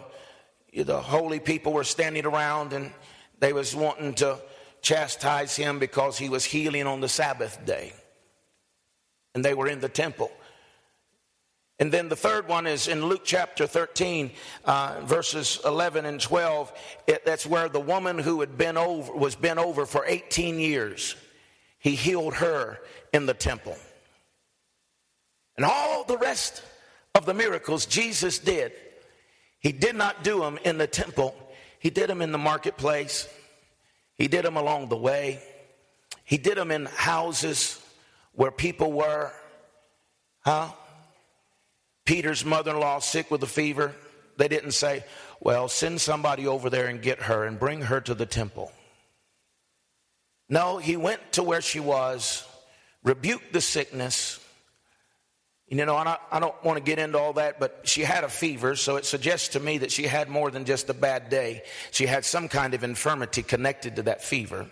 the 0.75 1.01
holy 1.01 1.39
people 1.39 1.73
were 1.73 1.85
standing 1.85 2.27
around 2.27 2.73
and 2.73 2.93
they 3.39 3.53
was 3.53 3.77
wanting 3.77 4.15
to 4.15 4.41
chastise 4.83 5.55
him 5.57 5.79
because 5.79 6.19
he 6.19 6.29
was 6.29 6.45
healing 6.45 6.87
on 6.87 7.01
the 7.01 7.09
Sabbath 7.09 7.65
day. 7.65 7.93
And 9.35 9.45
they 9.45 9.55
were 9.55 9.69
in 9.69 9.81
the 9.81 9.89
temple. 9.89 10.33
And 11.81 11.91
then 11.91 12.09
the 12.09 12.17
third 12.17 12.47
one 12.47 12.67
is 12.67 12.87
in 12.87 13.07
Luke 13.07 13.23
chapter 13.25 13.67
13, 13.67 14.31
uh, 14.65 15.01
verses 15.03 15.59
11 15.65 16.07
and 16.07 16.21
12. 16.21 16.73
It, 17.09 17.25
that's 17.25 17.47
where 17.47 17.69
the 17.69 17.81
woman 17.81 18.19
who 18.19 18.41
had 18.41 18.57
been 18.57 18.77
over, 18.77 19.13
was 19.13 19.35
been 19.35 19.59
over 19.59 19.85
for 19.85 20.05
18 20.07 20.59
years, 20.61 21.17
he 21.79 21.97
healed 21.97 22.35
her 22.35 22.79
in 23.13 23.27
the 23.27 23.35
temple. 23.35 23.77
And 25.57 25.67
all 25.67 26.05
the 26.05 26.17
rest 26.17 26.63
of 27.15 27.27
the 27.27 27.35
miracles 27.35 27.87
Jesus 27.87 28.39
did, 28.39 28.73
he 29.59 29.73
did 29.73 29.97
not 29.97 30.23
do 30.23 30.41
them 30.41 30.59
in 30.65 30.79
the 30.79 30.87
temple. 30.87 31.35
He 31.79 31.91
did 31.91 32.09
them 32.09 32.23
in 32.23 32.33
the 32.33 32.39
marketplace. 32.39 33.29
He 34.15 34.29
did 34.29 34.45
them 34.45 34.57
along 34.57 34.89
the 34.89 34.97
way. 34.97 35.43
He 36.25 36.39
did 36.39 36.57
them 36.57 36.71
in 36.71 36.87
houses 36.87 37.81
where 38.33 38.51
people 38.51 38.93
were. 38.93 39.33
Huh? 40.41 40.69
Peter's 42.05 42.45
mother 42.45 42.73
in 42.73 42.81
law 42.81 42.99
sick 42.99 43.31
with 43.31 43.43
a 43.43 43.47
fever, 43.47 43.95
they 44.37 44.49
didn't 44.49 44.73
say, 44.73 45.05
Well, 45.41 45.69
send 45.69 46.01
somebody 46.01 46.47
over 46.47 46.71
there 46.71 46.87
and 46.87 47.01
get 47.01 47.23
her 47.23 47.45
and 47.45 47.59
bring 47.59 47.83
her 47.83 48.01
to 48.03 48.15
the 48.15 48.27
temple. 48.27 48.73
No, 50.49 50.79
he 50.79 50.97
went 50.97 51.33
to 51.33 51.43
where 51.43 51.63
she 51.63 51.81
was, 51.81 52.47
rebuked 53.03 53.53
the 53.53 53.61
sickness. 53.61 54.41
You 55.67 55.85
know, 55.87 55.97
I, 55.97 56.19
I 56.31 56.41
don't 56.41 56.63
want 56.63 56.77
to 56.77 56.85
get 56.85 56.99
into 56.99 57.19
all 57.19 57.33
that, 57.35 57.59
but 57.59 57.81
she 57.85 58.03
had 58.03 58.23
a 58.23 58.29
fever, 58.29 58.77
so 58.77 58.97
it 58.97 59.07
suggests 59.07 59.49
to 59.49 59.61
me 59.61 59.79
that 59.79 59.91
she 59.91 60.05
had 60.05 60.29
more 60.29 60.51
than 60.51 60.67
just 60.67 60.91
a 60.91 60.95
bad 60.95 61.31
day. 61.31 61.63
She 61.91 62.05
had 62.05 62.27
some 62.27 62.49
kind 62.49 62.75
of 62.75 62.85
infirmity 62.85 63.43
connected 63.43 63.97
to 63.97 64.03
that 64.03 64.23
fever. 64.23 64.69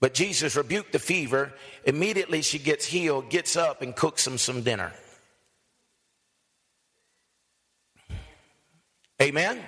But 0.00 0.14
Jesus 0.14 0.54
rebuked 0.54 0.92
the 0.92 0.98
fever. 1.00 1.52
Immediately 1.84 2.42
she 2.42 2.58
gets 2.58 2.86
healed, 2.86 3.28
gets 3.28 3.56
up, 3.56 3.82
and 3.82 3.96
cooks 3.96 4.24
them 4.24 4.38
some 4.38 4.62
dinner. 4.62 4.92
Amen? 9.20 9.60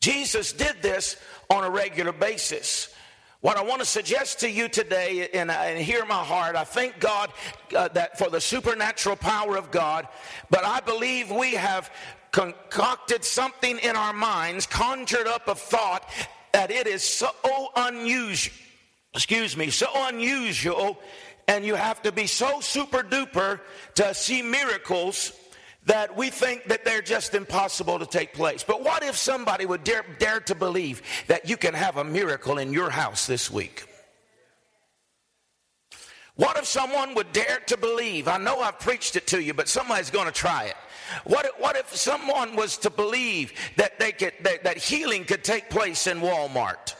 Jesus 0.00 0.52
did 0.52 0.76
this 0.80 1.16
on 1.50 1.64
a 1.64 1.70
regular 1.70 2.12
basis. 2.12 2.94
What 3.40 3.56
I 3.56 3.62
want 3.62 3.80
to 3.80 3.86
suggest 3.86 4.40
to 4.40 4.50
you 4.50 4.68
today, 4.68 5.28
and, 5.32 5.50
and 5.50 5.78
hear 5.78 6.04
my 6.04 6.24
heart, 6.24 6.56
I 6.56 6.64
thank 6.64 6.98
God 6.98 7.30
uh, 7.76 7.88
that 7.88 8.18
for 8.18 8.30
the 8.30 8.40
supernatural 8.40 9.16
power 9.16 9.56
of 9.56 9.70
God, 9.70 10.08
but 10.50 10.64
I 10.64 10.80
believe 10.80 11.30
we 11.30 11.54
have 11.54 11.90
concocted 12.32 13.24
something 13.24 13.78
in 13.78 13.96
our 13.96 14.12
minds, 14.12 14.66
conjured 14.66 15.26
up 15.26 15.46
a 15.48 15.54
thought 15.54 16.08
that 16.52 16.70
it 16.70 16.86
is 16.86 17.02
so 17.02 17.30
unusual, 17.76 18.54
excuse 19.14 19.56
me, 19.56 19.70
so 19.70 19.86
unusual, 19.94 20.98
and 21.46 21.64
you 21.64 21.74
have 21.74 22.02
to 22.02 22.12
be 22.12 22.26
so 22.26 22.60
super 22.60 23.02
duper 23.02 23.60
to 23.94 24.14
see 24.14 24.42
miracles 24.42 25.32
that 25.88 26.16
we 26.16 26.28
think 26.30 26.64
that 26.68 26.84
they're 26.84 27.02
just 27.02 27.34
impossible 27.34 27.98
to 27.98 28.06
take 28.06 28.34
place. 28.34 28.62
But 28.62 28.84
what 28.84 29.02
if 29.02 29.16
somebody 29.16 29.66
would 29.66 29.84
dare, 29.84 30.04
dare 30.18 30.40
to 30.40 30.54
believe 30.54 31.02
that 31.26 31.48
you 31.48 31.56
can 31.56 31.74
have 31.74 31.96
a 31.96 32.04
miracle 32.04 32.58
in 32.58 32.72
your 32.72 32.90
house 32.90 33.26
this 33.26 33.50
week? 33.50 33.88
What 36.36 36.56
if 36.56 36.66
someone 36.66 37.14
would 37.14 37.32
dare 37.32 37.60
to 37.66 37.76
believe? 37.76 38.28
I 38.28 38.36
know 38.36 38.60
I've 38.60 38.78
preached 38.78 39.16
it 39.16 39.26
to 39.28 39.42
you, 39.42 39.54
but 39.54 39.66
somebody's 39.66 40.10
going 40.10 40.26
to 40.26 40.32
try 40.32 40.66
it. 40.66 40.76
What 41.24 41.46
if, 41.46 41.52
what 41.58 41.76
if 41.76 41.96
someone 41.96 42.54
was 42.54 42.76
to 42.78 42.90
believe 42.90 43.52
that 43.76 43.98
they 43.98 44.12
could 44.12 44.34
that, 44.42 44.64
that 44.64 44.76
healing 44.76 45.24
could 45.24 45.42
take 45.42 45.70
place 45.70 46.06
in 46.06 46.20
Walmart? 46.20 46.94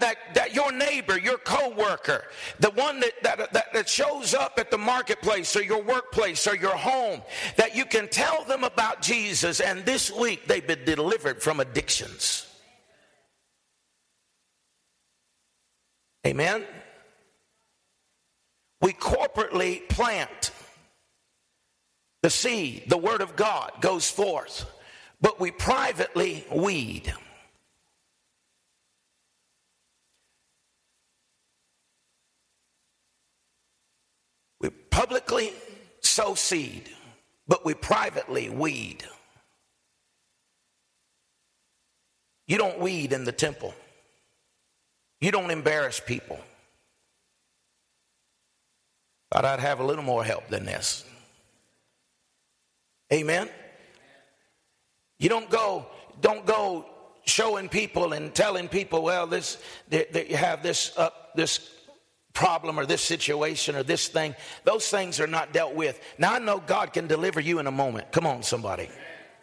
That, 0.00 0.16
that, 0.34 0.54
your 0.54 0.72
neighbor, 0.72 1.18
your 1.18 1.38
coworker, 1.38 2.24
the 2.60 2.70
one 2.70 3.00
that, 3.00 3.12
that, 3.22 3.52
that, 3.52 3.72
that 3.72 3.88
shows 3.88 4.34
up 4.34 4.58
at 4.58 4.70
the 4.70 4.78
marketplace 4.78 5.54
or 5.56 5.62
your 5.62 5.82
workplace 5.82 6.46
or 6.46 6.56
your 6.56 6.76
home, 6.76 7.22
that 7.56 7.74
you 7.74 7.84
can 7.84 8.08
tell 8.08 8.44
them 8.44 8.64
about 8.64 9.02
Jesus 9.02 9.60
and 9.60 9.84
this 9.84 10.10
week 10.10 10.46
they've 10.46 10.66
been 10.66 10.84
delivered 10.84 11.42
from 11.42 11.60
addictions. 11.60 12.46
Amen? 16.26 16.64
We 18.80 18.92
corporately 18.92 19.88
plant 19.88 20.52
the 22.22 22.30
seed, 22.30 22.84
the 22.88 22.98
word 22.98 23.20
of 23.20 23.36
God 23.36 23.72
goes 23.80 24.10
forth, 24.10 24.66
but 25.20 25.40
we 25.40 25.50
privately 25.50 26.44
weed. 26.52 27.12
Publicly 34.98 35.52
sow 36.00 36.34
seed, 36.34 36.90
but 37.46 37.64
we 37.64 37.72
privately 37.72 38.50
weed. 38.50 39.04
You 42.48 42.58
don't 42.58 42.80
weed 42.80 43.12
in 43.12 43.24
the 43.24 43.30
temple. 43.30 43.76
You 45.20 45.30
don't 45.30 45.52
embarrass 45.52 46.00
people. 46.04 46.40
Thought 49.30 49.44
I'd 49.44 49.60
have 49.60 49.78
a 49.78 49.84
little 49.84 50.02
more 50.02 50.24
help 50.24 50.48
than 50.48 50.64
this. 50.64 51.04
Amen. 53.12 53.48
You 55.20 55.28
don't 55.28 55.48
go, 55.48 55.86
don't 56.20 56.44
go 56.44 56.86
showing 57.24 57.68
people 57.68 58.14
and 58.14 58.34
telling 58.34 58.66
people, 58.66 59.04
well, 59.04 59.28
this 59.28 59.58
that 59.90 60.28
you 60.28 60.36
have 60.36 60.64
this 60.64 60.92
up, 60.96 61.36
this 61.36 61.77
problem 62.38 62.78
or 62.78 62.86
this 62.86 63.02
situation 63.02 63.74
or 63.74 63.82
this 63.82 64.06
thing, 64.06 64.32
those 64.62 64.88
things 64.88 65.18
are 65.18 65.26
not 65.26 65.52
dealt 65.52 65.74
with. 65.74 66.00
Now, 66.18 66.34
I 66.34 66.38
know 66.38 66.60
God 66.60 66.92
can 66.92 67.08
deliver 67.08 67.40
you 67.40 67.58
in 67.58 67.66
a 67.66 67.72
moment. 67.72 68.12
Come 68.12 68.28
on, 68.28 68.44
somebody. 68.44 68.88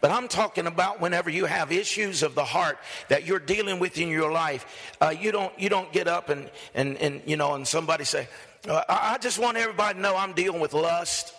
but 0.00 0.10
I'm 0.10 0.26
talking 0.26 0.66
about 0.66 1.02
whenever 1.02 1.28
you 1.28 1.44
have 1.44 1.70
issues 1.70 2.22
of 2.22 2.34
the 2.34 2.44
heart 2.44 2.78
that 3.10 3.26
you're 3.26 3.38
dealing 3.38 3.78
with 3.78 3.98
in 3.98 4.08
your 4.08 4.32
life, 4.32 4.94
uh, 5.02 5.10
you 5.10 5.32
don't 5.32 5.52
you 5.58 5.68
don't 5.68 5.92
get 5.92 6.08
up 6.08 6.30
and 6.30 6.50
and 6.74 6.96
and 6.96 7.20
you 7.26 7.36
know 7.36 7.52
and 7.54 7.68
somebody 7.68 8.04
say, 8.04 8.26
uh, 8.66 8.84
I 8.88 9.18
just 9.18 9.38
want 9.38 9.58
everybody 9.58 9.96
to 9.96 10.00
know 10.00 10.16
I'm 10.16 10.32
dealing 10.32 10.62
with 10.62 10.72
lust. 10.72 11.34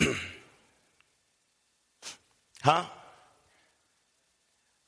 huh? 2.62 2.86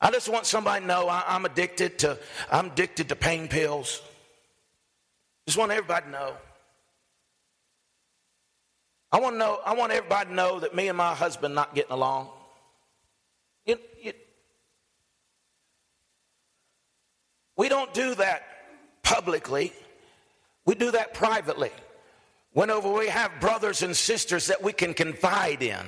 I 0.03 0.11
just 0.11 0.27
want 0.27 0.45
somebody 0.45 0.81
to 0.81 0.87
know 0.87 1.07
I, 1.07 1.23
am 1.33 1.45
addicted 1.45 1.99
to 1.99 2.19
I'm 2.51 2.65
addicted 2.67 3.07
to 3.07 3.15
pain 3.15 3.47
pills. 3.47 4.01
Just 5.47 5.57
want 5.57 5.71
everybody 5.71 6.07
to 6.07 6.11
know. 6.11 6.33
I 9.13 9.21
want 9.21 9.35
to 9.35 9.39
know. 9.39 9.59
I 9.65 9.73
want 9.73 9.93
everybody 9.93 10.29
to 10.29 10.35
know 10.35 10.59
that 10.59 10.75
me 10.75 10.89
and 10.89 10.97
my 10.97 11.15
husband 11.15 11.55
not 11.55 11.73
getting 11.73 11.93
along. 11.93 12.29
We 17.55 17.69
don't 17.69 17.93
do 17.93 18.15
that 18.15 18.43
publicly. 19.03 19.71
We 20.65 20.75
do 20.75 20.91
that 20.91 21.13
privately. 21.13 21.71
Whenever 22.51 22.91
we 22.91 23.07
have 23.07 23.31
brothers 23.39 23.83
and 23.83 23.95
sisters 23.95 24.47
that 24.47 24.61
we 24.61 24.73
can 24.73 24.93
confide 24.93 25.61
in 25.61 25.85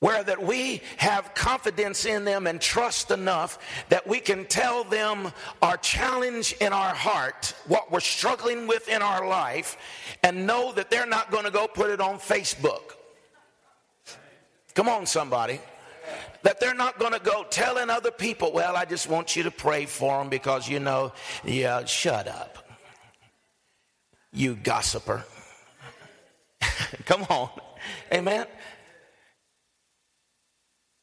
where 0.00 0.22
that 0.22 0.42
we 0.42 0.82
have 0.98 1.34
confidence 1.34 2.04
in 2.04 2.24
them 2.24 2.46
and 2.46 2.60
trust 2.60 3.10
enough 3.10 3.58
that 3.88 4.06
we 4.06 4.20
can 4.20 4.44
tell 4.44 4.84
them 4.84 5.32
our 5.62 5.76
challenge 5.78 6.54
in 6.60 6.72
our 6.72 6.94
heart, 6.94 7.54
what 7.68 7.90
we're 7.90 8.00
struggling 8.00 8.66
with 8.66 8.88
in 8.88 9.00
our 9.00 9.26
life, 9.26 9.76
and 10.22 10.46
know 10.46 10.72
that 10.72 10.90
they're 10.90 11.06
not 11.06 11.30
going 11.30 11.44
to 11.44 11.50
go 11.50 11.66
put 11.66 11.90
it 11.90 12.00
on 12.00 12.18
Facebook. 12.18 12.82
Come 14.74 14.88
on, 14.88 15.06
somebody. 15.06 15.60
That 16.42 16.60
they're 16.60 16.74
not 16.74 16.98
going 16.98 17.12
to 17.12 17.20
go 17.20 17.44
telling 17.48 17.88
other 17.88 18.10
people, 18.10 18.52
well, 18.52 18.76
I 18.76 18.84
just 18.84 19.08
want 19.08 19.36
you 19.36 19.44
to 19.44 19.50
pray 19.50 19.86
for 19.86 20.18
them 20.18 20.28
because 20.28 20.68
you 20.68 20.80
know, 20.80 21.12
yeah, 21.44 21.84
shut 21.86 22.28
up. 22.28 22.58
You 24.32 24.56
gossiper. 24.56 25.24
Come 27.06 27.22
on. 27.30 27.48
Amen. 28.12 28.46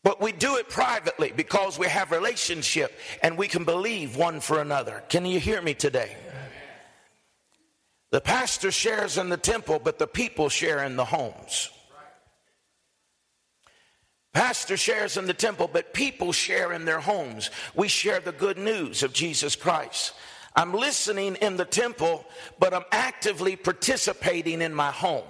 But 0.03 0.19
we 0.19 0.31
do 0.31 0.55
it 0.55 0.67
privately 0.67 1.31
because 1.35 1.77
we 1.77 1.87
have 1.87 2.11
relationship 2.11 2.91
and 3.21 3.37
we 3.37 3.47
can 3.47 3.65
believe 3.65 4.15
one 4.15 4.39
for 4.39 4.59
another. 4.59 5.03
Can 5.09 5.25
you 5.25 5.39
hear 5.39 5.61
me 5.61 5.73
today? 5.75 6.15
The 8.09 8.21
pastor 8.21 8.71
shares 8.71 9.17
in 9.17 9.29
the 9.29 9.37
temple, 9.37 9.79
but 9.79 9.99
the 9.99 10.07
people 10.07 10.49
share 10.49 10.83
in 10.83 10.95
the 10.95 11.05
homes. 11.05 11.69
Pastor 14.33 14.75
shares 14.75 15.17
in 15.17 15.27
the 15.27 15.33
temple, 15.33 15.69
but 15.71 15.93
people 15.93 16.31
share 16.31 16.71
in 16.73 16.85
their 16.85 16.99
homes. 16.99 17.51
We 17.75 17.87
share 17.87 18.19
the 18.19 18.31
good 18.31 18.57
news 18.57 19.03
of 19.03 19.13
Jesus 19.13 19.55
Christ. 19.55 20.13
I'm 20.55 20.73
listening 20.73 21.35
in 21.35 21.57
the 21.57 21.65
temple, 21.65 22.25
but 22.59 22.73
I'm 22.73 22.83
actively 22.91 23.55
participating 23.55 24.61
in 24.61 24.73
my 24.73 24.91
home. 24.91 25.23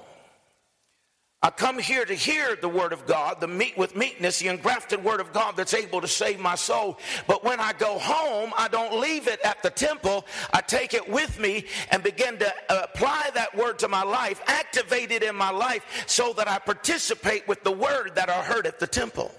I 1.44 1.50
come 1.50 1.80
here 1.80 2.06
to 2.06 2.14
hear 2.14 2.56
the 2.56 2.70
word 2.70 2.94
of 2.94 3.08
God, 3.08 3.42
the 3.42 3.48
meat 3.48 3.76
with 3.76 3.96
meekness, 3.96 4.38
the 4.38 4.50
engrafted 4.50 5.04
word 5.04 5.20
of 5.20 5.34
God 5.34 5.58
that's 5.58 5.74
able 5.74 6.00
to 6.00 6.08
save 6.08 6.40
my 6.40 6.54
soul. 6.54 7.00
But 7.26 7.44
when 7.44 7.60
I 7.60 7.74
go 7.74 7.98
home, 7.98 8.54
I 8.56 8.68
don't 8.68 9.00
leave 9.00 9.28
it 9.28 9.40
at 9.44 9.64
the 9.64 9.72
temple. 9.72 10.28
I 10.54 10.62
take 10.62 10.94
it 10.94 11.10
with 11.10 11.40
me 11.40 11.66
and 11.90 12.04
begin 12.04 12.38
to 12.38 12.54
apply 12.70 13.32
that 13.34 13.58
word 13.58 13.80
to 13.80 13.88
my 13.88 14.04
life, 14.04 14.40
activate 14.46 15.12
it 15.12 15.24
in 15.24 15.36
my 15.36 15.50
life 15.50 16.04
so 16.06 16.32
that 16.34 16.48
I 16.48 16.60
participate 16.60 17.48
with 17.48 17.64
the 17.64 17.72
word 17.72 18.12
that 18.14 18.30
I 18.30 18.44
heard 18.44 18.68
at 18.68 18.80
the 18.80 18.86
temple. 18.86 19.32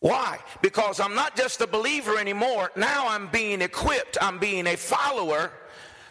Why? 0.00 0.40
Because 0.62 0.98
I'm 0.98 1.14
not 1.14 1.36
just 1.36 1.60
a 1.60 1.66
believer 1.68 2.18
anymore. 2.18 2.72
Now 2.74 3.06
I'm 3.06 3.28
being 3.28 3.62
equipped. 3.62 4.18
I'm 4.20 4.40
being 4.40 4.66
a 4.66 4.74
follower 4.74 5.52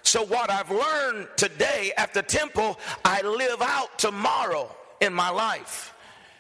so, 0.04 0.24
what 0.24 0.50
I've 0.50 0.72
learned 0.72 1.28
today 1.38 1.92
at 1.98 2.14
the 2.14 2.24
temple, 2.24 2.80
I 3.06 3.22
live 3.22 3.62
out 3.62 4.00
tomorrow 4.00 4.76
in 5.00 5.14
my 5.14 5.30
life 5.30 5.94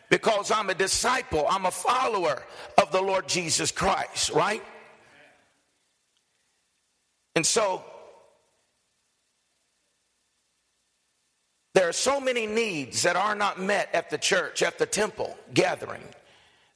because 0.10 0.52
I'm 0.52 0.69
a 0.69 0.74
disciple, 0.74 1.45
I'm 1.50 1.65
a 1.65 1.71
follower 1.71 2.43
of 2.78 2.91
the 2.91 3.02
Lord 3.02 3.28
Jesus 3.28 3.71
Christ, 3.71 4.32
right? 4.32 4.63
And 7.36 7.45
so, 7.45 7.84
there 11.74 11.88
are 11.88 11.93
so 11.93 12.19
many 12.19 12.45
needs 12.45 13.04
that 13.04 13.15
are 13.15 13.36
not 13.36 13.60
met 13.60 13.89
at 13.93 14.10
the 14.10 14.17
church, 14.17 14.62
at 14.63 14.78
the 14.78 14.86
temple 14.86 15.38
gathering, 15.54 16.04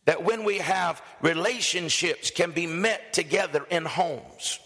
that 0.06 0.24
when 0.24 0.44
we 0.44 0.60
have 0.60 1.02
relationships 1.22 2.32
can 2.32 2.52
be 2.52 2.68
met 2.68 3.12
together 3.12 3.66
in 3.70 3.84
homes. 3.84 4.60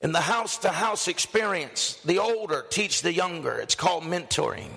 In 0.00 0.12
the 0.12 0.20
house 0.20 0.58
to 0.58 0.70
house 0.70 1.08
experience, 1.08 1.96
the 2.04 2.18
older 2.18 2.64
teach 2.70 3.02
the 3.02 3.12
younger. 3.12 3.58
It's 3.58 3.74
called 3.74 4.04
mentoring. 4.04 4.70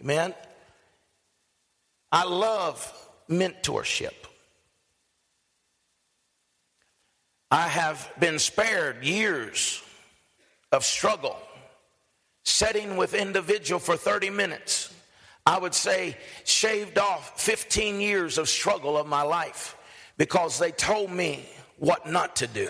Amen. 0.00 0.34
I 2.12 2.24
love 2.24 2.92
mentorship. 3.28 4.14
I 7.50 7.68
have 7.68 8.08
been 8.20 8.38
spared 8.38 9.04
years 9.04 9.82
of 10.70 10.84
struggle, 10.84 11.36
sitting 12.44 12.96
with 12.96 13.14
individual 13.14 13.80
for 13.80 13.96
30 13.96 14.30
minutes. 14.30 14.92
I 15.46 15.58
would 15.58 15.74
say 15.74 16.16
shaved 16.44 16.98
off 16.98 17.40
15 17.40 18.00
years 18.00 18.38
of 18.38 18.48
struggle 18.48 18.96
of 18.96 19.06
my 19.06 19.22
life 19.22 19.76
because 20.16 20.58
they 20.58 20.70
told 20.70 21.10
me 21.10 21.48
what 21.84 22.10
not 22.10 22.36
to 22.36 22.46
do. 22.46 22.68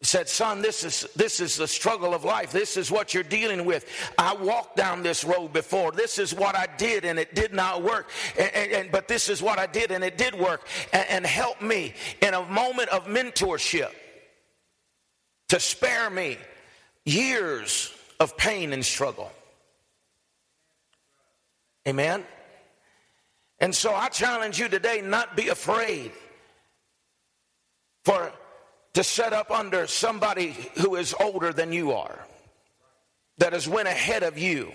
He 0.00 0.04
said, 0.04 0.28
Son, 0.28 0.62
this 0.62 0.84
is, 0.84 1.08
this 1.16 1.40
is 1.40 1.56
the 1.56 1.66
struggle 1.66 2.14
of 2.14 2.24
life. 2.24 2.52
This 2.52 2.76
is 2.76 2.88
what 2.88 3.14
you're 3.14 3.24
dealing 3.24 3.64
with. 3.64 3.84
I 4.16 4.34
walked 4.34 4.76
down 4.76 5.02
this 5.02 5.24
road 5.24 5.52
before. 5.52 5.90
This 5.90 6.18
is 6.18 6.32
what 6.32 6.54
I 6.56 6.66
did, 6.76 7.04
and 7.04 7.18
it 7.18 7.34
did 7.34 7.52
not 7.52 7.82
work. 7.82 8.10
And, 8.38 8.50
and, 8.54 8.72
and 8.72 8.92
but 8.92 9.08
this 9.08 9.28
is 9.28 9.42
what 9.42 9.58
I 9.58 9.66
did, 9.66 9.90
and 9.90 10.04
it 10.04 10.16
did 10.16 10.36
work. 10.36 10.68
And, 10.92 11.06
and 11.08 11.26
help 11.26 11.60
me 11.60 11.94
in 12.22 12.34
a 12.34 12.44
moment 12.44 12.90
of 12.90 13.06
mentorship 13.06 13.90
to 15.48 15.58
spare 15.58 16.10
me 16.10 16.38
years 17.04 17.92
of 18.20 18.36
pain 18.36 18.72
and 18.72 18.84
struggle. 18.84 19.32
Amen. 21.88 22.24
And 23.60 23.74
so 23.74 23.94
I 23.94 24.08
challenge 24.08 24.58
you 24.58 24.68
today 24.68 25.00
not 25.02 25.36
be 25.36 25.48
afraid 25.48 26.12
for 28.04 28.32
to 28.94 29.04
set 29.04 29.32
up 29.32 29.50
under 29.50 29.86
somebody 29.86 30.56
who 30.80 30.96
is 30.96 31.14
older 31.20 31.52
than 31.52 31.72
you 31.72 31.92
are, 31.92 32.18
that 33.38 33.52
has 33.52 33.68
went 33.68 33.88
ahead 33.88 34.22
of 34.22 34.38
you, 34.38 34.72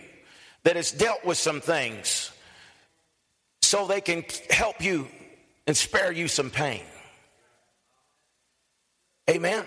that 0.63 0.75
has 0.75 0.91
dealt 0.91 1.25
with 1.25 1.37
some 1.37 1.61
things, 1.61 2.31
so 3.61 3.87
they 3.87 4.01
can 4.01 4.23
help 4.49 4.81
you 4.81 5.07
and 5.65 5.75
spare 5.75 6.11
you 6.11 6.27
some 6.27 6.49
pain. 6.49 6.83
Amen. 9.29 9.65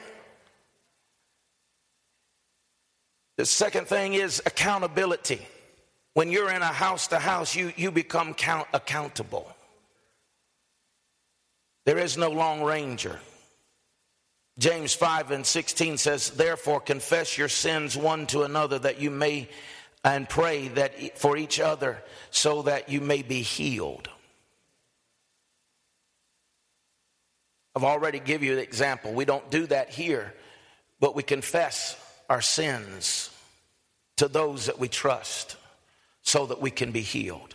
The 3.36 3.46
second 3.46 3.86
thing 3.86 4.14
is 4.14 4.40
accountability. 4.46 5.46
When 6.16 6.30
you're 6.30 6.50
in 6.50 6.62
a 6.62 6.64
house 6.64 7.08
to 7.08 7.18
house, 7.18 7.54
you, 7.54 7.74
you 7.76 7.90
become 7.90 8.32
count, 8.32 8.68
accountable. 8.72 9.54
There 11.84 11.98
is 11.98 12.16
no 12.16 12.30
long 12.30 12.62
ranger. 12.62 13.20
James 14.58 14.94
5 14.94 15.30
and 15.30 15.44
16 15.44 15.98
says, 15.98 16.30
Therefore 16.30 16.80
confess 16.80 17.36
your 17.36 17.50
sins 17.50 17.98
one 17.98 18.26
to 18.28 18.44
another 18.44 18.78
that 18.78 18.98
you 18.98 19.10
may 19.10 19.46
and 20.04 20.26
pray 20.26 20.68
that 20.68 21.18
for 21.18 21.36
each 21.36 21.60
other 21.60 22.02
so 22.30 22.62
that 22.62 22.88
you 22.88 23.02
may 23.02 23.20
be 23.20 23.42
healed. 23.42 24.08
I've 27.74 27.84
already 27.84 28.20
give 28.20 28.42
you 28.42 28.56
the 28.56 28.62
example. 28.62 29.12
We 29.12 29.26
don't 29.26 29.50
do 29.50 29.66
that 29.66 29.90
here, 29.90 30.32
but 30.98 31.14
we 31.14 31.22
confess 31.22 31.94
our 32.30 32.40
sins 32.40 33.28
to 34.16 34.28
those 34.28 34.64
that 34.64 34.78
we 34.78 34.88
trust 34.88 35.58
so 36.26 36.44
that 36.46 36.60
we 36.60 36.70
can 36.70 36.90
be 36.90 37.00
healed. 37.00 37.54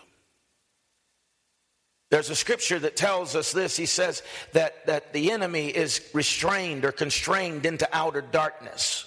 There's 2.10 2.30
a 2.30 2.36
scripture 2.36 2.80
that 2.80 2.96
tells 2.96 3.36
us 3.36 3.52
this. 3.52 3.78
He 3.78 3.86
says 3.86 4.24
that, 4.54 4.86
that 4.88 5.14
the 5.14 5.32
enemy 5.32 5.68
is 5.68 6.02
restrained 6.14 6.84
or 6.84 6.92
constrained 6.92 7.66
into 7.66 7.88
outer 7.94 8.22
darkness. 8.22 9.06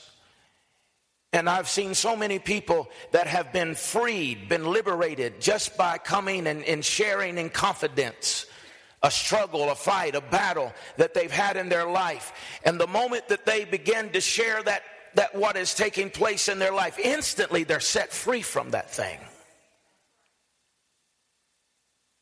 And 1.33 1.49
I've 1.51 1.69
seen 1.69 1.95
so 1.95 2.15
many 2.15 2.39
people 2.39 2.89
that 3.13 3.27
have 3.27 3.53
been 3.53 3.75
freed, 3.75 4.49
been 4.49 4.67
liberated 4.67 5.41
just 5.41 5.77
by 5.77 5.99
coming 5.99 6.47
and, 6.47 6.63
and 6.65 6.85
sharing 6.85 7.39
in 7.39 7.51
confidence 7.51 8.47
a 9.03 9.11
struggle, 9.11 9.71
a 9.71 9.75
fight, 9.75 10.15
a 10.15 10.21
battle 10.21 10.73
that 10.97 11.13
they've 11.13 11.31
had 11.31 11.57
in 11.57 11.69
their 11.69 11.87
life. 11.87 12.33
And 12.65 12.79
the 12.79 12.87
moment 12.87 13.29
that 13.29 13.45
they 13.45 13.65
begin 13.65 14.11
to 14.11 14.21
share 14.21 14.63
that, 14.63 14.83
that 15.15 15.35
what 15.35 15.57
is 15.57 15.75
taking 15.75 16.09
place 16.09 16.49
in 16.49 16.59
their 16.59 16.73
life, 16.73 16.99
instantly 16.99 17.65
they're 17.65 17.81
set 17.81 18.13
free 18.13 18.43
from 18.43 18.71
that 18.71 18.91
thing. 18.91 19.19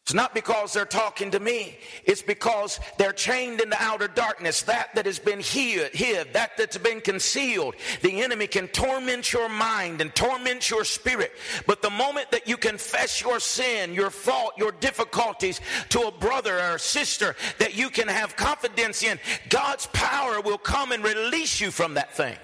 It's 0.03 0.15
not 0.15 0.35
because 0.35 0.73
they're 0.73 0.85
talking 0.85 1.31
to 1.31 1.39
me. 1.39 1.79
It's 2.05 2.23
because 2.23 2.81
they're 2.99 3.13
chained 3.13 3.61
in 3.61 3.71
the 3.71 3.81
outer 3.81 4.09
darkness. 4.09 4.63
That 4.63 4.93
that 4.97 5.07
has 5.07 5.21
been 5.21 5.39
hid, 5.39 5.95
hid, 5.95 6.33
that 6.33 6.57
that's 6.59 6.77
been 6.77 7.01
concealed. 7.01 7.77
The 8.03 8.21
enemy 8.21 8.49
can 8.49 8.67
torment 8.67 9.33
your 9.33 9.49
mind 9.49 10.01
and 10.01 10.13
torment 10.13 10.69
your 10.69 10.83
spirit. 10.85 11.31
But 11.69 11.83
the 11.83 11.91
moment 11.91 12.33
that 12.33 12.49
you 12.49 12.57
confess 12.57 13.21
your 13.21 13.39
sin, 13.39 13.95
your 13.95 14.11
fault, 14.11 14.55
your 14.59 14.73
difficulties 14.73 15.61
to 15.91 16.01
a 16.01 16.11
brother 16.11 16.59
or 16.59 16.75
a 16.75 16.81
sister 16.81 17.37
that 17.59 17.77
you 17.77 17.89
can 17.89 18.09
have 18.09 18.35
confidence 18.35 19.05
in, 19.05 19.21
God's 19.51 19.87
power 19.93 20.41
will 20.41 20.59
come 20.59 20.91
and 20.91 21.05
release 21.05 21.61
you 21.61 21.71
from 21.71 21.95
that 21.95 22.17
thing. 22.17 22.37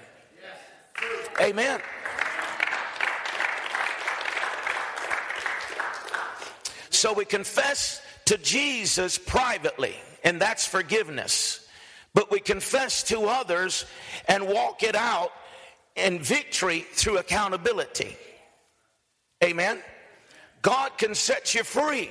Amen. 1.41 1.81
So 6.99 7.13
we 7.13 7.23
confess 7.23 8.01
to 8.25 8.37
Jesus 8.37 9.17
privately, 9.17 9.95
and 10.21 10.37
that's 10.37 10.65
forgiveness. 10.65 11.65
But 12.13 12.29
we 12.29 12.41
confess 12.41 13.03
to 13.03 13.21
others 13.21 13.85
and 14.27 14.49
walk 14.49 14.83
it 14.83 14.95
out 14.95 15.31
in 15.95 16.19
victory 16.19 16.81
through 16.91 17.19
accountability. 17.19 18.17
Amen. 19.41 19.79
God 20.61 20.97
can 20.97 21.15
set 21.15 21.55
you 21.55 21.63
free 21.63 22.09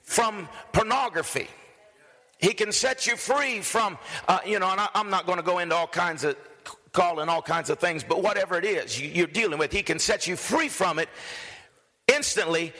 from 0.00 0.48
pornography. 0.72 1.48
He 2.38 2.54
can 2.54 2.72
set 2.72 3.06
you 3.06 3.16
free 3.16 3.60
from, 3.60 3.98
uh, 4.28 4.38
you 4.46 4.58
know, 4.58 4.70
and 4.70 4.80
I, 4.80 4.88
am 4.94 5.10
not 5.10 5.26
going 5.26 5.36
to 5.36 5.44
go 5.44 5.58
into 5.58 5.74
all 5.74 5.88
kinds 5.88 6.24
of 6.24 6.38
calling 6.92 7.28
all 7.28 7.42
kinds 7.42 7.68
of 7.68 7.78
things, 7.78 8.02
but 8.02 8.22
whatever 8.22 8.56
it 8.56 8.64
is 8.64 8.98
you, 8.98 9.10
you're 9.10 9.26
dealing 9.26 9.58
with, 9.58 9.72
He 9.72 9.82
can 9.82 9.98
set 9.98 10.26
you 10.26 10.36
free 10.36 10.70
from 10.70 10.98
it 10.98 11.10
instantly 12.08 12.72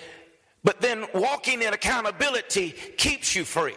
but 0.67 0.81
then 0.81 1.07
walking 1.15 1.63
in 1.63 1.73
accountability 1.73 2.73
keeps 2.97 3.37
you 3.37 3.45
free. 3.45 3.77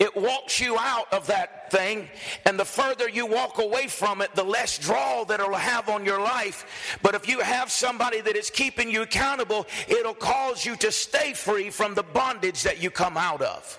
It 0.00 0.16
walks 0.16 0.60
you 0.60 0.76
out 0.76 1.12
of 1.12 1.28
that 1.28 1.70
thing, 1.70 2.08
and 2.44 2.58
the 2.58 2.64
further 2.64 3.08
you 3.08 3.24
walk 3.24 3.58
away 3.58 3.86
from 3.86 4.20
it, 4.20 4.34
the 4.34 4.42
less 4.42 4.78
draw 4.78 5.22
that 5.24 5.38
it'll 5.38 5.54
have 5.54 5.88
on 5.88 6.04
your 6.04 6.20
life. 6.20 6.98
But 7.02 7.14
if 7.14 7.28
you 7.28 7.38
have 7.38 7.70
somebody 7.70 8.20
that 8.20 8.34
is 8.34 8.50
keeping 8.50 8.90
you 8.90 9.02
accountable, 9.02 9.68
it'll 9.86 10.12
cause 10.12 10.66
you 10.66 10.74
to 10.76 10.90
stay 10.90 11.34
free 11.34 11.70
from 11.70 11.94
the 11.94 12.02
bondage 12.02 12.64
that 12.64 12.82
you 12.82 12.90
come 12.90 13.16
out 13.16 13.40
of. 13.40 13.78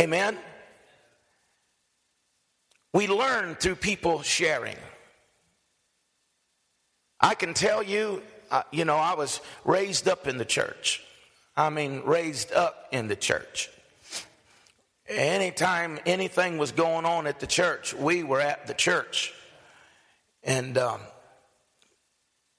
Amen. 0.00 0.36
We 2.92 3.06
learn 3.06 3.54
through 3.54 3.76
people 3.76 4.22
sharing. 4.22 4.76
I 7.20 7.34
can 7.34 7.54
tell 7.54 7.80
you 7.80 8.22
you 8.72 8.84
know, 8.84 8.96
I 8.96 9.14
was 9.14 9.40
raised 9.64 10.08
up 10.08 10.26
in 10.26 10.38
the 10.38 10.44
church. 10.44 11.02
I 11.56 11.70
mean, 11.70 12.02
raised 12.04 12.52
up 12.52 12.88
in 12.92 13.08
the 13.08 13.16
church. 13.16 13.70
Anytime 15.08 15.98
anything 16.04 16.58
was 16.58 16.72
going 16.72 17.04
on 17.04 17.26
at 17.26 17.40
the 17.40 17.46
church, 17.46 17.94
we 17.94 18.24
were 18.24 18.40
at 18.40 18.66
the 18.66 18.74
church. 18.74 19.32
And, 20.42 20.76
um, 20.76 21.00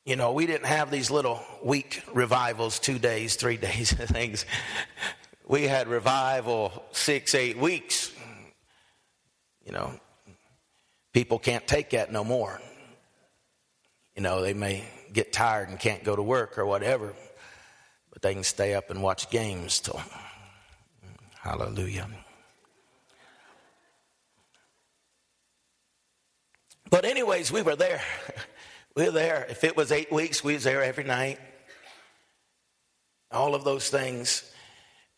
you 0.06 0.16
know, 0.16 0.32
we 0.32 0.46
didn't 0.46 0.66
have 0.66 0.90
these 0.90 1.12
little 1.12 1.42
week 1.64 2.04
revivals, 2.14 2.80
two 2.80 3.00
days, 3.00 3.36
three 3.36 3.58
days, 3.68 3.92
things. 3.92 4.46
We 5.46 5.64
had 5.64 5.88
revival 5.88 6.84
six, 6.92 7.36
eight 7.36 7.58
weeks. 7.58 8.12
You 9.66 9.74
know, 9.74 10.00
people 11.14 11.40
can't 11.40 11.68
take 11.68 11.92
that 11.92 12.12
no 12.12 12.24
more. 12.24 12.62
You 14.16 14.24
know, 14.24 14.42
they 14.42 14.54
may 14.54 14.84
get 15.18 15.34
tired 15.34 15.68
and 15.68 15.80
can't 15.80 16.04
go 16.04 16.16
to 16.16 16.22
work 16.22 16.60
or 16.60 16.66
whatever, 16.68 17.16
but 18.14 18.22
they 18.22 18.36
can 18.36 18.44
stay 18.44 18.76
up 18.76 18.92
and 18.92 19.02
watch 19.02 19.32
games 19.32 19.80
till. 19.80 20.00
Hallelujah. 21.42 22.08
But 26.92 27.04
anyways, 27.04 27.52
we 27.52 27.64
were 27.64 27.76
there. 27.76 28.00
we 28.96 29.06
were 29.06 29.12
there. 29.12 29.48
If 29.50 29.64
it 29.64 29.76
was 29.76 29.92
eight 29.92 30.12
weeks, 30.12 30.44
we 30.44 30.54
was 30.54 30.64
there 30.64 30.84
every 30.84 31.04
night. 31.04 31.40
All 33.32 33.56
of 33.56 33.64
those 33.64 33.90
things. 33.90 34.54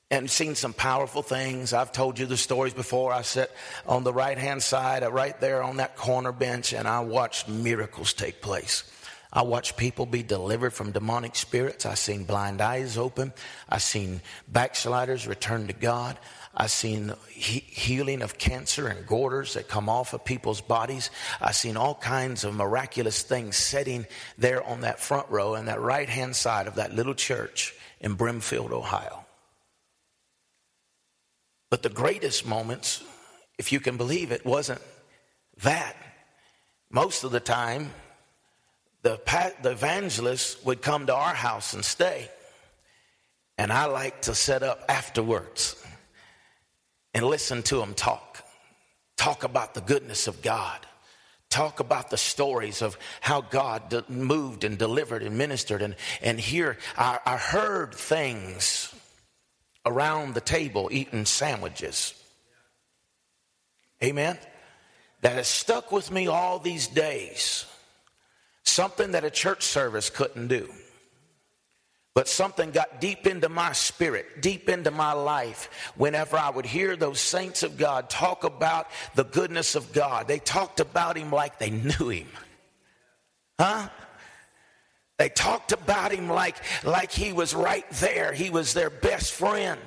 And 0.09 0.31
seen 0.31 0.55
some 0.55 0.73
powerful 0.73 1.21
things. 1.21 1.73
I've 1.73 1.91
told 1.91 2.17
you 2.17 2.25
the 2.25 2.37
stories 2.37 2.73
before. 2.73 3.11
I 3.11 3.21
sat 3.21 3.51
on 3.85 4.05
the 4.05 4.13
right 4.13 4.37
hand 4.37 4.63
side, 4.63 5.05
right 5.11 5.37
there 5.41 5.61
on 5.61 5.77
that 5.77 5.97
corner 5.97 6.31
bench, 6.31 6.71
and 6.71 6.87
I 6.87 7.01
watched 7.01 7.49
miracles 7.49 8.13
take 8.13 8.41
place. 8.41 8.85
I 9.31 9.43
watched 9.43 9.77
people 9.77 10.07
be 10.07 10.23
delivered 10.23 10.73
from 10.73 10.91
demonic 10.91 11.35
spirits. 11.35 11.85
I 11.85 11.93
seen 11.93 12.23
blind 12.23 12.61
eyes 12.61 12.97
open. 12.97 13.31
I 13.67 13.77
seen 13.77 14.21
backsliders 14.47 15.27
return 15.27 15.67
to 15.67 15.73
God. 15.73 16.17
I 16.55 16.65
seen 16.65 17.13
he- 17.29 17.59
healing 17.59 18.23
of 18.23 18.39
cancer 18.39 18.87
and 18.87 19.05
goiters 19.05 19.53
that 19.53 19.67
come 19.67 19.87
off 19.87 20.13
of 20.13 20.25
people's 20.25 20.61
bodies. 20.61 21.11
I 21.39 21.51
seen 21.51 21.77
all 21.77 21.93
kinds 21.93 22.43
of 22.43 22.55
miraculous 22.55 23.21
things 23.21 23.55
setting 23.55 24.07
there 24.37 24.63
on 24.63 24.81
that 24.81 24.99
front 24.99 25.29
row 25.29 25.53
and 25.53 25.67
that 25.67 25.79
right 25.79 26.09
hand 26.09 26.35
side 26.35 26.65
of 26.65 26.75
that 26.75 26.95
little 26.95 27.13
church 27.13 27.75
in 28.01 28.15
Brimfield, 28.15 28.71
Ohio. 28.71 29.25
But 31.69 31.83
the 31.83 31.89
greatest 31.89 32.47
moments, 32.47 33.03
if 33.59 33.71
you 33.71 33.79
can 33.79 33.95
believe 33.95 34.31
it, 34.31 34.43
wasn't 34.43 34.81
that. 35.61 35.95
Most 36.89 37.23
of 37.23 37.29
the 37.29 37.39
time, 37.39 37.91
the, 39.01 39.19
the 39.61 39.71
evangelist 39.71 40.65
would 40.65 40.81
come 40.81 41.07
to 41.07 41.15
our 41.15 41.33
house 41.33 41.73
and 41.73 41.83
stay. 41.83 42.29
And 43.57 43.71
I 43.71 43.85
like 43.85 44.21
to 44.23 44.35
set 44.35 44.63
up 44.63 44.83
afterwards 44.87 45.75
and 47.13 47.25
listen 47.25 47.63
to 47.63 47.77
them 47.77 47.93
talk. 47.93 48.43
Talk 49.17 49.43
about 49.43 49.73
the 49.73 49.81
goodness 49.81 50.27
of 50.27 50.41
God. 50.41 50.79
Talk 51.49 51.79
about 51.79 52.09
the 52.09 52.17
stories 52.17 52.81
of 52.81 52.97
how 53.21 53.41
God 53.41 54.05
moved 54.07 54.63
and 54.63 54.77
delivered 54.77 55.23
and 55.23 55.37
ministered. 55.37 55.81
And, 55.81 55.95
and 56.21 56.39
here 56.39 56.77
I, 56.97 57.19
I 57.25 57.37
heard 57.37 57.93
things 57.93 58.93
around 59.85 60.35
the 60.35 60.41
table 60.41 60.89
eating 60.91 61.25
sandwiches. 61.25 62.13
Amen. 64.03 64.37
That 65.21 65.33
has 65.33 65.47
stuck 65.47 65.91
with 65.91 66.11
me 66.11 66.27
all 66.27 66.59
these 66.59 66.87
days. 66.87 67.65
Something 68.63 69.11
that 69.11 69.23
a 69.23 69.29
church 69.29 69.63
service 69.63 70.09
couldn't 70.09 70.47
do. 70.47 70.69
But 72.15 72.27
something 72.27 72.71
got 72.71 72.99
deep 72.99 73.27
into 73.27 73.49
my 73.49 73.71
spirit, 73.71 74.41
deep 74.41 74.67
into 74.67 74.91
my 74.91 75.13
life, 75.13 75.91
whenever 75.95 76.37
I 76.37 76.49
would 76.49 76.65
hear 76.65 76.95
those 76.95 77.19
saints 77.19 77.63
of 77.63 77.77
God 77.77 78.09
talk 78.09 78.43
about 78.43 78.87
the 79.15 79.23
goodness 79.23 79.75
of 79.75 79.93
God. 79.93 80.27
They 80.27 80.39
talked 80.39 80.79
about 80.79 81.17
Him 81.17 81.31
like 81.31 81.59
they 81.59 81.69
knew 81.69 82.09
Him. 82.09 82.27
Huh? 83.57 83.89
They 85.17 85.29
talked 85.29 85.71
about 85.71 86.11
Him 86.11 86.29
like, 86.29 86.57
like 86.83 87.11
He 87.11 87.31
was 87.31 87.53
right 87.53 87.89
there, 87.91 88.33
He 88.33 88.49
was 88.49 88.73
their 88.73 88.89
best 88.89 89.31
friend. 89.31 89.79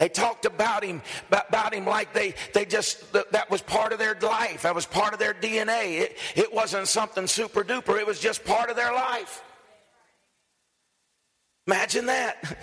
They 0.00 0.08
talked 0.08 0.46
about 0.46 0.82
him, 0.82 1.02
about 1.30 1.74
him 1.74 1.84
like 1.84 2.14
they, 2.14 2.34
they 2.54 2.64
just, 2.64 3.12
that 3.12 3.50
was 3.50 3.60
part 3.60 3.92
of 3.92 3.98
their 3.98 4.14
life. 4.14 4.62
That 4.62 4.74
was 4.74 4.86
part 4.86 5.12
of 5.12 5.18
their 5.18 5.34
DNA. 5.34 6.00
It, 6.00 6.16
it 6.34 6.54
wasn't 6.54 6.88
something 6.88 7.26
super 7.26 7.62
duper. 7.62 8.00
It 8.00 8.06
was 8.06 8.18
just 8.18 8.42
part 8.46 8.70
of 8.70 8.76
their 8.76 8.94
life. 8.94 9.44
Imagine 11.66 12.06
that. 12.06 12.42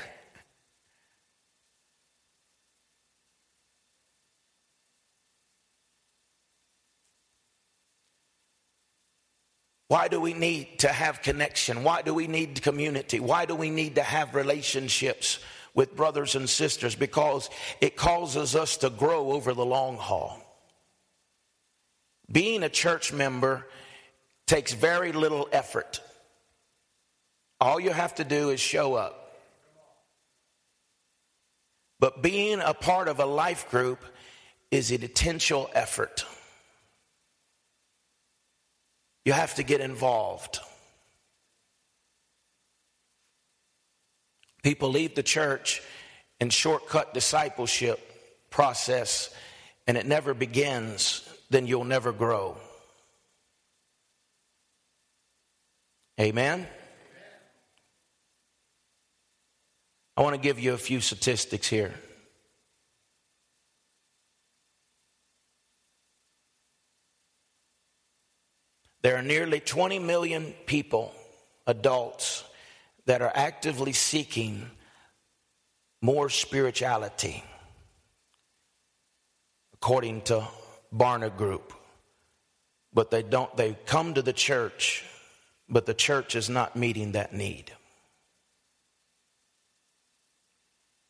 Why 9.89 10.07
do 10.07 10.19
we 10.19 10.33
need 10.33 10.79
to 10.79 10.87
have 10.87 11.21
connection? 11.21 11.83
Why 11.83 12.01
do 12.01 12.15
we 12.15 12.25
need 12.25 12.63
community? 12.63 13.19
Why 13.19 13.45
do 13.45 13.53
we 13.53 13.69
need 13.69 13.93
to 13.95 14.03
have 14.03 14.33
relationships? 14.33 15.37
With 15.77 15.95
brothers 15.95 16.35
and 16.35 16.49
sisters 16.49 16.95
because 16.95 17.51
it 17.79 17.95
causes 17.95 18.55
us 18.55 18.77
to 18.77 18.89
grow 18.89 19.31
over 19.33 19.53
the 19.53 19.63
long 19.63 19.95
haul. 19.95 20.41
Being 22.29 22.63
a 22.63 22.69
church 22.69 23.13
member 23.13 23.67
takes 24.47 24.73
very 24.73 25.11
little 25.11 25.47
effort. 25.51 26.01
All 27.61 27.79
you 27.79 27.91
have 27.91 28.15
to 28.15 28.23
do 28.23 28.49
is 28.49 28.59
show 28.59 28.95
up. 28.95 29.35
But 31.99 32.23
being 32.23 32.59
a 32.59 32.73
part 32.73 33.07
of 33.07 33.19
a 33.19 33.25
life 33.27 33.69
group 33.69 34.03
is 34.71 34.89
an 34.89 35.03
essential 35.03 35.69
effort. 35.73 36.25
You 39.25 39.33
have 39.33 39.53
to 39.55 39.63
get 39.63 39.81
involved. 39.81 40.59
People 44.63 44.89
leave 44.89 45.15
the 45.15 45.23
church 45.23 45.81
and 46.39 46.51
shortcut 46.51 47.13
discipleship 47.13 47.99
process 48.49 49.29
and 49.87 49.97
it 49.97 50.05
never 50.05 50.33
begins, 50.33 51.27
then 51.49 51.65
you'll 51.65 51.85
never 51.85 52.11
grow. 52.11 52.57
Amen? 56.19 56.67
I 60.17 60.21
want 60.21 60.35
to 60.35 60.41
give 60.41 60.59
you 60.59 60.73
a 60.73 60.77
few 60.77 60.99
statistics 60.99 61.67
here. 61.67 61.93
There 69.03 69.15
are 69.15 69.21
nearly 69.21 69.59
20 69.59 69.99
million 69.99 70.53
people, 70.65 71.13
adults, 71.65 72.43
that 73.07 73.21
are 73.21 73.31
actively 73.33 73.93
seeking 73.93 74.69
more 76.01 76.29
spirituality, 76.29 77.43
according 79.73 80.21
to 80.21 80.47
Barna 80.93 81.35
Group. 81.35 81.73
But 82.93 83.09
they 83.09 83.23
don't, 83.23 83.55
they 83.57 83.77
come 83.85 84.13
to 84.13 84.21
the 84.21 84.33
church, 84.33 85.05
but 85.69 85.85
the 85.85 85.93
church 85.93 86.35
is 86.35 86.49
not 86.49 86.75
meeting 86.75 87.13
that 87.13 87.33
need. 87.33 87.71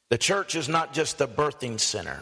The 0.10 0.18
church 0.18 0.56
is 0.56 0.70
not 0.70 0.93
just 0.93 1.20
a 1.20 1.28
birthing 1.28 1.80
center. 1.80 2.22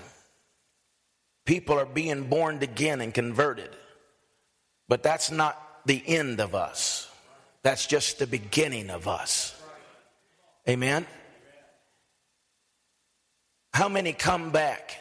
People 1.45 1.77
are 1.77 1.85
being 1.85 2.23
born 2.29 2.63
again 2.63 3.01
and 3.01 3.13
converted. 3.13 3.69
But 4.87 5.03
that's 5.03 5.31
not 5.31 5.61
the 5.85 6.01
end 6.07 6.39
of 6.39 6.55
us. 6.55 7.09
That's 7.61 7.85
just 7.85 8.19
the 8.19 8.27
beginning 8.27 8.89
of 8.89 9.07
us. 9.07 9.61
Amen. 10.67 11.05
How 13.73 13.87
many 13.87 14.13
come 14.13 14.51
back? 14.51 14.97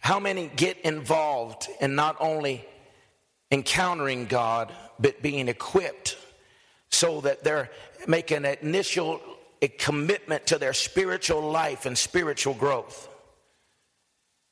How 0.00 0.20
many 0.20 0.50
get 0.54 0.80
involved 0.80 1.68
in 1.80 1.94
not 1.94 2.16
only 2.20 2.64
encountering 3.50 4.26
God, 4.26 4.72
but 4.98 5.22
being 5.22 5.48
equipped 5.48 6.18
so 6.90 7.22
that 7.22 7.42
they're 7.42 7.70
making 8.06 8.44
an 8.44 8.56
initial 8.60 9.20
a 9.62 9.68
commitment 9.68 10.46
to 10.46 10.58
their 10.58 10.72
spiritual 10.72 11.42
life 11.42 11.86
and 11.86 11.96
spiritual 11.96 12.54
growth? 12.54 13.08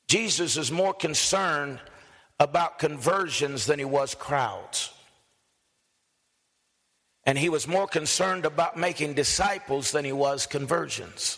Jesus 0.08 0.56
is 0.56 0.72
more 0.72 0.94
concerned 0.94 1.80
about 2.40 2.78
conversions 2.78 3.66
than 3.66 3.78
he 3.78 3.84
was 3.84 4.14
crowds. 4.14 4.92
And 7.28 7.36
he 7.36 7.50
was 7.50 7.68
more 7.68 7.86
concerned 7.86 8.46
about 8.46 8.78
making 8.78 9.12
disciples 9.12 9.92
than 9.92 10.02
he 10.02 10.12
was 10.12 10.46
conversions. 10.46 11.36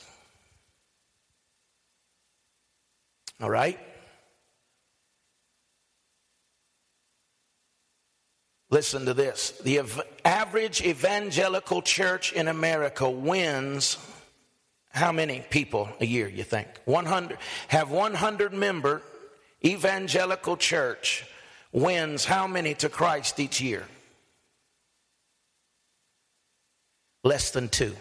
All 3.43 3.51
right? 3.51 3.77
Listen 8.71 9.05
to 9.07 9.15
this. 9.15 9.51
The 9.65 9.81
average 10.25 10.81
evangelical 10.81 11.83
church 11.83 12.33
in 12.35 12.47
America 12.47 13.11
wins 13.11 13.99
how 14.91 15.11
many 15.11 15.45
people 15.51 15.89
a 15.99 16.07
year, 16.07 16.29
you 16.29 16.45
think? 16.45 16.69
100. 16.85 17.37
Have 17.67 17.91
100 17.91 18.53
member 18.53 19.03
evangelical 19.65 20.57
church 20.57 21.27
wins 21.73 22.25
how 22.25 22.47
many 22.47 22.75
to 22.75 22.89
Christ 22.89 23.41
each 23.41 23.61
year? 23.61 23.89
Less 27.23 27.51
than 27.51 27.69
two. 27.69 27.97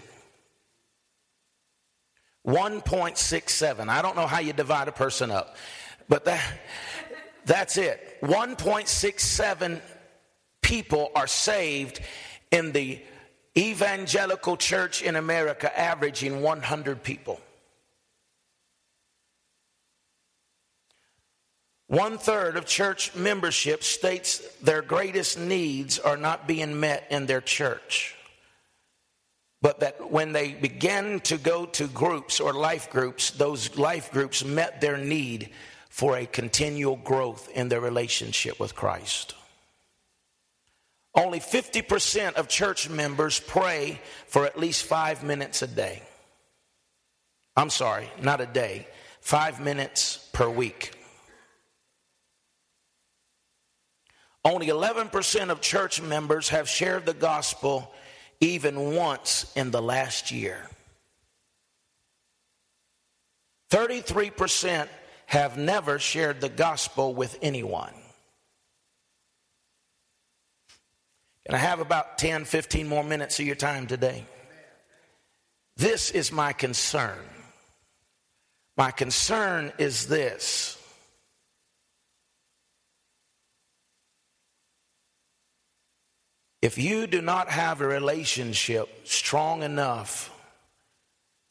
1.67. 2.47 3.89
I 3.89 4.01
don't 4.01 4.15
know 4.15 4.28
how 4.28 4.39
you 4.39 4.53
divide 4.53 4.88
a 4.88 4.91
person 4.91 5.30
up, 5.30 5.57
but 6.07 6.26
that, 6.26 6.43
that's 7.45 7.78
it. 7.78 8.17
1.67 8.22 9.82
people 10.61 11.11
are 11.15 11.28
saved 11.28 11.99
in 12.51 12.72
the 12.72 13.01
evangelical 13.57 14.55
church 14.55 15.01
in 15.01 15.15
America, 15.15 15.78
averaging 15.78 16.41
100 16.41 17.03
people. 17.03 17.39
One 21.88 22.20
third 22.20 22.55
of 22.55 22.67
church 22.67 23.15
membership 23.15 23.84
states 23.84 24.39
their 24.61 24.84
greatest 24.84 25.39
needs 25.39 25.97
are 25.97 26.17
not 26.17 26.47
being 26.47 26.80
met 26.80 27.07
in 27.09 27.26
their 27.26 27.41
church. 27.41 28.15
But 29.62 29.82
that 29.82 30.10
when 30.10 30.32
they 30.32 30.53
began 30.53 31.20
to 31.22 31.38
go 31.38 31.66
to 31.66 31.88
groups 31.88 32.39
or 32.39 32.53
life 32.53 32.89
groups, 32.89 33.32
those 33.32 33.78
life 33.78 34.12
groups 34.12 34.43
met 34.43 34.80
their 34.80 34.97
need 34.97 35.49
for 35.89 36.18
a 36.18 36.26
continual 36.26 36.95
growth 36.95 37.49
in 37.53 37.68
their 37.68 37.82
relationship 37.82 38.60
with 38.60 38.76
Christ. 38.76 39.36
Only 41.14 41.39
50% 41.39 42.36
of 42.36 42.47
church 42.47 42.89
members 42.89 43.39
pray 43.39 43.99
for 44.28 44.45
at 44.45 44.57
least 44.57 44.86
five 44.86 45.24
minutes 45.24 45.62
a 45.62 45.68
day. 45.68 46.03
I'm 47.57 47.70
sorry, 47.70 48.10
not 48.22 48.39
a 48.39 48.45
day, 48.45 48.88
five 49.20 49.60
minutes 49.60 50.30
per 50.32 50.49
week. 50.49 50.93
Only 54.45 54.68
11% 54.68 55.49
of 55.49 55.60
church 55.60 56.01
members 56.01 56.49
have 56.49 56.70
shared 56.70 57.05
the 57.05 57.14
gospel 57.14 57.91
even 58.39 58.95
once 58.95 59.51
in 59.55 59.71
the 59.71 59.81
last 59.81 60.31
year. 60.31 60.69
33% 63.71 64.87
have 65.27 65.57
never 65.57 65.99
shared 65.99 66.41
the 66.41 66.49
gospel 66.49 67.13
with 67.13 67.37
anyone. 67.41 67.93
And 71.45 71.55
I 71.55 71.59
have 71.59 71.79
about 71.79 72.17
10, 72.17 72.45
15 72.45 72.87
more 72.87 73.03
minutes 73.03 73.39
of 73.39 73.45
your 73.45 73.55
time 73.55 73.87
today. 73.87 74.25
This 75.77 76.11
is 76.11 76.31
my 76.31 76.53
concern. 76.53 77.17
My 78.77 78.91
concern 78.91 79.73
is 79.77 80.07
this 80.07 80.78
If 86.62 86.78
you 86.78 87.07
do 87.07 87.22
not 87.22 87.49
have 87.49 87.80
a 87.80 87.88
relationship 87.88 89.07
strong 89.07 89.64
enough 89.64 90.30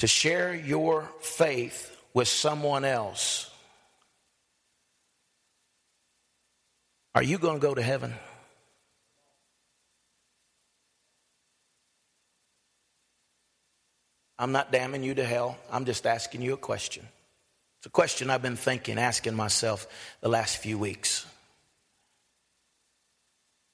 to 0.01 0.07
share 0.07 0.55
your 0.55 1.09
faith 1.21 1.97
with 2.13 2.29
someone 2.29 2.85
else, 2.85 3.51
are 7.15 7.23
you 7.23 7.39
going 7.39 7.59
to 7.59 7.67
go 7.67 7.75
to 7.75 7.83
heaven? 7.83 8.15
I'm 14.39 14.53
not 14.53 14.71
damning 14.71 15.03
you 15.03 15.15
to 15.15 15.25
hell. 15.25 15.57
I'm 15.73 15.85
just 15.85 16.07
asking 16.07 16.43
you 16.43 16.53
a 16.53 16.59
question. 16.59 17.09
It's 17.79 17.87
a 17.87 17.91
question 17.91 18.31
I've 18.31 18.43
been 18.43 18.57
thinking, 18.57 18.99
asking 18.99 19.35
myself 19.35 19.87
the 20.21 20.29
last 20.29 20.59
few 20.59 20.79
weeks. 20.79 21.27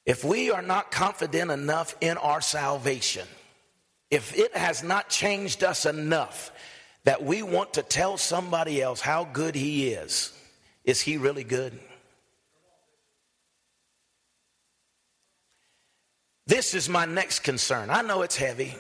If 0.07 0.23
we 0.23 0.51
are 0.51 0.63
not 0.63 0.91
confident 0.91 1.51
enough 1.51 1.95
in 2.01 2.19
our 2.19 2.41
salvation, 2.41 3.27
if 4.11 4.37
it 4.37 4.57
has 4.57 4.83
not 4.83 5.09
changed 5.09 5.65
us 5.65 5.87
enough 5.87 6.53
that 7.05 7.23
we 7.23 7.43
want 7.43 7.75
to 7.75 7.83
tell 7.83 8.17
somebody 8.17 8.83
else 8.83 9.01
how 9.01 9.25
good 9.25 9.55
He 9.55 9.89
is, 9.89 10.33
is 10.85 11.01
He 11.01 11.17
really 11.17 11.45
good? 11.45 11.79
This 16.47 16.75
is 16.75 16.89
my 16.89 17.07
next 17.07 17.41
concern. 17.41 17.89
I 17.89 18.03
know 18.03 18.23
it's 18.23 18.37
heavy. 18.37 18.75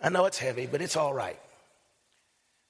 I 0.00 0.08
know 0.08 0.26
it's 0.26 0.38
heavy, 0.38 0.66
but 0.66 0.80
it's 0.80 0.96
all 0.96 1.12
right. 1.12 1.38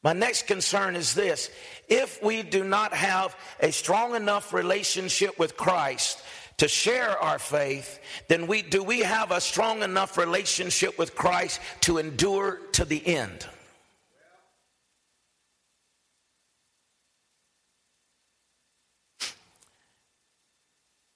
My 0.02 0.14
next 0.14 0.46
concern 0.46 0.96
is 0.96 1.12
this 1.14 1.50
if 1.88 2.22
we 2.22 2.42
do 2.42 2.64
not 2.64 2.94
have 2.94 3.36
a 3.60 3.70
strong 3.70 4.14
enough 4.14 4.54
relationship 4.54 5.38
with 5.38 5.58
Christ 5.58 6.18
to 6.60 6.68
share 6.68 7.18
our 7.22 7.38
faith, 7.38 8.00
then 8.28 8.46
we 8.46 8.60
do 8.60 8.82
we 8.82 9.00
have 9.00 9.30
a 9.30 9.40
strong 9.40 9.82
enough 9.82 10.18
relationship 10.18 10.98
with 10.98 11.14
Christ 11.14 11.58
to 11.80 11.96
endure 11.96 12.60
to 12.72 12.84
the 12.84 13.04
end? 13.06 13.46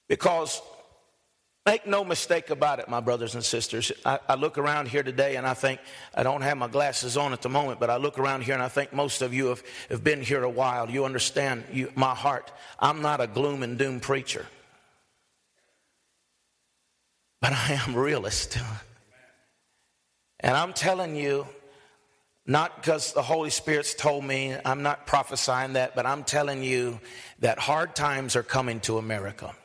Because 0.07 0.61
Make 1.67 1.87
no 1.87 2.05
mistake 2.05 2.51
about 2.51 2.77
it, 2.77 2.87
my 2.87 2.99
brothers 2.99 3.33
and 3.33 3.43
sisters. 3.43 3.91
I, 4.05 4.19
I, 4.29 4.35
look 4.35 4.59
around 4.59 4.87
here 4.87 5.01
today 5.01 5.35
and 5.35 5.47
I 5.47 5.55
think, 5.55 5.79
I 6.13 6.21
don't 6.21 6.43
have 6.43 6.59
my 6.59 6.67
glasses 6.67 7.17
on 7.17 7.33
at 7.33 7.41
the 7.41 7.49
moment, 7.49 7.79
but 7.79 7.89
I 7.89 7.97
look 7.97 8.19
around 8.19 8.43
here 8.43 8.53
and 8.53 8.61
I 8.61 8.67
think 8.67 8.93
most 8.93 9.23
of 9.23 9.33
you 9.33 9.47
have, 9.47 9.63
have 9.89 10.03
been 10.03 10.21
here 10.21 10.43
a 10.43 10.49
while. 10.49 10.91
You 10.91 11.05
understand 11.05 11.63
you, 11.73 11.91
my 11.95 12.13
heart. 12.13 12.51
I'm 12.79 13.01
not 13.01 13.19
a 13.19 13.25
gloom 13.25 13.63
and 13.63 13.79
doom 13.79 13.99
preacher 13.99 14.45
but 17.41 17.53
I 17.53 17.79
am 17.85 17.95
realist. 17.95 18.57
And 20.39 20.55
I'm 20.55 20.73
telling 20.73 21.15
you, 21.15 21.47
not 22.45 22.75
because 22.75 23.13
the 23.13 23.23
Holy 23.23 23.49
Spirit's 23.49 23.95
told 23.95 24.23
me, 24.23 24.55
I'm 24.63 24.83
not 24.83 25.07
prophesying 25.07 25.73
that, 25.73 25.95
but 25.95 26.05
I'm 26.05 26.23
telling 26.23 26.63
you 26.63 26.99
that 27.39 27.57
hard 27.57 27.95
times 27.95 28.35
are 28.35 28.43
coming 28.43 28.79
to 28.81 28.97
America. 28.97 29.55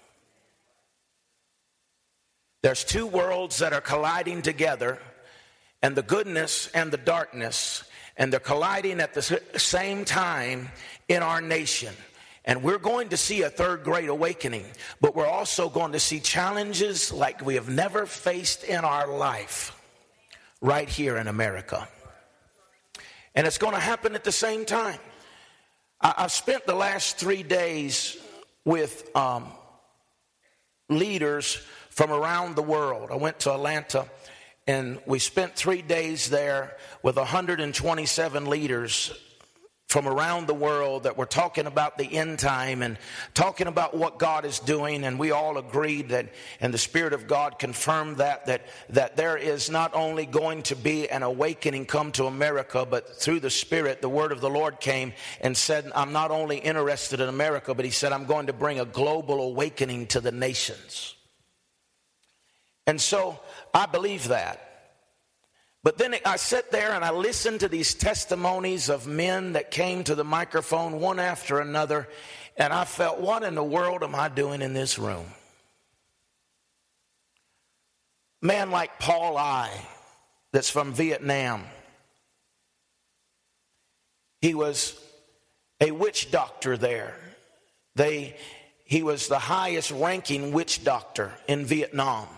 There's 2.63 2.85
two 2.85 3.07
worlds 3.07 3.59
that 3.59 3.73
are 3.73 3.81
colliding 3.81 4.43
together, 4.43 4.99
and 5.83 5.97
the 5.97 6.03
goodness 6.03 6.69
and 6.69 6.91
the 6.91 6.99
darkness 6.99 7.85
and 8.21 8.31
they're 8.31 8.39
colliding 8.39 9.01
at 9.01 9.15
the 9.15 9.41
same 9.57 10.05
time 10.05 10.69
in 11.09 11.23
our 11.23 11.41
nation. 11.41 11.95
And 12.45 12.63
we're 12.63 12.79
going 12.79 13.11
to 13.11 13.17
see 13.17 13.43
a 13.43 13.51
third 13.51 13.85
great 13.85 14.09
awakening, 14.09 14.65
but 15.01 15.15
we're 15.15 15.27
also 15.27 15.69
going 15.69 15.93
to 15.93 16.01
see 16.01 16.21
challenges 16.21 17.13
like 17.13 17.45
we 17.45 17.57
have 17.57 17.69
never 17.69 18.07
faced 18.07 18.65
in 18.65 18.85
our 18.85 19.07
life 19.07 19.79
right 20.61 20.89
here 20.89 21.17
in 21.17 21.29
America. 21.29 21.87
And 23.35 23.47
it's 23.47 23.59
going 23.59 23.75
to 23.75 23.81
happen 23.81 24.15
at 24.15 24.25
the 24.25 24.33
same 24.33 24.65
time. 24.65 24.99
I've 26.01 26.33
spent 26.33 26.67
the 26.67 26.75
last 26.75 27.19
three 27.19 27.43
days 27.43 28.17
with 28.65 29.15
um, 29.15 29.49
leaders 30.89 31.63
from 31.91 32.11
around 32.11 32.57
the 32.57 32.63
world. 32.63 33.11
I 33.13 33.17
went 33.17 33.41
to 33.41 33.53
Atlanta 33.53 34.07
and 34.67 34.99
we 35.07 35.19
spent 35.19 35.57
three 35.57 35.83
days 35.83 36.31
there 36.31 36.77
with 37.03 37.17
127 37.17 38.47
leaders 38.47 39.13
from 39.91 40.07
around 40.07 40.47
the 40.47 40.55
world 40.55 41.03
that 41.03 41.19
were 41.19 41.27
talking 41.27 41.67
about 41.67 41.99
the 41.99 42.17
end 42.17 42.39
time 42.39 42.81
and 42.81 42.97
talking 43.35 43.67
about 43.67 43.93
what 43.93 44.21
God 44.21 44.45
is 44.45 44.61
doing 44.61 45.03
and 45.03 45.19
we 45.19 45.33
all 45.33 45.59
agreed 45.59 46.11
that 46.11 46.33
and 46.61 46.73
the 46.73 46.79
spirit 46.79 47.13
of 47.13 47.27
God 47.27 47.59
confirmed 47.59 48.19
that 48.19 48.47
that 48.47 48.63
that 48.91 49.17
there 49.17 49.37
is 49.37 49.69
not 49.69 49.93
only 49.93 50.27
going 50.27 50.63
to 50.63 50.77
be 50.77 51.11
an 51.11 51.25
awakening 51.25 51.87
come 51.87 52.13
to 52.13 52.27
America 52.27 52.87
but 52.89 53.17
through 53.17 53.41
the 53.41 53.51
spirit 53.51 54.01
the 54.01 54.09
word 54.09 54.31
of 54.31 54.41
the 54.41 54.49
Lord 54.49 54.79
came 54.79 55.13
and 55.41 55.57
said 55.57 55.91
I'm 55.93 56.13
not 56.13 56.31
only 56.31 56.59
interested 56.59 57.19
in 57.19 57.29
America 57.29 57.75
but 57.75 57.85
he 57.85 57.91
said 57.91 58.13
I'm 58.13 58.27
going 58.27 58.47
to 58.47 58.53
bring 58.53 58.79
a 58.79 58.85
global 58.85 59.43
awakening 59.43 60.07
to 60.09 60.21
the 60.21 60.31
nations. 60.31 61.17
And 62.87 63.01
so 63.01 63.41
I 63.75 63.87
believe 63.87 64.29
that. 64.29 64.70
But 65.83 65.97
then 65.97 66.15
I 66.27 66.37
sat 66.37 66.71
there 66.71 66.93
and 66.93 67.05
I 67.05 67.11
listened 67.11 67.61
to 67.61 67.69
these 67.69 67.95
testimonies 67.95 68.91
of 68.91 69.07
men 69.07 69.55
that 69.55 69.71
came 69.71 70.05
to 70.05 70.15
the 70.15 70.25
microphone 70.25 71.01
one 71.01 71.19
after 71.19 71.59
another, 71.59 72.07
and 72.57 72.73
I 72.73 72.85
felt, 72.85 73.19
what 73.21 73.43
in 73.43 73.55
the 73.55 73.65
world 73.65 74.03
am 74.03 74.15
I 74.15 74.29
doing 74.29 74.61
in 74.61 74.75
this 74.75 74.99
room? 74.99 75.27
Man 78.43 78.71
like 78.71 78.99
Paul 78.99 79.39
I, 79.39 79.71
that's 80.53 80.69
from 80.69 80.93
Vietnam. 80.93 81.65
He 84.41 84.55
was 84.55 84.99
a 85.81 85.91
witch 85.91 86.31
doctor 86.31 86.77
there. 86.77 87.17
They, 87.97 88.37
he 88.85 89.03
was 89.03 89.29
the 89.29 89.39
highest 89.39 89.91
ranking 89.91 90.53
witch 90.53 90.85
doctor 90.85 91.33
in 91.49 91.65
Vietnam. 91.65 92.29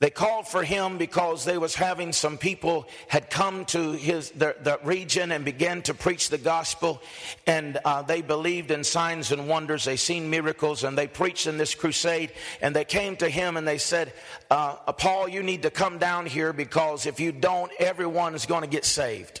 They 0.00 0.10
called 0.10 0.46
for 0.46 0.62
him 0.62 0.96
because 0.96 1.44
they 1.44 1.58
was 1.58 1.74
having 1.74 2.12
some 2.12 2.38
people 2.38 2.86
had 3.08 3.30
come 3.30 3.64
to 3.66 3.92
his 3.92 4.30
the, 4.30 4.54
the 4.62 4.78
region 4.84 5.32
and 5.32 5.44
began 5.44 5.82
to 5.82 5.94
preach 5.94 6.30
the 6.30 6.38
gospel, 6.38 7.02
and 7.48 7.80
uh, 7.84 8.02
they 8.02 8.22
believed 8.22 8.70
in 8.70 8.84
signs 8.84 9.32
and 9.32 9.48
wonders. 9.48 9.84
They 9.84 9.96
seen 9.96 10.30
miracles, 10.30 10.84
and 10.84 10.96
they 10.96 11.08
preached 11.08 11.48
in 11.48 11.58
this 11.58 11.74
crusade. 11.74 12.30
And 12.62 12.76
they 12.76 12.84
came 12.84 13.16
to 13.16 13.28
him 13.28 13.56
and 13.56 13.66
they 13.66 13.78
said, 13.78 14.12
uh, 14.52 14.74
"Paul, 14.92 15.28
you 15.28 15.42
need 15.42 15.62
to 15.62 15.70
come 15.70 15.98
down 15.98 16.26
here 16.26 16.52
because 16.52 17.06
if 17.06 17.18
you 17.18 17.32
don't, 17.32 17.72
everyone 17.80 18.36
is 18.36 18.46
going 18.46 18.62
to 18.62 18.68
get 18.68 18.84
saved." 18.84 19.40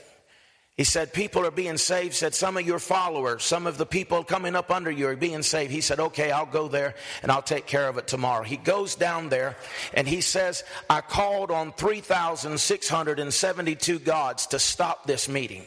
He 0.78 0.84
said, 0.84 1.12
People 1.12 1.44
are 1.44 1.50
being 1.50 1.76
saved. 1.76 2.14
Said, 2.14 2.34
Some 2.36 2.56
of 2.56 2.64
your 2.64 2.78
followers, 2.78 3.42
some 3.42 3.66
of 3.66 3.78
the 3.78 3.84
people 3.84 4.22
coming 4.22 4.54
up 4.54 4.70
under 4.70 4.92
you 4.92 5.08
are 5.08 5.16
being 5.16 5.42
saved. 5.42 5.72
He 5.72 5.80
said, 5.80 5.98
Okay, 5.98 6.30
I'll 6.30 6.46
go 6.46 6.68
there 6.68 6.94
and 7.22 7.32
I'll 7.32 7.42
take 7.42 7.66
care 7.66 7.88
of 7.88 7.98
it 7.98 8.06
tomorrow. 8.06 8.44
He 8.44 8.56
goes 8.56 8.94
down 8.94 9.28
there 9.28 9.56
and 9.92 10.06
he 10.06 10.20
says, 10.20 10.62
I 10.88 11.00
called 11.00 11.50
on 11.50 11.72
3,672 11.72 13.98
gods 13.98 14.46
to 14.46 14.60
stop 14.60 15.04
this 15.04 15.28
meeting. 15.28 15.64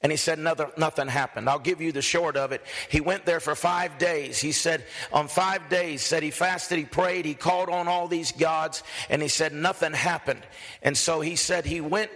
And 0.00 0.10
he 0.12 0.16
said, 0.18 0.38
nothing, 0.38 1.08
happened. 1.08 1.48
I'll 1.48 1.58
give 1.58 1.80
you 1.80 1.90
the 1.90 2.02
short 2.02 2.36
of 2.36 2.52
it. 2.52 2.62
He 2.90 3.00
went 3.00 3.24
there 3.24 3.40
for 3.40 3.54
five 3.54 3.96
days. 3.96 4.38
He 4.38 4.52
said, 4.52 4.84
on 5.10 5.28
five 5.28 5.70
days, 5.70 6.02
said 6.02 6.22
he 6.22 6.30
fasted, 6.30 6.78
he 6.78 6.84
prayed, 6.84 7.24
he 7.24 7.32
called 7.32 7.70
on 7.70 7.88
all 7.88 8.06
these 8.06 8.30
gods, 8.32 8.82
and 9.08 9.22
he 9.22 9.28
said, 9.28 9.54
nothing 9.54 9.94
happened. 9.94 10.42
And 10.82 10.94
so 10.94 11.22
he 11.22 11.36
said 11.36 11.64
he 11.64 11.80
went 11.80 12.10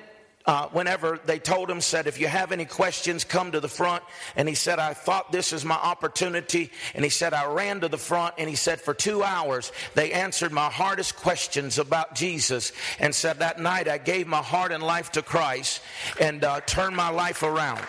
uh, 0.49 0.67
whenever 0.69 1.21
they 1.27 1.39
told 1.39 1.71
him, 1.71 1.79
said, 1.79 2.07
if 2.07 2.19
you 2.19 2.27
have 2.27 2.53
any 2.53 2.65
questions, 2.65 3.23
come 3.23 3.53
to 3.53 3.61
the 3.61 3.69
front. 3.69 4.03
And 4.35 4.49
he 4.49 4.55
said, 4.55 4.79
I 4.79 4.95
thought 4.95 5.31
this 5.31 5.53
is 5.53 5.63
my 5.63 5.75
opportunity. 5.75 6.71
And 6.95 7.05
he 7.05 7.11
said, 7.11 7.35
I 7.35 7.45
ran 7.53 7.83
to 7.83 7.89
the 7.89 7.99
front 7.99 8.37
and 8.39 8.49
he 8.49 8.57
said, 8.57 8.81
for 8.81 8.95
two 8.95 9.23
hours, 9.23 9.71
they 9.95 10.11
answered 10.13 10.51
my 10.51 10.71
hardest 10.71 11.17
questions 11.17 11.79
about 11.79 12.15
Jesus 12.15 12.73
and 12.99 13.15
said, 13.15 13.41
that 13.41 13.61
night 13.61 13.89
I 13.89 13.99
gave 13.99 14.27
my 14.27 14.43
heart 14.43 14.73
and 14.73 14.83
life 14.83 15.13
to 15.13 15.23
Christ 15.23 15.83
and 16.19 16.43
uh, 16.43 16.61
turned 16.63 16.97
my 16.97 17.11
life 17.11 17.43
around. 17.43 17.85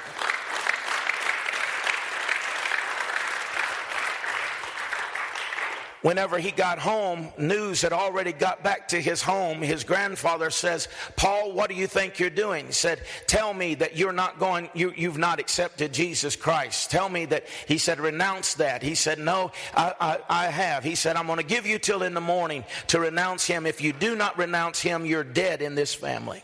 Whenever 6.01 6.39
he 6.39 6.51
got 6.51 6.79
home, 6.79 7.27
news 7.37 7.81
had 7.81 7.91
already 7.91 8.31
got 8.31 8.63
back 8.63 8.87
to 8.87 9.01
his 9.01 9.21
home. 9.21 9.61
His 9.61 9.83
grandfather 9.83 10.49
says, 10.49 10.87
Paul, 11.17 11.51
what 11.51 11.69
do 11.69 11.75
you 11.75 11.87
think 11.87 12.19
you're 12.19 12.29
doing? 12.29 12.67
He 12.67 12.71
said, 12.71 13.01
Tell 13.27 13.53
me 13.53 13.75
that 13.75 13.97
you're 13.97 14.13
not 14.13 14.39
going, 14.39 14.69
you, 14.73 14.93
you've 14.95 15.17
not 15.17 15.39
accepted 15.39 15.93
Jesus 15.93 16.37
Christ. 16.37 16.89
Tell 16.89 17.09
me 17.09 17.25
that, 17.25 17.47
he 17.67 17.77
said, 17.77 17.99
renounce 17.99 18.53
that. 18.55 18.81
He 18.81 18.95
said, 18.95 19.19
No, 19.19 19.51
I, 19.75 19.93
I, 19.99 20.19
I 20.29 20.45
have. 20.47 20.85
He 20.85 20.95
said, 20.95 21.17
I'm 21.17 21.27
going 21.27 21.37
to 21.37 21.43
give 21.43 21.67
you 21.67 21.77
till 21.77 22.03
in 22.03 22.13
the 22.13 22.21
morning 22.21 22.63
to 22.87 22.99
renounce 23.01 23.45
him. 23.45 23.65
If 23.65 23.81
you 23.81 23.91
do 23.91 24.15
not 24.15 24.37
renounce 24.37 24.79
him, 24.79 25.05
you're 25.05 25.25
dead 25.25 25.61
in 25.61 25.75
this 25.75 25.93
family. 25.93 26.43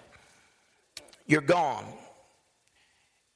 You're 1.27 1.41
gone. 1.41 1.85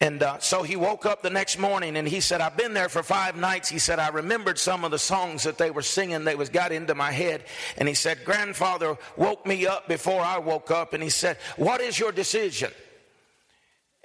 And 0.02 0.24
uh, 0.24 0.40
so 0.40 0.64
he 0.64 0.78
woke 0.78 1.06
up 1.06 1.22
the 1.22 1.30
next 1.30 1.60
morning 1.60 1.98
and 1.98 2.08
he 2.08 2.22
said, 2.22 2.40
I've 2.40 2.56
been 2.56 2.74
there 2.74 2.88
for 2.88 3.04
five 3.04 3.36
nights. 3.36 3.68
He 3.68 3.80
said, 3.80 4.00
I 4.00 4.08
remembered 4.10 4.58
some 4.58 4.86
of 4.86 4.92
the 4.92 5.00
songs 5.00 5.44
that 5.44 5.58
they 5.58 5.72
were 5.72 5.82
singing. 5.82 6.24
They 6.24 6.36
was 6.36 6.48
got 6.48 6.72
into 6.72 6.96
my 6.96 7.12
head. 7.12 7.44
And 7.78 7.86
he 7.88 7.94
said, 7.94 8.24
grandfather 8.24 8.98
woke 9.18 9.46
me 9.46 9.68
up 9.68 9.90
before 9.90 10.22
I 10.22 10.38
woke 10.38 10.72
up. 10.72 10.94
And 10.94 11.04
he 11.04 11.10
said, 11.10 11.38
what 11.58 11.82
is 11.82 12.00
your 12.00 12.14
decision? 12.14 12.72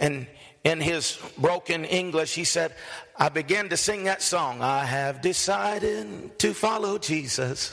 And 0.01 0.27
in 0.65 0.81
his 0.81 1.17
broken 1.39 1.85
English, 1.85 2.35
he 2.35 2.43
said, 2.43 2.75
I 3.17 3.29
began 3.29 3.69
to 3.69 3.77
sing 3.77 4.05
that 4.05 4.21
song. 4.21 4.63
I 4.63 4.85
have 4.85 5.21
decided 5.21 6.37
to 6.41 6.55
follow 6.55 6.99
Jesus. 6.99 7.71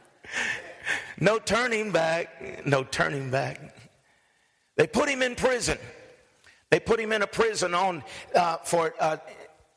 no 1.20 1.38
turning 1.38 1.92
back, 1.92 2.64
no 2.64 2.84
turning 2.84 3.30
back. 3.30 3.60
They 4.76 4.86
put 4.86 5.10
him 5.10 5.20
in 5.20 5.34
prison. 5.34 5.76
They 6.70 6.80
put 6.80 6.98
him 6.98 7.12
in 7.12 7.22
a 7.22 7.26
prison 7.26 7.74
on 7.74 8.02
uh, 8.34 8.58
for 8.58 8.94
uh, 8.98 9.18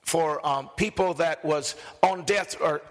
for 0.02 0.46
um, 0.46 0.70
people 0.76 1.14
that 1.16 1.44
was 1.46 1.76
on 2.02 2.24
death 2.24 2.56
or 2.60 2.82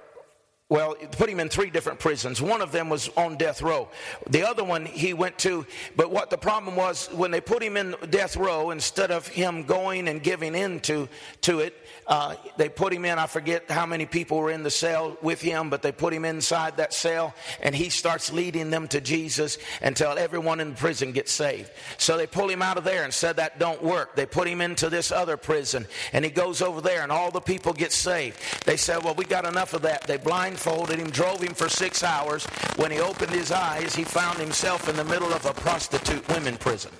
well, 0.70 0.94
put 1.12 1.30
him 1.30 1.40
in 1.40 1.48
three 1.48 1.70
different 1.70 1.98
prisons. 1.98 2.42
One 2.42 2.60
of 2.60 2.72
them 2.72 2.90
was 2.90 3.08
on 3.16 3.38
death 3.38 3.62
row. 3.62 3.88
The 4.28 4.46
other 4.46 4.62
one 4.62 4.84
he 4.84 5.14
went 5.14 5.38
to, 5.38 5.64
but 5.96 6.10
what 6.10 6.28
the 6.28 6.36
problem 6.36 6.76
was 6.76 7.08
when 7.12 7.30
they 7.30 7.40
put 7.40 7.62
him 7.62 7.78
in 7.78 7.96
death 8.10 8.36
row, 8.36 8.70
instead 8.70 9.10
of 9.10 9.26
him 9.26 9.62
going 9.62 10.08
and 10.08 10.22
giving 10.22 10.54
in 10.54 10.80
to, 10.80 11.08
to 11.42 11.60
it, 11.60 11.74
uh, 12.08 12.34
they 12.56 12.70
put 12.70 12.92
him 12.92 13.04
in. 13.04 13.18
I 13.18 13.26
forget 13.26 13.70
how 13.70 13.84
many 13.84 14.06
people 14.06 14.38
were 14.38 14.50
in 14.50 14.62
the 14.62 14.70
cell 14.70 15.16
with 15.20 15.42
him, 15.42 15.68
but 15.68 15.82
they 15.82 15.92
put 15.92 16.12
him 16.12 16.24
inside 16.24 16.78
that 16.78 16.94
cell 16.94 17.34
and 17.62 17.74
he 17.74 17.90
starts 17.90 18.32
leading 18.32 18.70
them 18.70 18.88
to 18.88 19.00
Jesus 19.00 19.58
until 19.82 20.16
everyone 20.16 20.58
in 20.58 20.70
the 20.70 20.76
prison 20.76 21.12
gets 21.12 21.30
saved. 21.30 21.70
So 21.98 22.16
they 22.16 22.26
pull 22.26 22.48
him 22.48 22.62
out 22.62 22.78
of 22.78 22.84
there 22.84 23.04
and 23.04 23.12
said 23.12 23.36
that 23.36 23.58
don't 23.58 23.82
work. 23.82 24.16
They 24.16 24.24
put 24.24 24.48
him 24.48 24.62
into 24.62 24.88
this 24.88 25.12
other 25.12 25.36
prison 25.36 25.86
and 26.14 26.24
he 26.24 26.30
goes 26.30 26.62
over 26.62 26.80
there 26.80 27.02
and 27.02 27.12
all 27.12 27.30
the 27.30 27.40
people 27.40 27.74
get 27.74 27.92
saved. 27.92 28.40
They 28.64 28.78
said, 28.78 29.04
well, 29.04 29.14
we 29.14 29.26
got 29.26 29.44
enough 29.44 29.74
of 29.74 29.82
that. 29.82 30.06
They 30.06 30.16
blindfolded 30.16 30.98
him, 30.98 31.10
drove 31.10 31.42
him 31.42 31.52
for 31.52 31.68
six 31.68 32.02
hours. 32.02 32.46
When 32.76 32.90
he 32.90 33.00
opened 33.00 33.32
his 33.32 33.52
eyes, 33.52 33.94
he 33.94 34.04
found 34.04 34.38
himself 34.38 34.88
in 34.88 34.96
the 34.96 35.04
middle 35.04 35.32
of 35.34 35.44
a 35.44 35.52
prostitute 35.52 36.26
women 36.28 36.56
prison. 36.56 36.92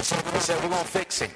So 0.00 0.16
he 0.16 0.38
said, 0.38 0.62
We're 0.62 0.70
to 0.70 0.84
fix 0.84 1.18
him. 1.18 1.30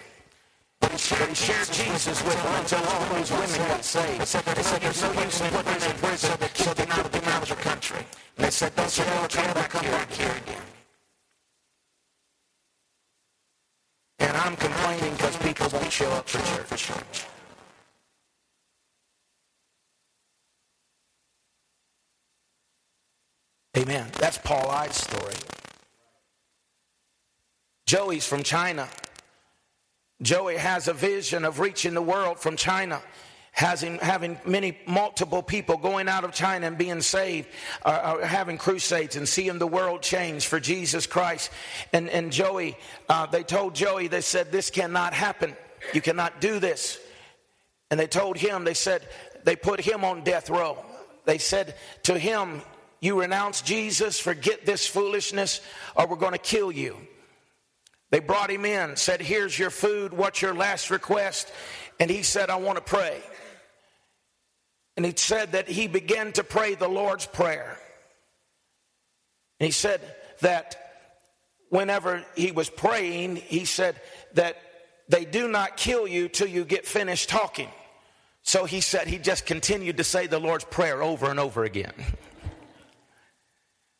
He, 0.91 0.99
shared, 0.99 1.69
Jesus 1.73 2.23
with 2.25 2.43
them 2.43 2.83
all 2.87 3.15
those 3.15 3.31
women 3.31 3.69
got 3.69 3.85
saved. 3.85 4.21
They 4.21 4.25
said, 4.25 4.45
they 4.45 4.63
said 4.63 4.81
There's 4.83 5.03
no 5.03 5.13
use 5.23 5.41
in 5.41 5.51
putting 5.51 5.73
him 5.73 5.91
in 5.91 5.97
prison 5.99 6.31
so 6.31 6.37
they 6.37 6.49
kicked 6.49 6.79
him 6.79 6.91
out, 6.91 7.15
him 7.15 7.25
out 7.25 7.43
of 7.43 7.49
the 7.49 7.63
country. 7.63 8.07
And 8.37 8.47
they 8.47 8.51
said, 8.51 8.75
Don't 8.77 8.99
you 8.99 9.05
ever 9.05 9.29
come 9.29 9.85
back 9.85 10.13
here 10.13 10.35
again. 10.45 10.63
And 14.19 14.37
I'm 14.37 14.57
complaining 14.57 15.13
because 15.13 15.37
people 15.39 15.69
won't 15.73 15.93
show 15.93 16.11
up 16.11 16.29
for 16.29 16.39
church. 16.39 16.83
Church. 16.83 17.27
Amen. 23.77 24.07
That's 24.19 24.39
Paul 24.39 24.71
I's 24.71 24.97
story. 24.97 25.35
Joey's 27.87 28.27
from 28.27 28.43
China. 28.43 28.89
Joey 30.23 30.57
has 30.57 30.89
a 30.89 30.93
vision 30.93 31.45
of 31.45 31.59
reaching 31.59 31.95
the 31.95 32.03
world 32.03 32.39
from 32.39 32.57
China. 32.57 33.01
having, 33.55 33.99
having 33.99 34.39
many 34.47 34.79
multiple 34.87 35.43
people 35.43 35.77
going 35.77 36.09
out 36.09 36.25
of 36.25 36.33
China 36.33 36.67
and 36.67 36.79
being 36.79 37.03
saved, 37.03 37.47
uh, 37.85 37.89
uh, 37.89 38.27
having 38.27 38.57
crusades 38.57 39.17
and 39.17 39.29
seeing 39.29 39.59
the 39.59 39.67
world 39.67 40.01
change 40.01 40.47
for 40.47 40.59
Jesus 40.59 41.07
Christ. 41.07 41.51
And, 41.93 42.09
and 42.09 42.33
Joey, 42.33 42.79
uh, 43.11 43.27
they 43.27 43.43
told 43.43 43.75
Joey, 43.75 44.09
they 44.09 44.23
said, 44.23 44.51
This 44.51 44.71
cannot 44.71 45.13
happen. 45.13 45.55
You 45.93 46.01
cannot 46.01 46.41
do 46.41 46.59
this. 46.61 46.99
And 47.91 48.01
they 48.01 48.07
told 48.07 48.39
him, 48.39 48.65
they 48.65 48.73
said, 48.73 49.07
they 49.45 49.57
put 49.57 49.81
him 49.81 50.05
on 50.05 50.25
death 50.25 50.49
row. 50.49 50.79
They 51.25 51.39
said 51.39 51.75
to 52.05 52.19
him, 52.19 52.63
You 53.01 53.21
renounce 53.21 53.61
Jesus, 53.61 54.19
forget 54.19 54.65
this 54.65 54.87
foolishness, 54.87 55.61
or 55.97 56.07
we're 56.07 56.17
going 56.17 56.33
to 56.33 56.39
kill 56.39 56.73
you. 56.73 56.97
They 58.13 58.21
brought 58.21 58.51
him 58.51 58.67
in, 58.67 58.95
said, 58.97 59.23
Here's 59.23 59.59
your 59.59 59.71
food. 59.71 60.13
What's 60.13 60.43
your 60.43 60.55
last 60.55 60.91
request? 60.91 61.51
And 61.99 62.11
he 62.11 62.23
said, 62.23 62.51
I 62.51 62.57
want 62.57 62.77
to 62.77 62.85
pray. 62.85 63.21
And 64.97 65.07
he 65.07 65.15
said 65.17 65.53
that 65.53 65.67
he 65.67 65.89
began 65.89 66.31
to 66.35 66.45
pray 66.45 66.75
the 66.75 66.89
Lord's 66.89 67.25
Prayer. 67.25 67.79
And 69.59 69.67
he 69.67 69.73
said 69.73 70.03
that 70.41 70.77
whenever 71.71 72.23
he 72.37 72.53
was 72.53 72.69
praying, 72.69 73.37
he 73.37 73.65
said 73.65 73.99
that 74.35 74.59
they 75.09 75.25
do 75.25 75.49
not 75.49 75.79
kill 75.79 76.07
you 76.07 76.29
till 76.29 76.49
you 76.49 76.67
get 76.67 76.85
finished 76.85 77.31
talking. 77.31 77.71
So 78.43 78.67
he 78.67 78.83
said 78.83 79.07
he 79.07 79.17
just 79.17 79.47
continued 79.47 79.97
to 79.97 80.05
say 80.05 80.27
the 80.27 80.39
Lord's 80.39 80.65
Prayer 80.65 81.03
over 81.03 81.31
and 81.31 81.41
over 81.41 81.65
again. 81.65 81.95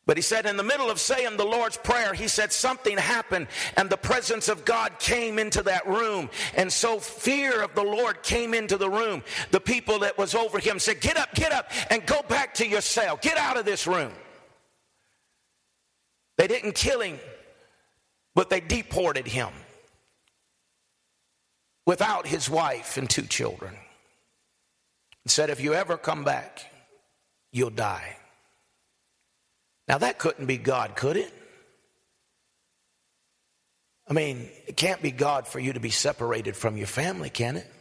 But 0.05 0.17
he 0.17 0.21
said, 0.21 0.45
in 0.45 0.57
the 0.57 0.63
middle 0.63 0.91
of 0.91 0.99
saying 0.99 1.37
the 1.37 1.45
Lord's 1.45 1.77
Prayer, 1.77 2.13
he 2.13 2.27
said 2.27 2.51
something 2.51 2.97
happened 2.97 3.47
and 3.77 3.89
the 3.89 3.95
presence 3.95 4.49
of 4.49 4.65
God 4.65 4.99
came 4.99 5.39
into 5.39 5.63
that 5.63 5.87
room. 5.87 6.29
And 6.55 6.71
so 6.71 6.99
fear 6.99 7.61
of 7.61 7.73
the 7.73 7.83
Lord 7.83 8.21
came 8.21 8.53
into 8.53 8.77
the 8.77 8.89
room. 8.89 9.23
The 9.51 9.61
people 9.61 9.99
that 9.99 10.17
was 10.17 10.35
over 10.35 10.59
him 10.59 10.77
said, 10.77 10.99
Get 10.99 11.17
up, 11.17 11.33
get 11.33 11.53
up, 11.53 11.71
and 11.89 12.05
go 12.05 12.21
back 12.23 12.53
to 12.55 12.67
your 12.67 12.81
cell. 12.81 13.17
Get 13.21 13.37
out 13.37 13.57
of 13.57 13.63
this 13.63 13.87
room. 13.87 14.11
They 16.37 16.47
didn't 16.47 16.75
kill 16.75 16.99
him, 16.99 17.19
but 18.35 18.49
they 18.49 18.59
deported 18.59 19.27
him 19.27 19.53
without 21.85 22.27
his 22.27 22.49
wife 22.49 22.97
and 22.97 23.09
two 23.09 23.21
children. 23.21 23.73
And 25.23 25.31
said, 25.31 25.49
If 25.49 25.61
you 25.61 25.73
ever 25.73 25.95
come 25.95 26.25
back, 26.25 26.65
you'll 27.53 27.69
die. 27.69 28.17
Now, 29.93 29.99
that 29.99 30.17
couldn't 30.17 30.47
be 30.47 30.57
God, 30.57 30.95
could 30.95 31.17
it? 31.17 31.31
I 34.07 34.13
mean, 34.13 34.49
it 34.65 34.75
can't 34.75 35.03
be 35.03 35.11
God 35.11 35.47
for 35.47 35.59
you 35.59 35.73
to 35.73 35.79
be 35.79 35.91
separated 35.91 36.55
from 36.55 36.77
your 36.77 36.87
family, 36.87 37.29
can 37.29 37.57
it? 37.57 37.71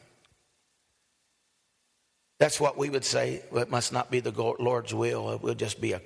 That's 2.38 2.60
what 2.60 2.76
we 2.76 2.90
would 2.90 3.06
say. 3.06 3.42
Well, 3.50 3.62
it 3.62 3.70
must 3.70 3.94
not 3.94 4.10
be 4.10 4.20
the 4.20 4.30
Lord's 4.30 4.92
will. 4.92 5.38
We'll 5.42 5.54
just 5.54 5.80
be 5.80 5.92
a 5.92 6.02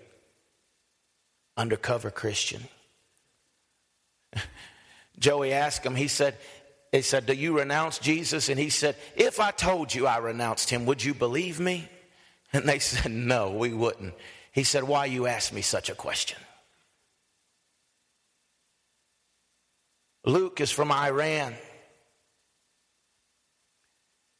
undercover 1.57 2.13
Christian. 2.13 2.63
Joey 5.19 5.53
asked 5.53 5.85
him, 5.85 5.97
he 5.97 6.07
said, 6.07 6.37
he 6.93 7.03
said, 7.03 7.27
Do 7.27 7.33
you 7.33 7.59
renounce 7.59 7.99
Jesus? 7.99 8.49
And 8.49 8.61
he 8.61 8.71
said, 8.71 8.95
If 9.17 9.41
I 9.41 9.51
told 9.51 9.93
you 9.93 10.07
I 10.07 10.19
renounced 10.19 10.71
him, 10.71 10.87
would 10.87 11.03
you 11.03 11.15
believe 11.15 11.59
me? 11.59 11.89
And 12.53 12.69
they 12.69 12.79
said, 12.79 13.11
No, 13.11 13.51
we 13.51 13.75
wouldn't. 13.75 14.15
He 14.57 14.65
said, 14.65 14.85
Why 14.85 15.05
you 15.05 15.27
ask 15.27 15.53
me 15.53 15.61
such 15.61 15.91
a 15.91 15.95
question? 15.95 16.39
Luke 20.25 20.63
is 20.63 20.71
from 20.71 20.91
Iran. 20.91 21.55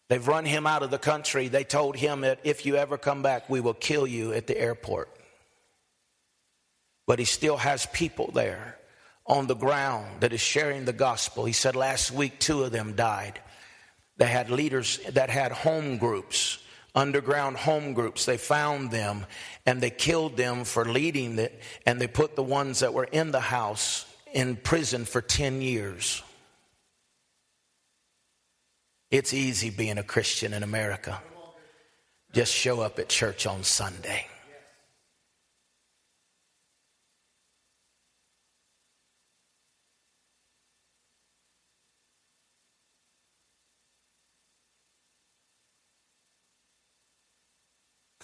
They've 0.09 0.27
run 0.27 0.47
him 0.47 0.67
out 0.67 0.83
of 0.83 0.91
the 0.91 0.99
country. 0.99 1.49
They 1.49 1.65
told 1.65 1.97
him 1.97 2.23
that 2.23 2.41
if 2.45 2.65
you 2.65 2.77
ever 2.77 2.97
come 2.97 3.23
back, 3.23 3.51
we 3.51 3.61
will 3.61 3.75
kill 3.75 4.07
you 4.07 4.33
at 4.33 4.47
the 4.47 4.59
airport. 4.59 5.11
But 7.07 7.19
he 7.19 7.27
still 7.27 7.59
has 7.59 7.85
people 7.85 8.31
there 8.33 8.79
on 9.27 9.47
the 9.49 9.55
ground 9.55 10.23
that 10.23 10.33
is 10.33 10.41
sharing 10.41 10.87
the 10.87 10.95
gospel. 10.95 11.45
He 11.45 11.53
said 11.53 11.77
last 11.77 12.11
week, 12.11 12.41
two 12.41 12.63
of 12.63 12.73
them 12.73 12.95
died. 12.95 13.39
They 14.17 14.29
had 14.29 14.49
leaders 14.49 14.99
that 15.11 15.29
had 15.29 15.53
home 15.53 15.99
groups 15.99 16.59
underground 16.97 17.59
home 17.59 17.93
groups. 17.93 18.25
They 18.25 18.39
found 18.39 18.91
them 18.91 19.27
and 19.67 19.81
they 19.81 19.91
killed 19.91 20.37
them 20.37 20.65
for 20.65 20.85
leading 20.85 21.39
it, 21.39 21.61
and 21.85 22.01
they 22.01 22.07
put 22.07 22.35
the 22.35 22.43
ones 22.43 22.81
that 22.81 22.95
were 22.95 23.05
in 23.05 23.31
the 23.31 23.41
house 23.41 24.07
in 24.33 24.57
prison 24.57 25.05
for 25.05 25.21
10 25.21 25.61
years. 25.61 26.23
It's 29.11 29.33
easy 29.33 29.71
being 29.71 29.99
a 29.99 30.03
Christian 30.03 30.53
in 30.53 30.63
America. 30.63 31.23
Just 32.33 32.53
show 32.53 32.81
up 32.81 32.99
at 32.99 33.09
church 33.09 33.47
on 33.47 33.63
Sunday. 33.63 34.27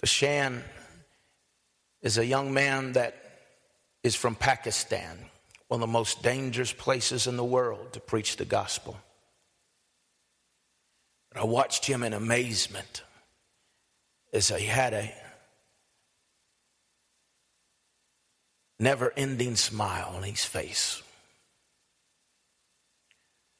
Shan 0.07 0.63
is 2.01 2.17
a 2.17 2.25
young 2.25 2.53
man 2.53 2.93
that 2.93 3.15
is 4.03 4.15
from 4.15 4.35
Pakistan, 4.35 5.17
one 5.67 5.81
of 5.81 5.87
the 5.87 5.91
most 5.91 6.21
dangerous 6.21 6.73
places 6.73 7.27
in 7.27 7.37
the 7.37 7.43
world 7.43 7.93
to 7.93 7.99
preach 7.99 8.37
the 8.37 8.45
gospel. 8.45 8.97
I 11.35 11.45
watched 11.45 11.85
him 11.85 12.03
in 12.03 12.13
amazement 12.13 13.03
as 14.31 14.49
he 14.49 14.65
had 14.65 14.93
a 14.93 15.13
never 18.79 19.13
ending 19.15 19.55
smile 19.55 20.13
on 20.15 20.23
his 20.23 20.43
face. 20.43 21.01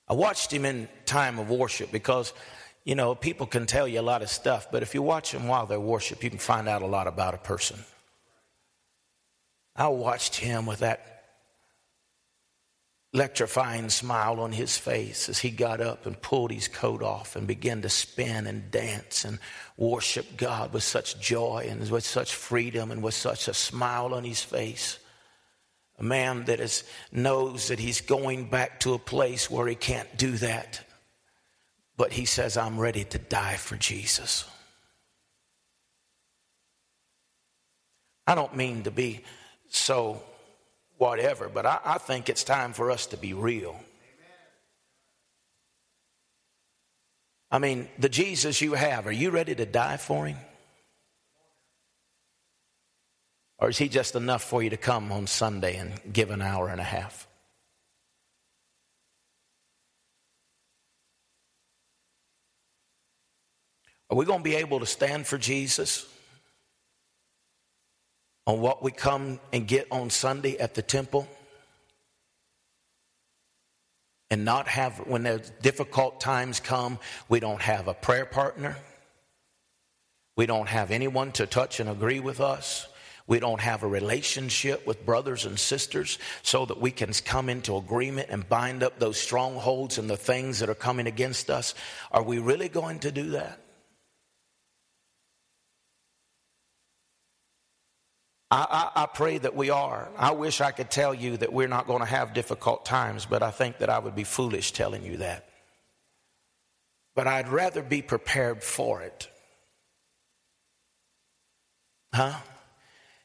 I 0.08 0.14
watched 0.14 0.52
him 0.52 0.66
in 0.66 0.90
time 1.06 1.40
of 1.40 1.50
worship 1.50 1.92
because 1.92 2.34
you 2.86 2.96
know, 2.96 3.16
people 3.16 3.48
can 3.48 3.66
tell 3.66 3.88
you 3.88 4.00
a 4.00 4.02
lot 4.02 4.22
of 4.22 4.30
stuff, 4.30 4.68
but 4.72 4.84
if 4.84 4.94
you 4.94 5.02
watch 5.02 5.32
them 5.32 5.48
while 5.48 5.66
they 5.66 5.78
worship, 5.78 6.24
you 6.24 6.30
can 6.30 6.40
find 6.40 6.68
out 6.68 6.82
a 6.82 6.88
lot 6.88 7.08
about 7.08 7.34
a 7.34 7.38
person. 7.38 7.80
I 9.76 9.88
watched 9.88 10.36
him 10.36 10.66
with 10.66 10.80
that 10.80 11.14
electrifying 13.14 13.90
smile 13.90 14.40
on 14.40 14.52
his 14.52 14.78
face 14.78 15.30
as 15.30 15.40
he 15.40 15.52
got 15.52 15.80
up 15.80 16.06
and 16.06 16.22
pulled 16.22 16.52
his 16.52 16.68
coat 16.68 17.04
off 17.04 17.36
and 17.36 17.46
began 17.48 17.82
to 17.84 17.90
spin 17.90 18.48
and 18.48 18.72
dance 18.72 19.24
and 19.24 19.40
worship 19.78 20.36
God 20.36 20.74
with 20.74 20.84
such 20.84 21.20
joy 21.20 21.68
and 21.70 21.90
with 21.90 22.04
such 22.04 22.34
freedom 22.34 22.92
and 22.92 23.04
with 23.04 23.14
such 23.14 23.48
a 23.48 23.54
smile 23.54 24.14
on 24.14 24.24
his 24.24 24.42
face. 24.42 24.98
A 26.00 26.04
man 26.04 26.46
that 26.46 26.60
is, 26.60 26.84
knows 27.12 27.68
that 27.68 27.80
he's 27.80 28.02
going 28.02 28.50
back 28.50 28.80
to 28.82 28.96
a 28.96 29.00
place 29.00 29.50
where 29.50 29.68
he 29.68 29.76
can't 29.76 30.18
do 30.18 30.32
that 30.38 30.84
but 31.98 32.14
he 32.14 32.26
says, 32.26 32.58
I'm 32.58 32.80
ready 32.80 33.04
to 33.06 33.18
die 33.18 33.56
for 33.58 33.76
Jesus. 33.76 34.46
I 38.26 38.36
don't 38.36 38.56
mean 38.56 38.84
to 38.84 38.92
be 38.92 39.24
so 39.70 40.22
whatever, 40.98 41.50
but 41.50 41.66
I, 41.66 41.80
I 41.84 41.98
think 41.98 42.30
it's 42.30 42.44
time 42.44 42.74
for 42.74 42.90
us 42.90 43.08
to 43.08 43.18
be 43.18 43.34
real. 43.34 43.80
I 47.52 47.60
mean, 47.60 47.88
the 48.00 48.10
Jesus 48.10 48.62
you 48.62 48.74
have, 48.74 49.06
are 49.06 49.12
you 49.12 49.30
ready 49.30 49.54
to 49.54 49.66
die 49.66 49.98
for 49.98 50.26
him? 50.26 50.38
Or 53.60 53.70
is 53.70 53.78
he 53.78 53.88
just 53.88 54.16
enough 54.16 54.44
for 54.44 54.64
you 54.64 54.72
to 54.72 54.78
come 54.78 55.12
on 55.12 55.28
Sunday 55.28 55.78
and 55.78 55.94
give 56.12 56.32
an 56.32 56.42
hour 56.42 56.68
and 56.68 56.82
a 56.82 56.84
half? 56.84 57.28
Are 64.14 64.16
we 64.16 64.26
going 64.26 64.42
to 64.42 64.44
be 64.44 64.58
able 64.58 64.80
to 64.80 64.86
stand 64.86 65.26
for 65.26 65.40
Jesus 65.40 66.08
on 68.46 68.62
what 68.62 68.84
we 68.84 68.92
come 68.92 69.40
and 69.52 69.68
get 69.68 69.88
on 69.90 70.12
Sunday 70.12 70.56
at 70.60 70.76
the 70.76 70.84
temple? 70.84 71.28
And 74.30 74.46
not 74.46 74.68
have, 74.68 75.00
when 75.08 75.24
the 75.24 75.44
difficult 75.64 76.22
times 76.22 76.60
come, 76.60 77.00
we 77.28 77.40
don't 77.40 77.64
have 77.64 77.88
a 77.88 77.96
prayer 77.96 78.26
partner. 78.28 78.78
We 80.38 80.46
don't 80.46 80.70
have 80.70 80.92
anyone 80.92 81.32
to 81.32 81.48
touch 81.48 81.80
and 81.80 81.90
agree 81.90 82.20
with 82.20 82.40
us. 82.40 82.88
We 83.26 83.40
don't 83.40 83.62
have 83.62 83.82
a 83.82 83.88
relationship 83.88 84.86
with 84.86 85.08
brothers 85.08 85.46
and 85.46 85.60
sisters 85.60 86.20
so 86.44 86.68
that 86.68 86.80
we 86.80 86.92
can 86.92 87.14
come 87.14 87.50
into 87.50 87.78
agreement 87.78 88.28
and 88.30 88.48
bind 88.48 88.84
up 88.84 89.00
those 89.00 89.20
strongholds 89.20 89.98
and 89.98 90.08
the 90.08 90.18
things 90.18 90.60
that 90.60 90.70
are 90.70 90.76
coming 90.76 91.08
against 91.08 91.50
us. 91.50 91.74
Are 92.12 92.22
we 92.22 92.38
really 92.38 92.70
going 92.70 93.00
to 93.00 93.12
do 93.12 93.32
that? 93.32 93.63
I, 98.54 98.92
I, 98.96 99.04
I, 99.04 99.06
pray 99.08 99.40
that 99.40 99.56
we 99.56 99.72
are. 99.72 100.10
I 100.16 100.32
wish 100.32 100.62
I 100.62 100.72
could 100.72 100.92
tell 100.92 101.14
you 101.14 101.38
that 101.38 101.52
we're 101.52 101.68
not 101.68 101.88
going 101.88 102.02
to 102.02 102.06
have 102.06 102.36
difficult 102.36 102.86
times, 102.86 103.26
but 103.26 103.42
I 103.42 103.50
think 103.50 103.80
that 103.80 103.90
I 103.90 103.98
would 103.98 104.14
be 104.14 104.24
foolish 104.24 104.74
telling 104.74 105.04
you 105.04 105.18
that. 105.18 105.50
But 107.16 107.26
I'd 107.26 107.48
rather 107.48 107.82
be 107.82 108.04
prepared 108.04 108.64
for 108.64 109.02
it 109.02 109.28
huh? 112.14 112.34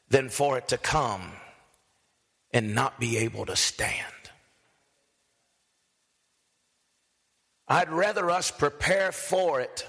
Than 0.09 0.29
for 0.29 0.57
it 0.57 0.69
to 0.69 0.77
come 0.77 1.31
and 2.51 2.73
not 2.73 2.99
be 2.99 3.17
able 3.17 3.45
to 3.45 3.55
stand. 3.55 4.05
I'd 7.67 7.91
rather 7.91 8.31
us 8.31 8.49
prepare 8.49 9.11
for 9.11 9.59
it 9.59 9.87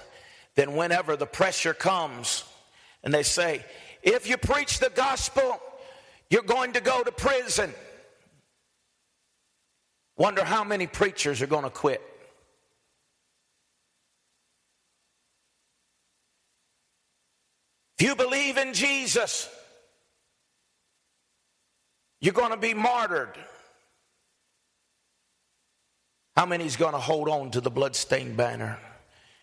than 0.53 0.75
whenever 0.75 1.15
the 1.15 1.25
pressure 1.25 1.73
comes 1.73 2.43
and 3.03 3.11
they 3.11 3.23
say, 3.23 3.65
if 4.03 4.27
you 4.27 4.37
preach 4.37 4.79
the 4.79 4.89
gospel, 4.89 5.59
you're 6.29 6.43
going 6.43 6.73
to 6.73 6.81
go 6.81 7.03
to 7.03 7.11
prison. 7.11 7.73
Wonder 10.17 10.43
how 10.43 10.63
many 10.63 10.87
preachers 10.87 11.41
are 11.41 11.47
going 11.47 11.63
to 11.63 11.69
quit. 11.69 12.01
If 17.99 18.07
you 18.07 18.15
believe 18.15 18.57
in 18.57 18.73
Jesus, 18.73 19.47
you're 22.19 22.33
going 22.33 22.51
to 22.51 22.57
be 22.57 22.73
martyred. 22.73 23.37
How 26.35 26.45
many 26.45 26.65
is 26.65 26.77
going 26.77 26.93
to 26.93 26.99
hold 26.99 27.29
on 27.29 27.51
to 27.51 27.61
the 27.61 27.69
bloodstained 27.69 28.37
banner 28.37 28.79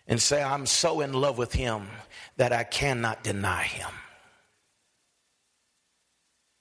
and 0.07 0.21
say, 0.21 0.43
I'm 0.43 0.67
so 0.67 1.01
in 1.03 1.13
love 1.13 1.39
with 1.39 1.53
him 1.53 1.89
that 2.37 2.53
I 2.53 2.65
cannot 2.65 3.23
deny 3.23 3.63
him? 3.65 3.91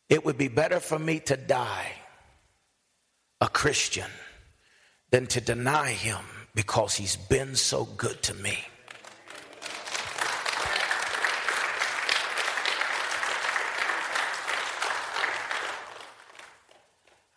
It 0.09 0.23
would 0.23 0.37
be 0.37 0.47
better 0.47 0.79
for 0.79 0.97
me 0.97 1.19
to 1.21 1.35
die 1.35 1.91
a 3.41 3.47
Christian 3.47 4.09
than 5.11 5.27
to 5.27 5.41
deny 5.41 5.91
him 5.91 6.23
because 6.55 6.95
he's 6.95 7.15
been 7.15 7.55
so 7.55 7.85
good 7.85 8.21
to 8.23 8.33
me. 8.33 8.57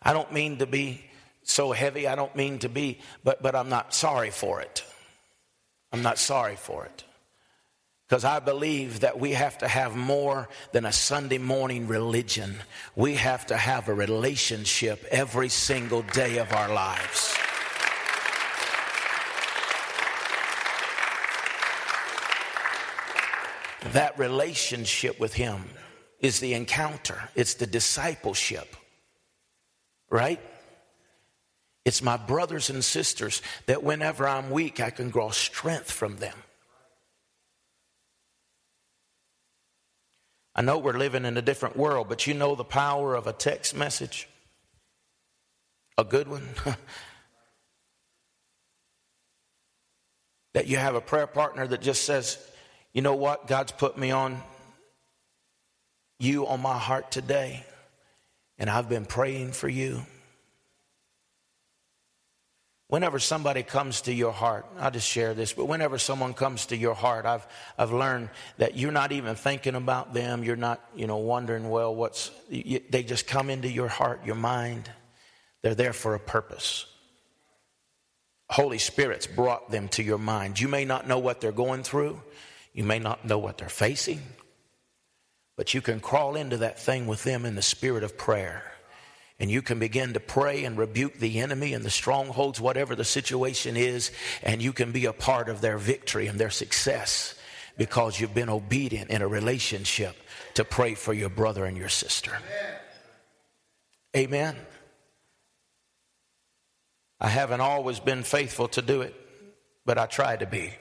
I 0.03 0.13
don't 0.13 0.31
mean 0.33 0.57
to 0.57 0.65
be 0.65 1.05
so 1.43 1.71
heavy. 1.71 2.07
I 2.07 2.15
don't 2.15 2.35
mean 2.35 2.59
to 2.59 2.69
be, 2.69 2.99
but, 3.23 3.43
but 3.43 3.55
I'm 3.55 3.69
not 3.69 3.93
sorry 3.93 4.31
for 4.31 4.61
it. 4.61 4.83
I'm 5.91 6.01
not 6.01 6.17
sorry 6.17 6.55
for 6.55 6.85
it. 6.85 7.03
Because 8.11 8.25
I 8.25 8.39
believe 8.39 8.99
that 8.99 9.21
we 9.21 9.31
have 9.31 9.59
to 9.59 9.69
have 9.69 9.95
more 9.95 10.49
than 10.73 10.83
a 10.83 10.91
Sunday 10.91 11.37
morning 11.37 11.87
religion. 11.87 12.57
We 12.93 13.15
have 13.15 13.45
to 13.45 13.55
have 13.55 13.87
a 13.87 13.93
relationship 13.93 15.05
every 15.09 15.47
single 15.47 16.01
day 16.01 16.39
of 16.39 16.51
our 16.51 16.73
lives. 16.73 17.33
That 23.93 24.19
relationship 24.19 25.17
with 25.17 25.33
Him 25.33 25.63
is 26.19 26.41
the 26.41 26.53
encounter, 26.53 27.29
it's 27.33 27.53
the 27.53 27.65
discipleship 27.65 28.75
right? 30.09 30.41
It's 31.85 32.03
my 32.03 32.17
brothers 32.17 32.69
and 32.69 32.83
sisters 32.83 33.41
that 33.67 33.81
whenever 33.81 34.27
I'm 34.27 34.51
weak, 34.51 34.81
I 34.81 34.89
can 34.89 35.09
draw 35.09 35.31
strength 35.31 35.89
from 35.89 36.17
them. 36.17 36.35
I 40.53 40.61
know 40.61 40.77
we're 40.77 40.97
living 40.97 41.25
in 41.25 41.37
a 41.37 41.41
different 41.41 41.77
world, 41.77 42.09
but 42.09 42.27
you 42.27 42.33
know 42.33 42.55
the 42.55 42.63
power 42.63 43.15
of 43.15 43.27
a 43.27 43.33
text 43.33 43.75
message? 43.75 44.27
A 45.97 46.03
good 46.03 46.27
one? 46.27 46.47
that 50.53 50.67
you 50.67 50.77
have 50.77 50.95
a 50.95 51.01
prayer 51.01 51.27
partner 51.27 51.65
that 51.67 51.81
just 51.81 52.03
says, 52.03 52.37
you 52.93 53.01
know 53.01 53.15
what? 53.15 53.47
God's 53.47 53.71
put 53.71 53.97
me 53.97 54.11
on 54.11 54.41
you 56.19 56.45
on 56.47 56.61
my 56.61 56.77
heart 56.77 57.11
today 57.11 57.65
and 58.57 58.69
I've 58.69 58.89
been 58.89 59.05
praying 59.05 59.53
for 59.53 59.67
you. 59.67 60.05
Whenever 62.91 63.19
somebody 63.19 63.63
comes 63.63 64.01
to 64.01 64.13
your 64.13 64.33
heart, 64.33 64.65
I'll 64.77 64.91
just 64.91 65.07
share 65.07 65.33
this, 65.33 65.53
but 65.53 65.63
whenever 65.63 65.97
someone 65.97 66.33
comes 66.33 66.65
to 66.65 66.75
your 66.75 66.93
heart, 66.93 67.25
I've, 67.25 67.47
I've 67.77 67.93
learned 67.93 68.27
that 68.57 68.75
you're 68.75 68.91
not 68.91 69.13
even 69.13 69.35
thinking 69.35 69.75
about 69.75 70.13
them. 70.13 70.43
You're 70.43 70.57
not, 70.57 70.81
you 70.93 71.07
know, 71.07 71.15
wondering, 71.15 71.69
well, 71.69 71.95
what's, 71.95 72.31
you, 72.49 72.81
they 72.89 73.03
just 73.03 73.27
come 73.27 73.49
into 73.49 73.69
your 73.69 73.87
heart, 73.87 74.25
your 74.25 74.35
mind. 74.35 74.91
They're 75.61 75.73
there 75.73 75.93
for 75.93 76.15
a 76.15 76.19
purpose. 76.19 76.85
Holy 78.49 78.77
Spirit's 78.77 79.25
brought 79.25 79.71
them 79.71 79.87
to 79.87 80.03
your 80.03 80.17
mind. 80.17 80.59
You 80.59 80.67
may 80.67 80.83
not 80.83 81.07
know 81.07 81.19
what 81.19 81.39
they're 81.39 81.53
going 81.53 81.83
through. 81.83 82.21
You 82.73 82.83
may 82.83 82.99
not 82.99 83.23
know 83.23 83.37
what 83.37 83.57
they're 83.57 83.69
facing. 83.69 84.21
But 85.55 85.73
you 85.73 85.79
can 85.79 86.01
crawl 86.01 86.35
into 86.35 86.57
that 86.57 86.77
thing 86.77 87.07
with 87.07 87.23
them 87.23 87.45
in 87.45 87.55
the 87.55 87.61
spirit 87.61 88.03
of 88.03 88.17
prayer. 88.17 88.65
And 89.41 89.49
you 89.49 89.63
can 89.63 89.79
begin 89.79 90.13
to 90.13 90.19
pray 90.19 90.65
and 90.65 90.77
rebuke 90.77 91.15
the 91.17 91.39
enemy 91.39 91.73
and 91.73 91.83
the 91.83 91.89
strongholds, 91.89 92.61
whatever 92.61 92.95
the 92.95 93.03
situation 93.03 93.75
is, 93.75 94.11
and 94.43 94.61
you 94.61 94.71
can 94.71 94.91
be 94.91 95.05
a 95.05 95.13
part 95.13 95.49
of 95.49 95.61
their 95.61 95.79
victory 95.79 96.27
and 96.27 96.39
their 96.39 96.51
success 96.51 97.33
because 97.75 98.19
you've 98.19 98.35
been 98.35 98.49
obedient 98.49 99.09
in 99.09 99.23
a 99.23 99.27
relationship 99.27 100.15
to 100.53 100.63
pray 100.63 100.93
for 100.93 101.11
your 101.11 101.29
brother 101.29 101.65
and 101.65 101.75
your 101.75 101.89
sister. 101.89 102.37
Amen. 104.15 104.55
I 107.19 107.27
haven't 107.27 107.61
always 107.61 107.99
been 107.99 108.21
faithful 108.21 108.67
to 108.67 108.83
do 108.83 109.01
it, 109.01 109.15
but 109.87 109.97
I 109.97 110.05
try 110.05 110.37
to 110.37 110.45
be. 110.45 110.71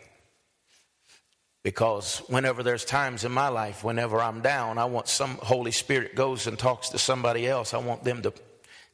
Because 1.62 2.18
whenever 2.26 2.62
there's 2.62 2.84
times 2.84 3.24
in 3.24 3.32
my 3.32 3.48
life, 3.48 3.82
whenever 3.82 4.20
I'm 4.20 4.42
down, 4.42 4.76
I 4.76 4.84
want 4.84 5.08
some 5.08 5.36
Holy 5.36 5.70
Spirit 5.70 6.14
goes 6.14 6.46
and 6.46 6.58
talks 6.58 6.90
to 6.90 6.98
somebody 6.98 7.48
else. 7.48 7.72
I 7.72 7.78
want 7.78 8.04
them 8.04 8.20
to 8.20 8.34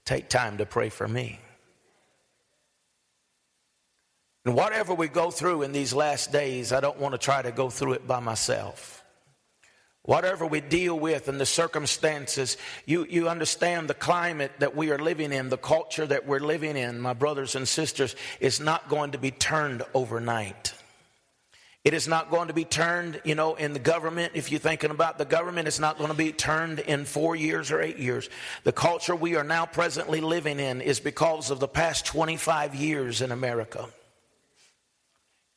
take 0.06 0.30
time 0.30 0.56
to 0.58 0.64
pray 0.64 0.88
for 0.88 1.06
me. 1.06 1.38
And 4.46 4.54
whatever 4.54 4.94
we 4.94 5.08
go 5.08 5.32
through 5.32 5.62
in 5.62 5.72
these 5.72 5.92
last 5.92 6.30
days, 6.30 6.72
I 6.72 6.80
don't 6.80 7.00
want 7.00 7.12
to 7.12 7.18
try 7.18 7.42
to 7.42 7.50
go 7.50 7.68
through 7.68 7.94
it 7.94 8.06
by 8.06 8.20
myself. 8.20 9.04
Whatever 10.04 10.46
we 10.46 10.60
deal 10.60 10.96
with 10.96 11.26
and 11.26 11.40
the 11.40 11.44
circumstances, 11.44 12.56
you, 12.86 13.04
you 13.10 13.28
understand 13.28 13.88
the 13.88 13.94
climate 13.94 14.52
that 14.60 14.76
we 14.76 14.92
are 14.92 15.00
living 15.00 15.32
in, 15.32 15.48
the 15.48 15.58
culture 15.58 16.06
that 16.06 16.28
we're 16.28 16.38
living 16.38 16.76
in, 16.76 17.00
my 17.00 17.12
brothers 17.12 17.56
and 17.56 17.66
sisters, 17.66 18.14
is 18.38 18.60
not 18.60 18.88
going 18.88 19.10
to 19.10 19.18
be 19.18 19.32
turned 19.32 19.82
overnight. 19.94 20.75
It 21.86 21.94
is 21.94 22.08
not 22.08 22.32
going 22.32 22.48
to 22.48 22.52
be 22.52 22.64
turned, 22.64 23.20
you 23.22 23.36
know, 23.36 23.54
in 23.54 23.72
the 23.72 23.78
government. 23.78 24.32
If 24.34 24.50
you're 24.50 24.58
thinking 24.58 24.90
about 24.90 25.18
the 25.18 25.24
government, 25.24 25.68
it's 25.68 25.78
not 25.78 25.98
going 25.98 26.10
to 26.10 26.16
be 26.16 26.32
turned 26.32 26.80
in 26.80 27.04
four 27.04 27.36
years 27.36 27.70
or 27.70 27.80
eight 27.80 27.98
years. 27.98 28.28
The 28.64 28.72
culture 28.72 29.14
we 29.14 29.36
are 29.36 29.44
now 29.44 29.66
presently 29.66 30.20
living 30.20 30.58
in 30.58 30.80
is 30.80 30.98
because 30.98 31.52
of 31.52 31.60
the 31.60 31.68
past 31.68 32.04
25 32.06 32.74
years 32.74 33.22
in 33.22 33.30
America. 33.30 33.86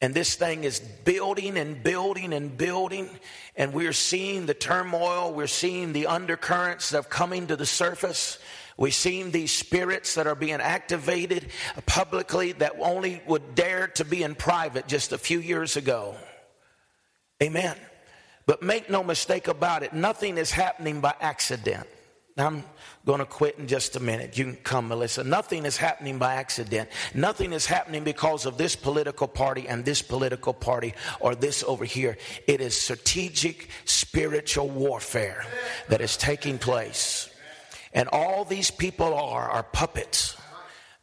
And 0.01 0.13
this 0.13 0.35
thing 0.35 0.65
is 0.65 0.79
building 0.79 1.57
and 1.57 1.81
building 1.81 2.31
and 2.31 2.55
building. 2.55 3.09
And 3.55 3.73
we're 3.73 3.91
seeing 3.91 4.45
the 4.45 4.53
turmoil. 4.53 5.33
We're 5.33 5.47
seeing 5.47 5.93
the 5.93 6.05
undercurrents 6.05 6.93
are 6.93 7.01
coming 7.01 7.47
to 7.47 7.55
the 7.55 7.65
surface. 7.65 8.37
We've 8.79 8.93
seen 8.93 9.31
these 9.31 9.51
spirits 9.51 10.15
that 10.15 10.25
are 10.25 10.35
being 10.35 10.61
activated 10.61 11.47
publicly 11.85 12.53
that 12.53 12.75
only 12.79 13.21
would 13.27 13.53
dare 13.53 13.89
to 13.89 14.05
be 14.05 14.23
in 14.23 14.35
private 14.35 14.87
just 14.87 15.11
a 15.11 15.17
few 15.17 15.41
years 15.41 15.75
ago. 15.75 16.15
Amen. 17.43 17.75
But 18.45 18.63
make 18.63 18.89
no 18.89 19.03
mistake 19.03 19.49
about 19.49 19.83
it, 19.83 19.91
nothing 19.91 20.37
is 20.37 20.49
happening 20.49 21.01
by 21.01 21.13
accident. 21.19 21.87
I'm 22.37 22.63
going 23.05 23.19
to 23.19 23.25
quit 23.25 23.59
in 23.59 23.67
just 23.67 23.97
a 23.97 23.99
minute. 23.99 24.37
You 24.37 24.45
can 24.45 24.55
come, 24.55 24.87
Melissa. 24.87 25.25
Nothing 25.25 25.65
is 25.65 25.75
happening 25.75 26.17
by 26.17 26.35
accident. 26.35 26.89
Nothing 27.13 27.51
is 27.51 27.65
happening 27.65 28.05
because 28.05 28.45
of 28.45 28.57
this 28.57 28.77
political 28.77 29.27
party 29.27 29.67
and 29.67 29.83
this 29.83 30.01
political 30.01 30.53
party 30.53 30.93
or 31.19 31.35
this 31.35 31.65
over 31.65 31.83
here. 31.83 32.17
It 32.47 32.61
is 32.61 32.79
strategic 32.79 33.67
spiritual 33.83 34.69
warfare 34.69 35.43
that 35.89 35.99
is 35.99 36.15
taking 36.15 36.57
place. 36.57 37.28
And 37.93 38.07
all 38.09 38.45
these 38.45 38.71
people 38.71 39.13
are 39.13 39.49
are 39.49 39.63
puppets 39.63 40.37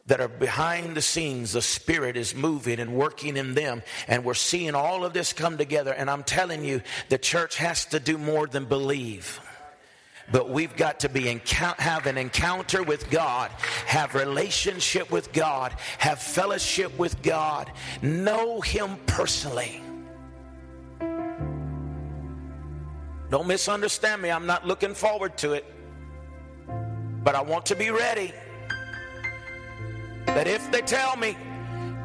that 0.07 0.21
are 0.21 0.27
behind 0.27 0.95
the 0.95 1.01
scenes. 1.01 1.51
The 1.51 1.61
Spirit 1.61 2.17
is 2.17 2.33
moving 2.33 2.79
and 2.79 2.93
working 2.93 3.37
in 3.37 3.53
them. 3.53 3.83
And 4.07 4.23
we're 4.23 4.33
seeing 4.33 4.73
all 4.73 5.05
of 5.05 5.13
this 5.13 5.33
come 5.33 5.57
together. 5.57 5.93
And 5.93 6.09
I'm 6.09 6.23
telling 6.23 6.63
you, 6.63 6.81
the 7.09 7.17
church 7.17 7.57
has 7.57 7.85
to 7.87 7.99
do 7.99 8.17
more 8.17 8.47
than 8.47 8.65
believe. 8.65 9.39
But 10.31 10.49
we've 10.49 10.75
got 10.75 11.01
to 11.01 11.09
be 11.09 11.39
have 11.55 12.05
an 12.05 12.17
encounter 12.17 12.83
with 12.83 13.09
God, 13.09 13.49
have 13.85 14.13
relationship 14.13 15.09
with 15.09 15.31
God, 15.31 15.73
have 15.99 16.19
fellowship 16.19 16.97
with 16.97 17.21
God, 17.21 17.71
know 18.01 18.59
Him 18.59 18.97
personally. 19.05 19.81
Don't 23.29 23.47
misunderstand 23.47 24.21
me. 24.21 24.31
I'm 24.31 24.45
not 24.45 24.65
looking 24.65 24.93
forward 24.93 25.37
to 25.39 25.53
it. 25.53 25.65
But 27.27 27.35
I 27.35 27.41
want 27.41 27.65
to 27.65 27.75
be 27.75 27.89
ready 27.89 28.31
that 30.27 30.47
if 30.47 30.71
they 30.71 30.79
tell 30.79 31.17
me, 31.17 31.35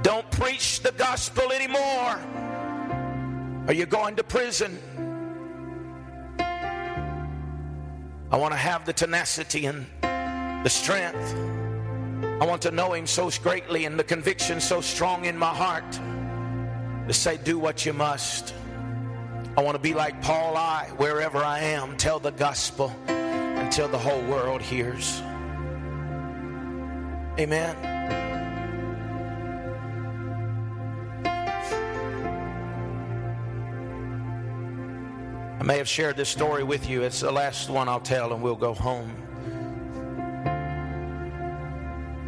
don't 0.03 0.29
preach 0.33 0.81
the 0.81 0.91
gospel 0.91 1.53
anymore, 1.53 2.19
or 3.69 3.73
you're 3.73 3.87
going 3.87 4.17
to 4.17 4.25
prison, 4.25 4.81
I 8.33 8.37
want 8.37 8.53
to 8.53 8.59
have 8.59 8.85
the 8.85 8.93
tenacity 8.93 9.67
and 9.67 9.87
the 10.03 10.69
strength. 10.69 11.37
I 12.43 12.45
want 12.45 12.61
to 12.63 12.73
know 12.73 12.93
Him 12.93 13.07
so 13.07 13.31
greatly 13.31 13.85
and 13.85 13.97
the 13.97 14.03
conviction 14.03 14.61
so 14.61 14.81
strong 14.81 15.27
in 15.27 15.39
my 15.39 15.55
heart 15.55 15.89
to 17.07 17.15
say, 17.15 17.37
Do 17.37 17.61
what 17.61 17.87
you 17.87 17.93
must. 17.93 18.55
I 19.57 19.63
want 19.63 19.77
to 19.77 19.81
be 19.81 19.95
like 19.95 20.21
Paul 20.21 20.57
I, 20.57 20.89
wherever 20.97 21.39
I 21.39 21.61
am, 21.61 21.97
tell 21.97 22.19
the 22.19 22.33
gospel 22.33 22.93
until 23.73 23.89
the 23.89 23.97
whole 23.97 24.21
world 24.25 24.61
hears. 24.61 25.23
Amen. 27.39 27.75
I 35.59 35.63
may 35.63 35.79
have 35.79 35.89
shared 35.89 36.19
this 36.19 36.29
story 36.29 36.63
with 36.65 36.87
you. 36.87 37.01
It's 37.01 37.21
the 37.21 37.33
last 37.33 37.71
one 37.71 37.89
I'll 37.89 37.99
tell, 37.99 38.35
and 38.35 38.43
we'll 38.43 38.57
go 38.57 38.75
home. 38.75 39.17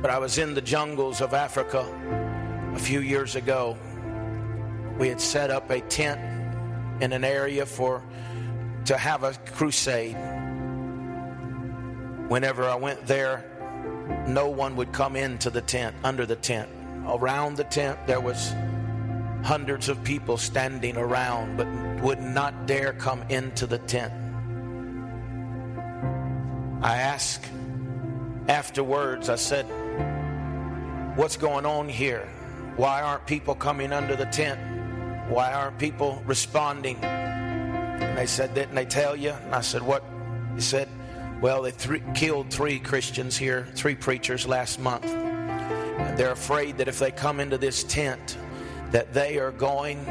But 0.01 0.11
I 0.11 0.17
was 0.17 0.39
in 0.39 0.55
the 0.55 0.63
jungles 0.63 1.21
of 1.21 1.35
Africa 1.35 1.87
a 2.75 2.79
few 2.79 3.01
years 3.01 3.37
ago. 3.37 3.77
We 4.99 5.09
had 5.09 5.21
set 5.21 5.51
up 5.51 5.69
a 5.69 5.83
tent 5.83 6.23
in 7.03 7.13
an 7.13 7.23
area 7.23 7.67
for 7.67 8.03
to 8.87 8.97
have 8.97 9.25
a 9.25 9.35
crusade. 9.53 10.17
Whenever 12.29 12.65
I 12.65 12.75
went 12.75 13.07
there, 13.07 13.45
no 14.27 14.49
one 14.49 14.77
would 14.77 14.93
come 14.93 15.17
into 15.17 15.51
the 15.51 15.61
tent, 15.61 15.95
under 16.03 16.25
the 16.27 16.37
tent. 16.37 16.69
Around 17.07 17.57
the 17.57 17.65
tent, 17.65 17.99
there 18.07 18.21
was 18.21 18.55
hundreds 19.43 19.91
of 19.91 20.03
people 20.03 20.39
standing 20.39 20.97
around, 20.97 21.59
but 21.59 21.67
would 22.03 22.21
not 22.21 22.67
dare 22.67 22.95
come 22.95 23.23
into 23.29 23.67
the 23.67 23.79
tent. 23.79 24.13
I 26.83 26.97
asked 26.97 27.45
afterwards, 28.49 29.29
I 29.29 29.37
said, 29.37 29.67
What's 31.17 31.37
going 31.37 31.65
on 31.67 31.89
here? 31.89 32.29
Why 32.77 33.03
aren't 33.03 33.27
people 33.27 33.55
coming 33.55 33.93
under 33.93 34.17
the 34.17 34.27
tent? 34.27 34.59
Why 35.31 35.53
aren't 35.53 35.79
people 35.79 36.23
responding? 36.27 36.97
And 37.05 38.19
they 38.19 38.27
said, 38.27 38.55
Didn't 38.55 38.75
they 38.75 38.85
tell 38.85 39.15
you? 39.15 39.31
And 39.31 39.55
I 39.55 39.61
said, 39.61 39.83
What? 39.83 40.05
He 40.55 40.61
said, 40.61 40.89
Well, 41.45 41.61
they 41.61 41.73
th- 41.73 42.01
killed 42.15 42.51
three 42.51 42.79
Christians 42.79 43.37
here, 43.37 43.69
three 43.75 43.95
preachers 43.95 44.47
last 44.47 44.81
month. 44.81 45.03
They're 46.17 46.33
afraid 46.33 46.79
that 46.79 46.89
if 46.89 46.99
they 46.99 47.11
come 47.11 47.39
into 47.39 47.59
this 47.59 47.85
tent, 47.85 48.39
that 48.93 49.13
they 49.13 49.39
are 49.39 49.51
going 49.51 50.07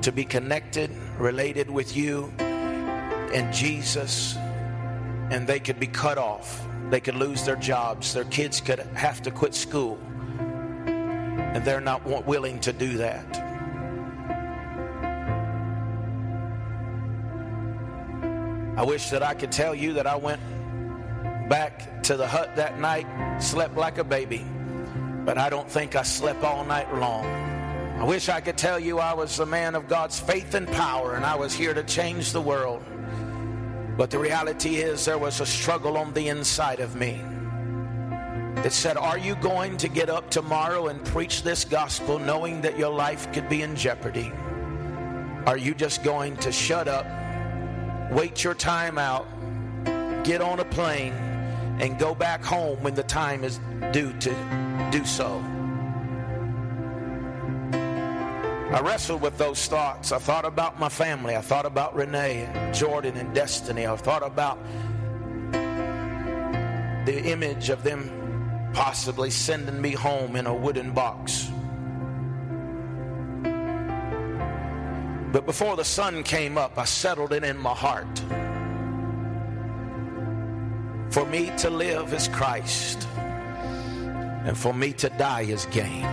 to 0.00 0.12
be 0.12 0.24
connected, 0.24 0.92
related 1.18 1.68
with 1.68 1.96
you 1.96 2.32
and 2.38 3.52
Jesus, 3.52 4.36
and 4.36 5.44
they 5.44 5.58
could 5.58 5.80
be 5.80 5.88
cut 5.88 6.18
off. 6.18 6.64
They 6.88 7.00
could 7.00 7.16
lose 7.16 7.44
their 7.44 7.56
jobs. 7.56 8.14
Their 8.14 8.26
kids 8.26 8.60
could 8.60 8.78
have 8.94 9.20
to 9.22 9.32
quit 9.32 9.56
school. 9.56 9.98
And 10.86 11.64
they're 11.64 11.80
not 11.80 12.06
willing 12.06 12.60
to 12.60 12.72
do 12.72 12.96
that. 12.98 13.26
I 18.78 18.84
wish 18.84 19.10
that 19.10 19.24
I 19.24 19.34
could 19.34 19.50
tell 19.50 19.74
you 19.74 19.94
that 19.94 20.06
I 20.06 20.14
went 20.14 20.40
back 21.50 22.02
to 22.04 22.16
the 22.16 22.26
hut 22.26 22.56
that 22.56 22.80
night, 22.80 23.06
slept 23.38 23.76
like 23.76 23.98
a 23.98 24.04
baby, 24.04 24.46
but 25.26 25.36
I 25.36 25.50
don't 25.50 25.70
think 25.70 25.96
I 25.96 26.02
slept 26.02 26.42
all 26.42 26.64
night 26.64 26.94
long. 26.94 27.26
I 28.00 28.04
wish 28.04 28.30
I 28.30 28.40
could 28.40 28.56
tell 28.56 28.80
you 28.80 28.98
I 28.98 29.12
was 29.12 29.38
a 29.40 29.44
man 29.44 29.74
of 29.74 29.86
God's 29.86 30.18
faith 30.18 30.54
and 30.54 30.66
power 30.68 31.16
and 31.16 31.26
I 31.26 31.36
was 31.36 31.52
here 31.52 31.74
to 31.74 31.82
change 31.82 32.32
the 32.32 32.40
world. 32.40 32.82
But 33.98 34.08
the 34.08 34.18
reality 34.18 34.76
is, 34.76 35.04
there 35.04 35.18
was 35.18 35.40
a 35.40 35.46
struggle 35.46 35.98
on 35.98 36.14
the 36.14 36.28
inside 36.28 36.80
of 36.80 36.96
me 36.96 37.20
that 38.62 38.72
said, 38.72 38.96
Are 38.96 39.18
you 39.18 39.34
going 39.34 39.76
to 39.76 39.88
get 39.88 40.08
up 40.08 40.30
tomorrow 40.30 40.86
and 40.86 41.04
preach 41.04 41.42
this 41.42 41.66
gospel 41.66 42.18
knowing 42.18 42.62
that 42.62 42.78
your 42.78 42.90
life 42.94 43.30
could 43.34 43.50
be 43.50 43.60
in 43.60 43.76
jeopardy? 43.76 44.32
Are 45.44 45.58
you 45.58 45.74
just 45.74 46.02
going 46.02 46.38
to 46.38 46.50
shut 46.50 46.88
up? 46.88 47.04
wait 48.10 48.42
your 48.42 48.54
time 48.54 48.98
out, 48.98 49.26
get 50.24 50.40
on 50.40 50.58
a 50.60 50.64
plane, 50.64 51.14
and 51.80 51.98
go 51.98 52.14
back 52.14 52.44
home 52.44 52.82
when 52.82 52.94
the 52.94 53.02
time 53.02 53.42
is 53.42 53.58
due 53.92 54.12
to 54.20 54.88
do 54.92 55.04
so. 55.04 55.42
I 58.72 58.80
wrestled 58.82 59.22
with 59.22 59.36
those 59.38 59.66
thoughts. 59.66 60.12
I 60.12 60.18
thought 60.18 60.44
about 60.44 60.78
my 60.78 60.88
family. 60.88 61.34
I 61.34 61.40
thought 61.40 61.66
about 61.66 61.94
Renee 61.96 62.44
and 62.44 62.74
Jordan 62.74 63.16
and 63.16 63.34
Destiny. 63.34 63.86
I 63.86 63.96
thought 63.96 64.22
about 64.22 64.58
the 67.06 67.20
image 67.24 67.70
of 67.70 67.82
them 67.82 68.70
possibly 68.72 69.30
sending 69.30 69.80
me 69.80 69.90
home 69.92 70.36
in 70.36 70.46
a 70.46 70.54
wooden 70.54 70.92
box. 70.92 71.50
But 75.32 75.46
before 75.46 75.76
the 75.76 75.84
sun 75.84 76.22
came 76.22 76.58
up, 76.58 76.78
I 76.78 76.84
settled 76.84 77.32
it 77.32 77.42
in 77.42 77.56
my 77.56 77.74
heart. 77.74 78.22
For 81.10 81.26
me 81.26 81.50
to 81.58 81.70
live 81.70 82.12
is 82.12 82.28
Christ, 82.28 83.08
and 84.44 84.56
for 84.56 84.72
me 84.72 84.92
to 84.92 85.08
die 85.08 85.40
is 85.40 85.66
gain. 85.66 86.06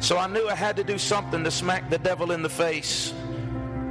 So 0.00 0.18
I 0.18 0.26
knew 0.26 0.48
I 0.48 0.56
had 0.56 0.74
to 0.78 0.82
do 0.82 0.98
something 0.98 1.44
to 1.44 1.52
smack 1.52 1.88
the 1.90 1.98
devil 1.98 2.32
in 2.32 2.42
the 2.42 2.48
face. 2.48 3.14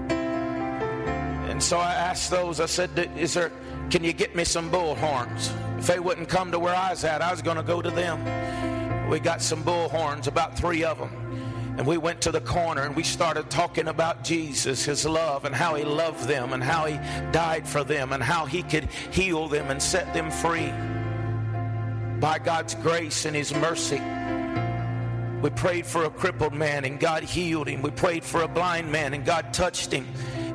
And 0.09 1.63
so 1.63 1.77
I 1.77 1.93
asked 1.93 2.29
those, 2.29 2.59
I 2.59 2.65
said, 2.65 2.89
Is 3.15 3.35
there, 3.35 3.53
can 3.89 4.03
you 4.03 4.11
get 4.11 4.35
me 4.35 4.43
some 4.43 4.69
bull 4.69 4.95
horns? 4.95 5.53
If 5.79 5.87
they 5.87 5.99
wouldn't 6.01 6.27
come 6.27 6.51
to 6.51 6.59
where 6.59 6.75
I 6.75 6.89
was 6.89 7.05
at, 7.05 7.21
I 7.21 7.31
was 7.31 7.41
going 7.41 7.55
to 7.55 7.63
go 7.63 7.81
to 7.81 7.89
them. 7.89 9.09
We 9.09 9.21
got 9.21 9.41
some 9.41 9.63
bull 9.63 9.87
horns, 9.87 10.27
about 10.27 10.57
three 10.57 10.83
of 10.83 10.97
them. 10.97 11.09
And 11.77 11.87
we 11.87 11.97
went 11.97 12.19
to 12.23 12.33
the 12.33 12.41
corner 12.41 12.81
and 12.81 12.93
we 12.97 13.03
started 13.03 13.49
talking 13.49 13.87
about 13.87 14.21
Jesus, 14.21 14.83
his 14.83 15.05
love, 15.05 15.45
and 15.45 15.55
how 15.55 15.75
he 15.75 15.85
loved 15.85 16.27
them, 16.27 16.51
and 16.51 16.61
how 16.61 16.85
he 16.85 16.97
died 17.31 17.65
for 17.65 17.85
them, 17.85 18.11
and 18.11 18.21
how 18.21 18.45
he 18.45 18.61
could 18.61 18.89
heal 19.11 19.47
them 19.47 19.71
and 19.71 19.81
set 19.81 20.13
them 20.13 20.29
free. 20.29 20.69
By 22.19 22.39
God's 22.43 22.75
grace 22.75 23.23
and 23.23 23.33
his 23.33 23.53
mercy. 23.53 24.01
We 25.41 25.49
prayed 25.51 25.85
for 25.85 26.03
a 26.03 26.09
crippled 26.09 26.53
man 26.53 26.83
and 26.83 26.99
God 26.99 27.23
healed 27.23 27.69
him. 27.69 27.81
We 27.81 27.91
prayed 27.91 28.25
for 28.25 28.41
a 28.41 28.49
blind 28.49 28.91
man 28.91 29.13
and 29.13 29.25
God 29.25 29.53
touched 29.53 29.93
him. 29.93 30.05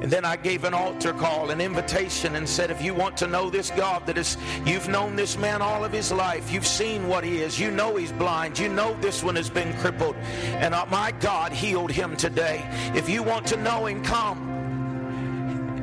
And 0.00 0.10
then 0.10 0.24
I 0.24 0.36
gave 0.36 0.64
an 0.64 0.74
altar 0.74 1.12
call, 1.12 1.50
an 1.50 1.60
invitation, 1.60 2.36
and 2.36 2.48
said, 2.48 2.70
if 2.70 2.82
you 2.82 2.94
want 2.94 3.16
to 3.18 3.26
know 3.26 3.50
this 3.50 3.70
God 3.70 4.06
that 4.06 4.18
is, 4.18 4.36
you've 4.64 4.88
known 4.88 5.16
this 5.16 5.38
man 5.38 5.62
all 5.62 5.84
of 5.84 5.92
his 5.92 6.12
life, 6.12 6.52
you've 6.52 6.66
seen 6.66 7.08
what 7.08 7.24
he 7.24 7.40
is, 7.40 7.58
you 7.58 7.70
know 7.70 7.96
he's 7.96 8.12
blind, 8.12 8.58
you 8.58 8.68
know 8.68 8.94
this 9.00 9.22
one 9.22 9.36
has 9.36 9.50
been 9.50 9.76
crippled, 9.78 10.16
and 10.16 10.74
uh, 10.74 10.86
my 10.90 11.12
God 11.12 11.52
healed 11.52 11.90
him 11.90 12.16
today. 12.16 12.64
If 12.94 13.08
you 13.08 13.22
want 13.22 13.46
to 13.48 13.56
know 13.56 13.86
him, 13.86 14.02
come. 14.02 14.52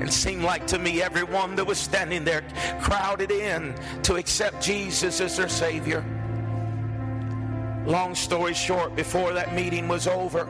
It 0.02 0.12
seemed 0.12 0.44
like 0.44 0.66
to 0.68 0.80
me 0.80 1.02
everyone 1.02 1.56
that 1.56 1.66
was 1.66 1.78
standing 1.78 2.24
there 2.24 2.44
crowded 2.82 3.32
in 3.32 3.76
to 4.04 4.16
accept 4.16 4.64
Jesus 4.64 5.22
as 5.22 5.38
their 5.38 5.50
Savior. 5.50 6.04
Long 7.86 8.14
story 8.14 8.54
short, 8.54 8.96
before 8.96 9.34
that 9.34 9.56
meeting 9.56 9.88
was 9.88 10.08
over, 10.08 10.48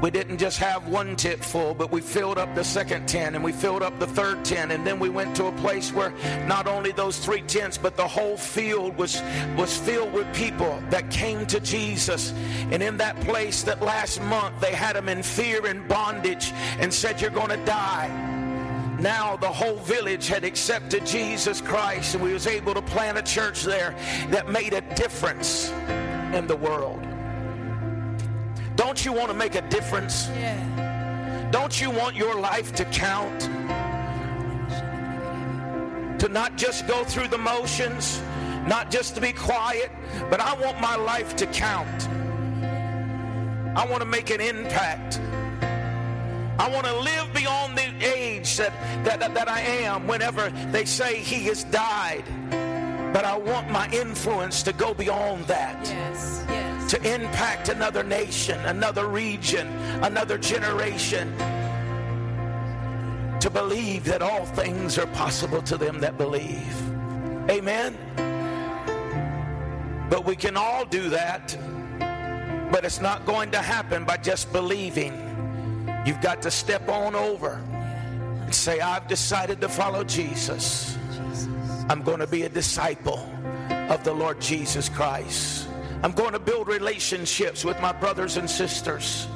we 0.00 0.12
didn't 0.12 0.38
just 0.38 0.58
have 0.58 0.86
one 0.86 1.16
tent 1.16 1.44
full, 1.44 1.74
but 1.74 1.90
we 1.90 2.00
filled 2.00 2.38
up 2.38 2.54
the 2.54 2.62
second 2.62 3.08
tent 3.08 3.34
and 3.34 3.44
we 3.44 3.50
filled 3.50 3.82
up 3.82 3.98
the 3.98 4.06
third 4.06 4.44
tent. 4.44 4.70
And 4.70 4.86
then 4.86 5.00
we 5.00 5.08
went 5.08 5.34
to 5.36 5.46
a 5.46 5.52
place 5.52 5.92
where 5.92 6.10
not 6.46 6.68
only 6.68 6.92
those 6.92 7.18
three 7.18 7.42
tents, 7.42 7.76
but 7.76 7.96
the 7.96 8.06
whole 8.06 8.36
field 8.36 8.96
was, 8.96 9.20
was 9.56 9.76
filled 9.76 10.12
with 10.12 10.32
people 10.34 10.80
that 10.90 11.10
came 11.10 11.46
to 11.46 11.58
Jesus. 11.58 12.32
And 12.70 12.80
in 12.80 12.96
that 12.98 13.18
place 13.22 13.64
that 13.64 13.82
last 13.82 14.22
month 14.22 14.60
they 14.60 14.72
had 14.72 14.94
them 14.94 15.08
in 15.08 15.24
fear 15.24 15.66
and 15.66 15.86
bondage 15.88 16.52
and 16.78 16.94
said, 16.94 17.20
You're 17.20 17.30
going 17.30 17.50
to 17.50 17.64
die 17.64 18.36
now 19.00 19.36
the 19.36 19.46
whole 19.46 19.76
village 19.76 20.26
had 20.26 20.42
accepted 20.42 21.06
Jesus 21.06 21.60
Christ 21.60 22.16
and 22.16 22.24
we 22.24 22.32
was 22.32 22.48
able 22.48 22.74
to 22.74 22.82
plant 22.82 23.16
a 23.16 23.22
church 23.22 23.62
there 23.62 23.94
that 24.30 24.48
made 24.48 24.72
a 24.72 24.80
difference 24.96 25.72
in 26.34 26.46
the 26.46 26.56
world. 26.56 27.00
Don't 28.76 29.04
you 29.04 29.12
want 29.12 29.28
to 29.28 29.34
make 29.34 29.54
a 29.54 29.62
difference? 29.68 30.28
Yeah. 30.28 31.48
Don't 31.50 31.80
you 31.80 31.90
want 31.90 32.14
your 32.14 32.38
life 32.38 32.74
to 32.74 32.84
count? 32.84 33.40
To 36.20 36.28
not 36.28 36.56
just 36.56 36.86
go 36.86 37.04
through 37.04 37.28
the 37.28 37.38
motions, 37.38 38.20
not 38.66 38.90
just 38.90 39.14
to 39.14 39.20
be 39.20 39.32
quiet, 39.32 39.90
but 40.30 40.40
I 40.40 40.54
want 40.54 40.80
my 40.80 40.96
life 40.96 41.34
to 41.36 41.46
count. 41.46 42.08
I 43.76 43.86
want 43.86 44.00
to 44.02 44.06
make 44.06 44.30
an 44.30 44.40
impact. 44.40 45.20
I 46.58 46.68
want 46.68 46.86
to 46.86 46.98
live 46.98 47.32
beyond 47.32 47.78
the 47.78 48.04
age 48.04 48.56
that, 48.56 48.72
that, 49.04 49.20
that, 49.20 49.34
that 49.34 49.48
I 49.48 49.60
am 49.60 50.06
whenever 50.06 50.50
they 50.70 50.84
say 50.84 51.18
he 51.18 51.44
has 51.44 51.64
died. 51.64 52.24
But 53.12 53.24
I 53.24 53.36
want 53.36 53.70
my 53.70 53.88
influence 53.90 54.62
to 54.64 54.72
go 54.72 54.94
beyond 54.94 55.44
that. 55.46 55.80
Yes, 55.84 56.44
yes. 56.48 56.90
To 56.90 57.14
impact 57.14 57.68
another 57.68 58.02
nation, 58.02 58.58
another 58.66 59.08
region, 59.08 59.66
another 60.02 60.38
generation. 60.38 61.36
To 63.40 63.50
believe 63.50 64.04
that 64.04 64.20
all 64.20 64.44
things 64.46 64.98
are 64.98 65.06
possible 65.08 65.62
to 65.62 65.76
them 65.76 66.00
that 66.00 66.18
believe. 66.18 66.76
Amen. 67.50 67.96
But 70.10 70.24
we 70.24 70.36
can 70.36 70.56
all 70.56 70.84
do 70.84 71.08
that. 71.10 71.56
But 72.70 72.84
it's 72.84 73.00
not 73.00 73.24
going 73.24 73.50
to 73.52 73.58
happen 73.58 74.04
by 74.04 74.18
just 74.18 74.52
believing. 74.52 75.14
You've 76.04 76.20
got 76.20 76.42
to 76.42 76.50
step 76.50 76.88
on 76.88 77.14
over 77.14 77.62
and 78.44 78.54
say, 78.54 78.80
I've 78.80 79.06
decided 79.08 79.60
to 79.62 79.68
follow 79.68 80.04
Jesus. 80.04 80.96
I'm 81.88 82.02
going 82.02 82.20
to 82.20 82.26
be 82.26 82.42
a 82.42 82.48
disciple 82.48 83.18
of 83.70 84.04
the 84.04 84.12
Lord 84.12 84.40
Jesus 84.40 84.88
Christ. 84.88 85.68
I'm 86.02 86.12
going 86.12 86.32
to 86.32 86.38
build 86.38 86.68
relationships 86.68 87.64
with 87.64 87.80
my 87.80 87.92
brothers 87.92 88.36
and 88.36 88.48
sisters, 88.48 89.26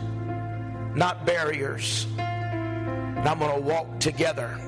not 0.95 1.25
barriers. 1.25 2.07
And 2.19 3.27
I'm 3.27 3.39
going 3.39 3.55
to 3.55 3.61
walk 3.61 4.01
together 4.01 4.59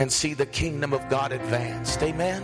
and 0.00 0.10
see 0.10 0.34
the 0.34 0.46
kingdom 0.46 0.92
of 0.92 1.08
God 1.08 1.32
advanced. 1.32 2.02
Amen. 2.02 2.42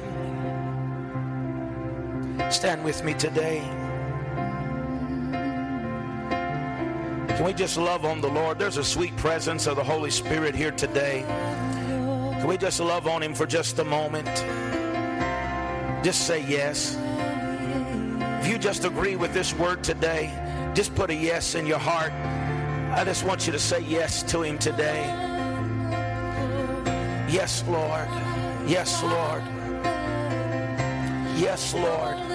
Stand 2.51 2.85
with 2.85 3.03
me 3.03 3.15
today. 3.15 3.61
Can 7.37 7.45
we 7.45 7.53
just 7.53 7.77
love 7.77 8.05
on 8.05 8.21
the 8.21 8.29
Lord? 8.29 8.59
There's 8.59 8.77
a 8.77 8.85
sweet 8.85 9.17
presence 9.17 9.67
of 9.67 9.77
the 9.77 9.85
Holy 9.85 10.11
Spirit 10.11 10.55
here 10.55 10.71
today. 10.71 11.25
Can 12.39 12.49
we 12.49 12.59
just 12.59 12.81
love 12.81 13.07
on 13.07 13.23
Him 13.23 13.35
for 13.35 13.47
just 13.47 13.79
a 13.79 13.85
moment? 13.85 14.27
Just 16.05 16.27
say 16.27 16.45
yes. 16.47 16.97
If 18.43 18.49
you 18.49 18.59
just 18.59 18.85
agree 18.85 19.17
with 19.17 19.33
this 19.33 19.55
word 19.55 19.83
today, 19.83 20.31
just 20.75 20.95
put 20.95 21.11
a 21.11 21.15
yes 21.15 21.55
in 21.55 21.67
your 21.67 21.79
heart. 21.79 22.13
I 22.97 23.05
just 23.05 23.25
want 23.25 23.47
you 23.47 23.53
to 23.53 23.59
say 23.59 23.81
yes 23.81 24.23
to 24.25 24.43
Him 24.43 24.59
today. 24.59 25.05
Yes, 27.29 27.65
Lord. 27.67 28.09
Yes, 28.67 29.03
Lord. 29.03 29.43
Yes, 31.37 31.75
Lord. 31.75 32.26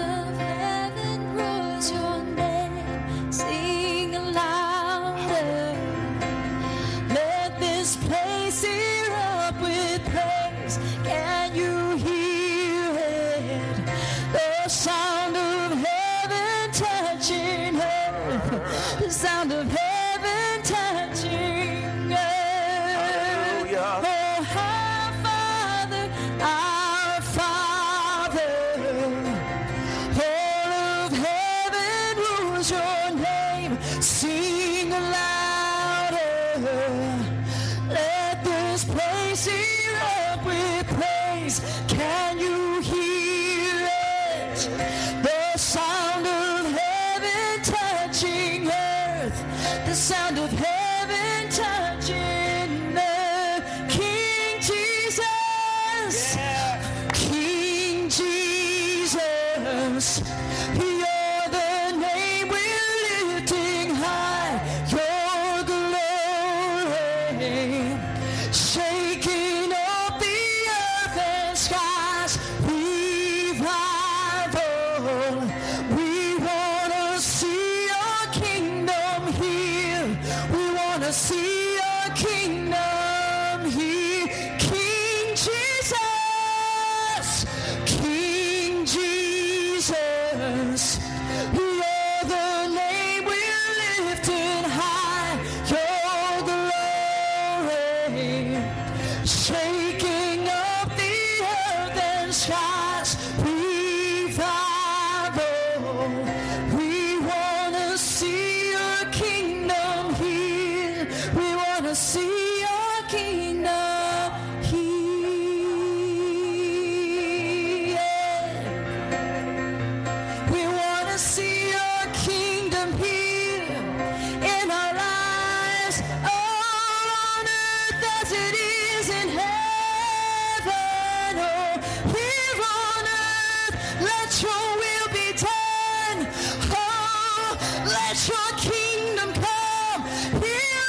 See 138.16 138.34
your 138.34 138.58
kingdom 138.58 139.34
come 139.34 140.42
here. 140.42 140.82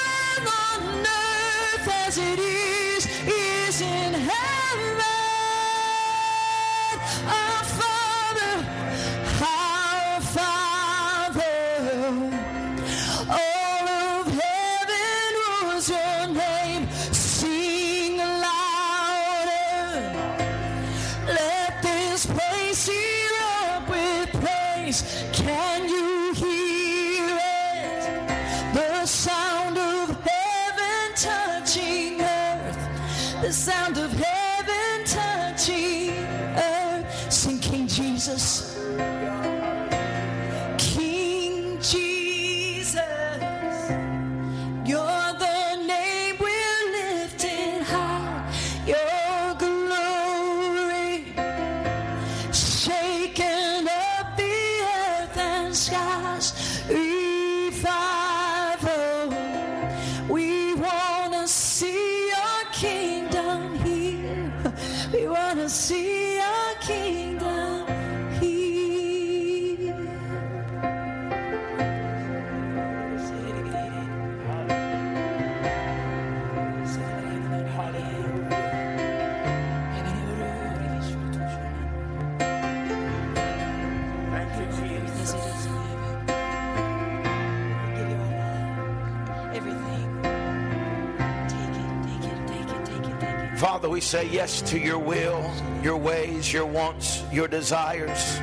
Say 94.12 94.28
yes 94.28 94.60
to 94.60 94.78
your 94.78 94.98
will, 94.98 95.51
your 95.82 95.97
ways, 95.97 96.52
your 96.52 96.66
wants, 96.66 97.22
your 97.32 97.48
desires. 97.48 98.39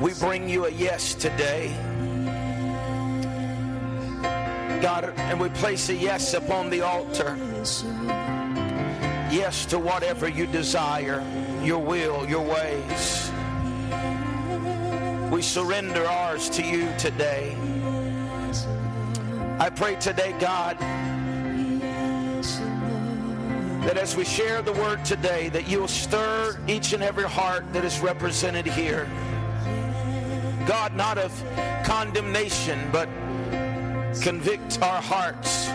We 0.00 0.12
bring 0.14 0.48
you 0.48 0.64
a 0.64 0.70
yes 0.70 1.14
today. 1.14 1.72
God, 4.82 5.14
and 5.18 5.38
we 5.38 5.50
place 5.50 5.88
a 5.88 5.94
yes 5.94 6.34
upon 6.34 6.68
the 6.68 6.80
altar. 6.80 7.38
Yes 9.30 9.64
to 9.66 9.78
whatever 9.78 10.26
you 10.26 10.46
desire, 10.48 11.22
your 11.62 11.78
will, 11.78 12.28
your 12.28 12.42
ways. 12.42 13.30
We 15.30 15.42
surrender 15.42 16.04
ours 16.04 16.50
to 16.50 16.66
you 16.66 16.92
today. 16.98 17.56
I 19.60 19.70
pray 19.70 19.94
today, 19.94 20.34
God, 20.40 20.76
that 23.84 23.98
as 23.98 24.14
we 24.14 24.24
share 24.24 24.62
the 24.62 24.72
word 24.72 25.04
today, 25.04 25.48
that 25.48 25.66
you 25.66 25.80
will 25.80 25.88
stir 25.88 26.56
each 26.68 26.92
and 26.92 27.02
every 27.02 27.24
heart 27.28 27.64
that 27.72 27.84
is 27.84 27.98
represented 27.98 28.64
here. 28.64 29.10
God, 30.66 30.94
not 30.94 31.18
of 31.18 31.32
condemnation, 31.84 32.78
but 32.92 33.08
convict 34.22 34.80
our 34.82 35.02
hearts. 35.02 35.66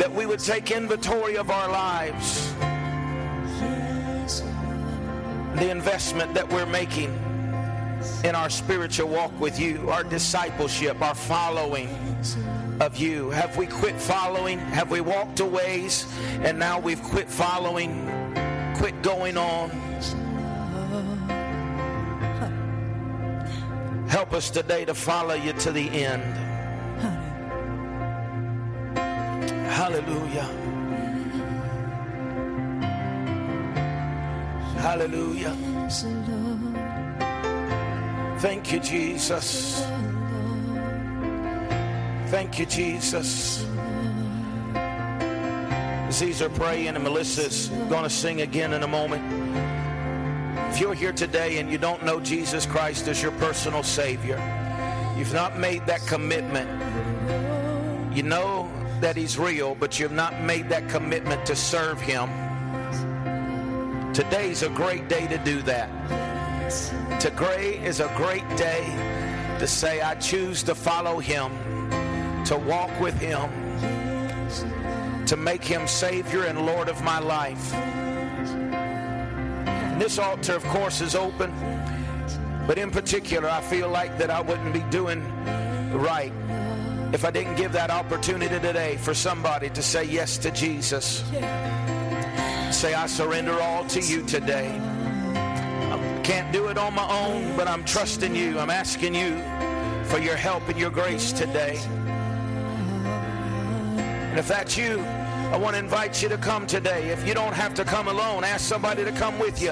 That 0.00 0.10
we 0.10 0.24
would 0.24 0.40
take 0.40 0.70
inventory 0.70 1.36
of 1.36 1.50
our 1.50 1.68
lives, 1.70 2.50
the 5.56 5.70
investment 5.70 6.32
that 6.32 6.48
we're 6.50 6.66
making 6.66 7.25
in 8.24 8.34
our 8.34 8.50
spiritual 8.50 9.08
walk 9.08 9.38
with 9.40 9.58
you, 9.58 9.90
our 9.90 10.04
discipleship, 10.04 11.00
our 11.00 11.14
following 11.14 11.88
of 12.80 12.96
you? 12.96 13.30
Have 13.30 13.56
we 13.56 13.66
quit 13.66 14.00
following? 14.00 14.58
Have 14.58 14.90
we 14.90 15.00
walked 15.00 15.40
a 15.40 15.46
ways 15.46 16.06
and 16.40 16.58
now 16.58 16.78
we've 16.78 17.02
quit 17.02 17.28
following, 17.28 18.04
quit 18.76 19.00
going 19.02 19.36
on? 19.36 19.70
Help 24.08 24.32
us 24.32 24.50
today 24.50 24.84
to 24.84 24.94
follow 24.94 25.34
you 25.34 25.52
to 25.54 25.72
the 25.72 25.88
end. 25.90 26.22
Hallelujah. 29.68 30.48
Hallelujah. 34.78 35.56
Thank 38.38 38.70
you, 38.70 38.80
Jesus. 38.80 39.80
Thank 42.26 42.58
you, 42.58 42.66
Jesus. 42.66 43.64
As 44.74 46.20
these 46.20 46.42
are 46.42 46.50
praying, 46.50 46.88
and 46.88 47.02
Melissa's 47.02 47.68
going 47.88 48.02
to 48.02 48.10
sing 48.10 48.42
again 48.42 48.74
in 48.74 48.82
a 48.82 48.86
moment. 48.86 49.22
If 50.70 50.80
you're 50.80 50.92
here 50.92 51.12
today 51.12 51.58
and 51.58 51.70
you 51.70 51.78
don't 51.78 52.04
know 52.04 52.20
Jesus 52.20 52.66
Christ 52.66 53.08
as 53.08 53.22
your 53.22 53.32
personal 53.32 53.82
Savior, 53.82 54.36
you've 55.16 55.32
not 55.32 55.58
made 55.58 55.86
that 55.86 56.00
commitment. 56.06 56.68
You 58.14 58.22
know 58.22 58.70
that 59.00 59.16
He's 59.16 59.38
real, 59.38 59.74
but 59.74 59.98
you've 59.98 60.12
not 60.12 60.42
made 60.42 60.68
that 60.68 60.90
commitment 60.90 61.46
to 61.46 61.56
serve 61.56 62.00
Him. 62.02 62.28
Today's 64.12 64.62
a 64.62 64.68
great 64.68 65.08
day 65.08 65.26
to 65.26 65.38
do 65.38 65.62
that. 65.62 65.88
Today 67.20 67.80
is 67.82 68.00
a 68.00 68.12
great 68.14 68.46
day 68.56 68.84
to 69.58 69.66
say, 69.66 70.02
I 70.02 70.16
choose 70.16 70.62
to 70.64 70.74
follow 70.74 71.18
Him, 71.18 71.50
to 72.44 72.58
walk 72.58 73.00
with 73.00 73.18
Him, 73.18 73.48
to 75.24 75.36
make 75.36 75.64
Him 75.64 75.88
Savior 75.88 76.44
and 76.44 76.66
Lord 76.66 76.90
of 76.90 77.02
my 77.02 77.18
life. 77.18 77.72
And 79.64 80.00
this 80.00 80.18
altar, 80.18 80.54
of 80.54 80.64
course, 80.64 81.00
is 81.00 81.14
open, 81.14 81.54
but 82.66 82.76
in 82.76 82.90
particular, 82.90 83.48
I 83.48 83.62
feel 83.62 83.88
like 83.88 84.18
that 84.18 84.30
I 84.30 84.42
wouldn't 84.42 84.74
be 84.74 84.84
doing 84.90 85.24
right 85.92 86.32
if 87.14 87.24
I 87.24 87.30
didn't 87.30 87.56
give 87.56 87.72
that 87.72 87.90
opportunity 87.90 88.60
today 88.60 88.98
for 88.98 89.14
somebody 89.14 89.70
to 89.70 89.82
say 89.82 90.04
yes 90.04 90.36
to 90.38 90.50
Jesus. 90.50 91.24
Say, 92.70 92.92
I 92.92 93.06
surrender 93.06 93.58
all 93.60 93.86
to 93.86 94.00
you 94.00 94.22
today. 94.26 94.95
Can't 96.26 96.50
do 96.50 96.66
it 96.66 96.76
on 96.76 96.92
my 96.92 97.08
own, 97.08 97.56
but 97.56 97.68
I'm 97.68 97.84
trusting 97.84 98.34
you. 98.34 98.58
I'm 98.58 98.68
asking 98.68 99.14
you 99.14 99.40
for 100.06 100.18
your 100.18 100.34
help 100.34 100.68
and 100.68 100.76
your 100.76 100.90
grace 100.90 101.30
today. 101.30 101.78
And 104.30 104.36
if 104.36 104.48
that's 104.48 104.76
you, 104.76 104.98
I 105.52 105.56
want 105.56 105.74
to 105.76 105.78
invite 105.78 106.20
you 106.20 106.28
to 106.30 106.36
come 106.36 106.66
today. 106.66 107.10
If 107.10 107.24
you 107.28 107.32
don't 107.32 107.52
have 107.52 107.74
to 107.74 107.84
come 107.84 108.08
alone, 108.08 108.42
ask 108.42 108.62
somebody 108.62 109.04
to 109.04 109.12
come 109.12 109.38
with 109.38 109.62
you. 109.62 109.70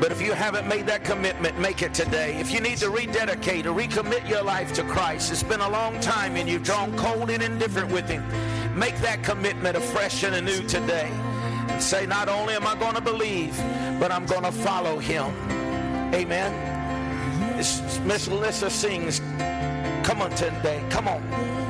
But 0.00 0.10
if 0.10 0.20
you 0.20 0.32
haven't 0.32 0.66
made 0.66 0.88
that 0.88 1.04
commitment, 1.04 1.56
make 1.60 1.82
it 1.82 1.94
today. 1.94 2.34
If 2.34 2.50
you 2.50 2.58
need 2.58 2.78
to 2.78 2.90
rededicate 2.90 3.64
or 3.66 3.74
recommit 3.74 4.28
your 4.28 4.42
life 4.42 4.72
to 4.72 4.82
Christ, 4.82 5.30
it's 5.30 5.44
been 5.44 5.60
a 5.60 5.70
long 5.70 6.00
time 6.00 6.34
and 6.34 6.48
you've 6.48 6.64
drawn 6.64 6.96
cold 6.96 7.30
and 7.30 7.40
indifferent 7.40 7.92
with 7.92 8.08
Him, 8.08 8.24
make 8.76 8.96
that 9.02 9.22
commitment 9.22 9.76
afresh 9.76 10.24
and 10.24 10.34
anew 10.34 10.66
today. 10.66 11.12
And 11.74 11.82
say, 11.82 12.06
not 12.06 12.28
only 12.28 12.54
am 12.54 12.68
I 12.68 12.76
going 12.76 12.94
to 12.94 13.00
believe, 13.00 13.56
but 13.98 14.12
I'm 14.12 14.26
going 14.26 14.44
to 14.44 14.52
follow 14.52 15.00
Him. 15.00 15.24
Amen. 16.14 16.52
Melissa 18.06 18.70
sings, 18.70 19.18
Come 20.04 20.22
on 20.22 20.30
today. 20.36 20.80
Come 20.88 21.08
on. 21.08 21.63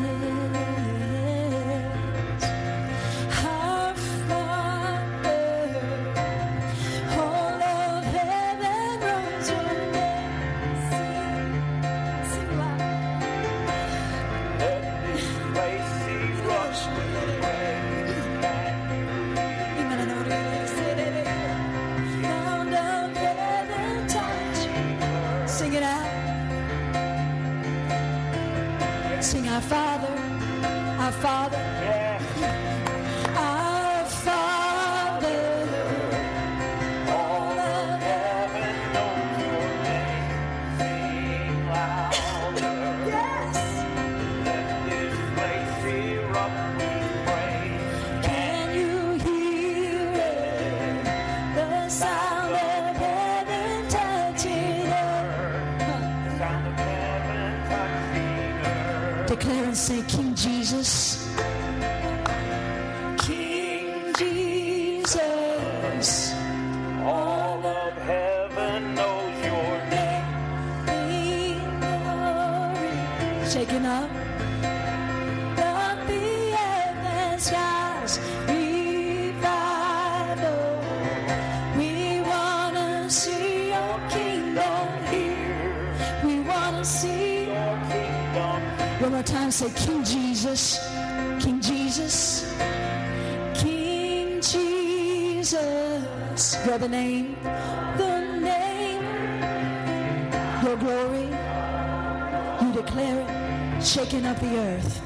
shaking 103.94 104.26
up 104.26 104.40
the 104.40 104.58
earth. 104.58 105.00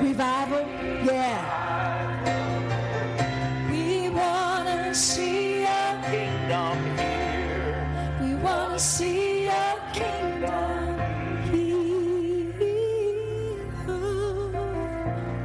Revival, 0.00 0.66
yeah. 1.04 1.44
We 3.70 4.08
wanna 4.08 4.94
see 4.94 5.64
a 5.64 6.02
kingdom 6.08 6.78
here. 6.96 8.16
We 8.22 8.34
wanna 8.36 8.78
see 8.78 9.48
a 9.48 9.76
kingdom 9.92 10.98
here. 11.52 12.54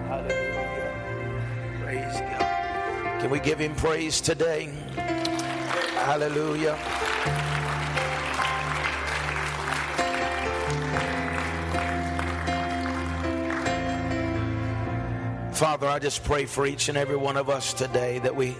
Hallelujah. 0.08 0.94
Praise 1.84 2.22
God. 2.22 3.20
Can 3.20 3.30
we 3.30 3.40
give 3.42 3.60
him 3.60 3.76
praise 3.76 4.22
today? 4.22 4.70
Hallelujah. 6.06 6.78
Father, 15.64 15.88
I 15.88 15.98
just 15.98 16.26
pray 16.26 16.46
for 16.46 16.66
each 16.66 16.90
and 16.90 16.98
every 16.98 17.16
one 17.16 17.38
of 17.38 17.50
us 17.50 17.74
today 17.74 18.20
that 18.20 18.36
we 18.36 18.54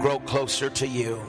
grow 0.00 0.20
closer 0.20 0.70
to 0.70 0.86
you. 0.86 1.28